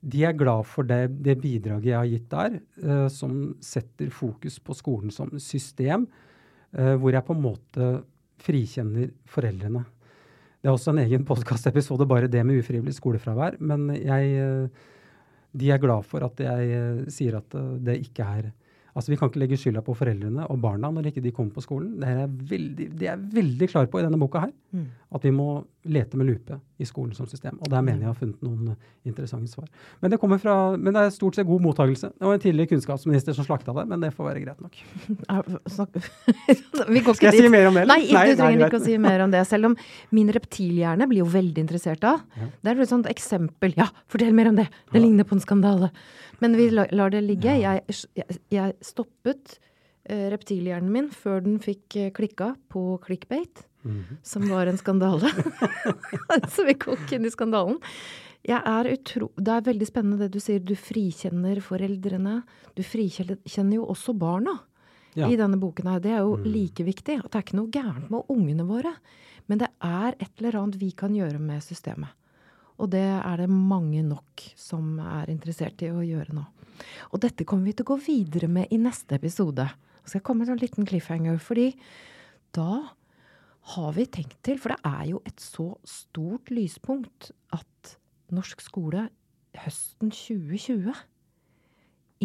De 0.00 0.22
er 0.24 0.32
glad 0.32 0.64
for 0.64 0.86
det, 0.88 1.10
det 1.20 1.36
bidraget 1.42 1.90
jeg 1.90 1.98
har 1.98 2.08
gitt 2.08 2.30
der, 2.32 2.54
uh, 2.86 3.08
som 3.12 3.54
setter 3.60 4.08
fokus 4.08 4.56
på 4.64 4.72
skolen 4.72 5.12
som 5.12 5.34
system, 5.36 6.06
uh, 6.72 6.94
hvor 6.96 7.12
jeg 7.12 7.26
på 7.26 7.36
en 7.36 7.42
måte 7.44 7.88
frikjenner 8.40 9.10
foreldrene. 9.28 9.82
Det 10.56 10.70
er 10.70 10.72
også 10.72 10.94
en 10.94 11.02
egen 11.02 11.26
podkastepisode, 11.28 12.08
bare 12.08 12.32
det 12.32 12.46
med 12.48 12.62
ufrivillig 12.62 12.96
skolefravær. 12.96 13.58
Men 13.60 13.90
jeg, 13.92 14.40
uh, 14.40 14.88
de 15.52 15.68
er 15.68 15.84
glad 15.84 16.08
for 16.08 16.24
at 16.24 16.40
jeg 16.40 17.04
sier 17.12 17.36
at 17.36 17.60
det 17.84 18.00
ikke 18.06 18.24
er 18.24 18.50
Altså, 18.90 19.12
Vi 19.12 19.16
kan 19.16 19.30
ikke 19.30 19.38
legge 19.38 19.58
skylda 19.60 19.82
på 19.86 19.94
foreldrene 19.94 20.48
og 20.50 20.58
barna 20.62 20.90
når 20.90 21.10
ikke 21.10 21.22
de 21.22 21.30
kommer 21.34 21.54
på 21.54 21.62
skolen. 21.62 21.92
Det 22.00 22.08
er 22.08 22.26
veldig, 22.26 22.88
de 22.98 23.06
er 23.06 23.20
veldig 23.36 23.68
klar 23.70 23.86
på 23.86 24.00
i 24.00 24.02
denne 24.02 24.18
boka 24.18 24.42
her. 24.46 24.52
Mm. 24.74 24.88
At 25.14 25.26
vi 25.26 25.30
må 25.34 25.46
lete 25.86 26.18
med 26.18 26.26
lupe 26.26 26.58
i 26.80 26.86
skolen 26.88 27.12
som 27.16 27.26
system. 27.28 27.58
Og 27.60 27.68
der 27.72 27.82
mener 27.84 28.06
jeg 28.06 28.10
har 28.10 28.18
funnet 28.18 28.40
noen 28.44 28.64
interessante 29.06 29.50
svar. 29.52 29.68
Men 30.00 30.08
det 30.12 30.18
kommer 30.22 30.38
fra, 30.42 30.54
men 30.76 30.94
det 30.96 31.02
er 31.02 31.08
stort 31.14 31.34
sett 31.36 31.48
god 31.48 31.62
mottakelse. 31.64 32.06
Det 32.16 32.26
var 32.26 32.34
en 32.36 32.42
tidligere 32.42 32.70
kunnskapsminister 32.72 33.32
som 33.36 33.44
slakta 33.46 33.70
det, 33.76 33.84
men 33.90 33.98
det 34.04 34.10
får 34.16 34.24
være 34.30 34.44
greit 34.44 34.60
nok. 34.64 34.74
Skal 37.20 37.30
jeg 37.30 37.44
si 37.44 37.52
mer 37.52 37.64
om 37.70 37.74
det? 37.78 37.84
Nei, 37.90 38.00
nei, 38.08 38.24
du 38.30 38.34
trenger 38.40 38.60
ikke 38.66 38.80
å 38.80 38.88
si 38.88 38.96
mer 39.02 39.18
om 39.26 39.30
det. 39.34 39.42
Selv 39.48 39.64
om 39.70 39.74
min 40.16 40.28
reptilhjerne 40.34 41.04
blir 41.10 41.20
jo 41.24 41.30
veldig 41.30 41.60
interessert 41.66 42.02
av. 42.08 42.16
Ja. 42.36 42.50
Det 42.60 42.68
er 42.72 42.84
et 42.86 42.92
sånt 42.92 43.08
eksempel. 43.10 43.70
Ja, 43.78 43.86
fortell 44.10 44.34
mer 44.36 44.46
om 44.52 44.56
det! 44.58 44.68
Det 44.90 44.98
ja. 44.98 45.04
ligner 45.04 45.24
på 45.28 45.36
en 45.36 45.44
skandale. 45.44 45.88
Men 46.40 46.50
vi 46.56 46.70
lar 46.72 47.12
det 47.12 47.20
ligge. 47.26 47.52
Jeg, 47.60 47.98
jeg, 48.16 48.38
jeg 48.52 48.76
stoppet 48.84 49.58
reptilhjernen 50.08 50.92
min 50.92 51.10
før 51.12 51.42
den 51.44 51.58
fikk 51.62 51.98
uh, 51.98 52.08
klikka 52.16 52.54
på 52.72 52.98
clickbait, 53.04 53.66
mm 53.84 53.96
-hmm. 53.96 54.16
som 54.22 54.48
var 54.48 54.66
en 54.66 54.78
skandale. 54.78 55.30
Så 56.54 56.64
vi 56.64 56.74
kokk 56.74 57.12
inn 57.12 57.24
i 57.24 57.30
skandalen. 57.30 57.78
Er 58.42 58.88
utro, 58.88 59.30
det 59.36 59.52
er 59.52 59.60
veldig 59.60 59.86
spennende 59.86 60.18
det 60.18 60.32
du 60.32 60.40
sier. 60.40 60.60
Du 60.60 60.74
frikjenner 60.74 61.60
foreldrene. 61.60 62.42
Du 62.74 62.82
frikjenner 62.82 63.76
jo 63.76 63.84
også 63.84 64.16
barna 64.16 64.58
ja. 65.14 65.28
i 65.28 65.36
denne 65.36 65.58
boken 65.60 65.86
her. 65.86 66.00
Det 66.00 66.14
er 66.14 66.22
jo 66.24 66.36
mm. 66.36 66.46
like 66.48 66.86
viktig. 66.86 67.18
At 67.18 67.30
det 67.30 67.38
er 67.38 67.44
ikke 67.44 67.58
noe 67.60 67.74
gærent 67.74 68.10
med 68.10 68.32
ungene 68.32 68.64
våre. 68.64 68.94
Men 69.46 69.58
det 69.58 69.68
er 69.82 70.16
et 70.18 70.32
eller 70.38 70.56
annet 70.56 70.80
vi 70.80 70.90
kan 70.96 71.14
gjøre 71.14 71.38
med 71.42 71.62
systemet. 71.64 72.16
Og 72.80 72.88
det 72.94 73.04
er 73.04 73.42
det 73.42 73.50
mange 73.50 74.00
nok 74.06 74.44
som 74.56 74.96
er 75.04 75.28
interessert 75.28 75.82
i 75.84 75.90
å 75.92 76.00
gjøre 76.00 76.36
nå. 76.38 76.46
Og 77.12 77.20
dette 77.20 77.44
kommer 77.44 77.68
vi 77.68 77.74
til 77.76 77.84
å 77.84 77.90
gå 77.92 77.98
videre 78.06 78.48
med 78.48 78.72
i 78.72 78.78
neste 78.80 79.18
episode. 79.18 79.66
Skal 80.10 80.18
jeg 80.18 80.26
komme 80.26 80.42
med 80.42 80.56
en 80.56 80.58
liten 80.58 80.88
cliffhanger, 80.88 81.38
fordi 81.38 81.68
da 82.56 82.82
har 83.76 83.92
vi 83.94 84.08
tenkt 84.10 84.40
til 84.42 84.58
For 84.58 84.74
det 84.74 84.80
er 84.88 85.04
jo 85.12 85.20
et 85.28 85.38
så 85.38 85.70
stort 85.86 86.50
lyspunkt 86.50 87.30
at 87.54 87.94
norsk 88.34 88.62
skole 88.64 89.06
høsten 89.60 90.10
2020 90.10 90.90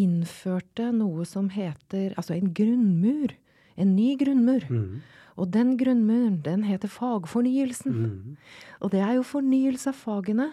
innførte 0.01 0.89
noe 0.95 1.25
som 1.29 1.51
heter 1.53 2.15
Altså 2.17 2.35
en 2.35 2.49
grunnmur. 2.57 3.35
En 3.77 3.93
ny 3.95 4.15
grunnmur. 4.17 4.65
Mm. 4.69 5.03
Og 5.35 5.51
den 5.51 5.75
grunnmuren, 5.77 6.39
den 6.41 6.63
heter 6.63 6.89
fagfornyelsen. 6.89 7.93
Mm. 7.93 8.37
Og 8.79 8.91
det 8.91 9.01
er 9.03 9.17
jo 9.17 9.27
fornyelse 9.27 9.91
av 9.91 9.99
fagene 9.99 10.49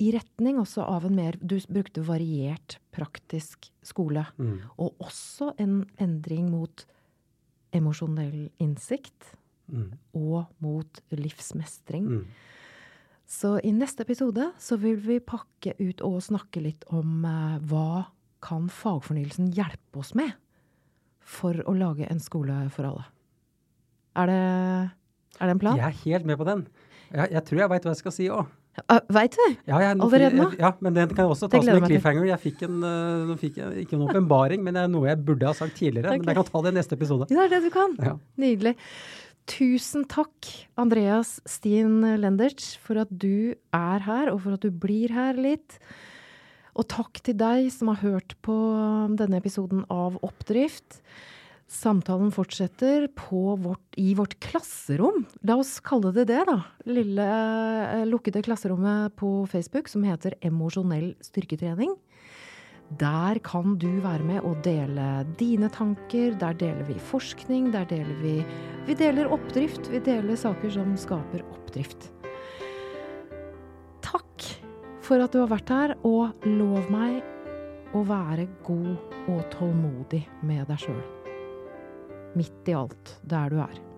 i 0.00 0.10
retning 0.14 0.58
også 0.60 0.84
av 0.88 1.04
en 1.06 1.16
mer 1.16 1.36
Du 1.40 1.58
brukte 1.68 2.02
variert, 2.06 2.78
praktisk 2.94 3.68
skole. 3.84 4.24
Mm. 4.40 4.60
Og 4.80 4.96
også 5.02 5.52
en 5.60 5.82
endring 6.00 6.48
mot 6.52 6.86
emosjonell 7.76 8.48
innsikt. 8.62 9.34
Mm. 9.70 9.92
Og 10.16 10.46
mot 10.58 11.02
livsmestring. 11.14 12.08
Mm. 12.08 12.24
Så 13.30 13.58
i 13.62 13.70
neste 13.70 14.02
episode 14.02 14.48
så 14.58 14.78
vil 14.80 14.96
vi 15.04 15.20
pakke 15.22 15.76
ut 15.78 16.00
og 16.02 16.18
snakke 16.24 16.64
litt 16.64 16.86
om 16.90 17.22
eh, 17.28 17.60
hva 17.70 18.08
kan 18.42 18.66
fagfornyelsen 18.72 19.52
hjelpe 19.54 20.00
oss 20.00 20.16
med 20.18 20.32
for 21.20 21.60
å 21.68 21.76
lage 21.76 22.08
en 22.10 22.22
skole 22.22 22.56
for 22.74 22.88
alle. 22.88 23.04
Er 24.18 24.26
det, 24.26 24.40
er 25.38 25.44
det 25.44 25.54
en 25.54 25.62
plan? 25.62 25.78
Jeg 25.78 25.86
er 25.86 26.00
helt 26.08 26.26
med 26.26 26.40
på 26.40 26.48
den. 26.48 26.64
Jeg, 27.12 27.30
jeg 27.36 27.44
tror 27.46 27.62
jeg 27.62 27.70
veit 27.70 27.86
hva 27.86 27.94
jeg 27.94 28.00
skal 28.00 28.16
si 28.16 28.26
òg. 28.32 28.50
Uh, 28.88 29.00
Veit 29.12 29.36
du? 29.36 29.46
Ja, 29.68 29.80
jeg, 29.82 29.96
Allerede 30.00 30.38
nå? 30.38 30.48
Ja, 30.60 30.72
men 30.80 30.96
den 30.96 31.10
kan 31.12 31.24
jeg 31.24 31.34
også 31.34 31.48
ta 31.50 31.60
som 31.60 31.70
med 31.76 31.88
cliffhanger. 31.88 32.26
Jeg 32.30 32.42
fikk 32.42 32.62
en, 32.66 32.82
uh, 32.84 33.32
fikk 33.40 33.58
jeg 33.60 33.86
ikke 33.86 33.98
en 33.98 34.04
åpenbaring, 34.08 34.62
men 34.66 34.76
det 34.76 34.84
er 34.86 34.92
noe 34.92 35.08
jeg 35.10 35.20
burde 35.26 35.48
ha 35.48 35.56
sagt 35.56 35.76
tidligere. 35.78 36.14
Okay. 36.14 36.22
Men 36.22 36.32
jeg 36.32 36.38
kan 36.40 36.50
ta 36.52 36.62
det 36.66 36.72
i 36.72 36.78
neste 36.78 36.98
episode. 36.98 37.28
Det 37.30 37.40
er 37.44 37.50
det 37.52 37.62
du 37.66 37.70
kan. 37.74 37.96
Ja. 38.04 38.14
Nydelig. 38.40 38.76
Tusen 39.50 40.04
takk, 40.10 40.46
Andreas 40.78 41.38
Stien 41.48 42.04
Lendertz, 42.22 42.76
for 42.78 43.00
at 43.02 43.10
du 43.10 43.56
er 43.74 44.06
her, 44.06 44.30
og 44.30 44.44
for 44.44 44.54
at 44.54 44.62
du 44.62 44.70
blir 44.70 45.12
her 45.14 45.38
litt. 45.40 45.80
Og 46.78 46.86
takk 46.90 47.18
til 47.26 47.34
deg 47.40 47.66
som 47.74 47.90
har 47.90 48.00
hørt 48.04 48.36
på 48.46 48.54
denne 49.18 49.40
episoden 49.40 49.82
av 49.90 50.20
Oppdrift. 50.26 51.00
Samtalen 51.70 52.32
fortsetter 52.34 53.06
vårt, 53.14 53.94
i 53.96 54.14
vårt 54.14 54.34
klasserom. 54.42 55.22
La 55.46 55.54
oss 55.54 55.78
kalle 55.80 56.10
det 56.10 56.24
det, 56.26 56.42
da. 56.48 56.56
Lille 56.90 57.26
eh, 57.26 58.06
lukkede 58.10 58.42
klasserommet 58.42 59.14
på 59.14 59.46
Facebook 59.46 59.86
som 59.88 60.02
heter 60.02 60.34
Emosjonell 60.42 61.14
styrketrening. 61.22 61.94
Der 62.98 63.38
kan 63.46 63.76
du 63.78 64.00
være 64.02 64.26
med 64.26 64.42
og 64.42 64.58
dele 64.66 65.22
dine 65.38 65.70
tanker. 65.70 66.34
Der 66.40 66.58
deler 66.58 66.82
vi 66.88 66.98
forskning. 66.98 67.70
Der 67.70 67.86
deler 67.86 68.18
vi 68.18 68.40
Vi 68.88 68.94
deler 68.98 69.30
oppdrift. 69.30 69.92
Vi 69.92 70.02
deler 70.02 70.34
saker 70.34 70.74
som 70.74 70.96
skaper 70.98 71.46
oppdrift. 71.52 72.10
Takk 74.02 74.48
for 75.06 75.22
at 75.22 75.30
du 75.30 75.38
har 75.44 75.54
vært 75.54 75.70
her, 75.70 75.94
og 76.02 76.34
lov 76.42 76.90
meg 76.90 77.22
å 77.94 78.02
være 78.02 78.50
god 78.66 79.30
og 79.30 79.40
tålmodig 79.54 80.24
med 80.42 80.66
deg 80.66 80.86
sjøl 80.88 81.19
midt 82.34 82.68
i 82.68 82.74
alt 82.74 83.18
der 83.22 83.48
du 83.48 83.62
er. 83.64 83.89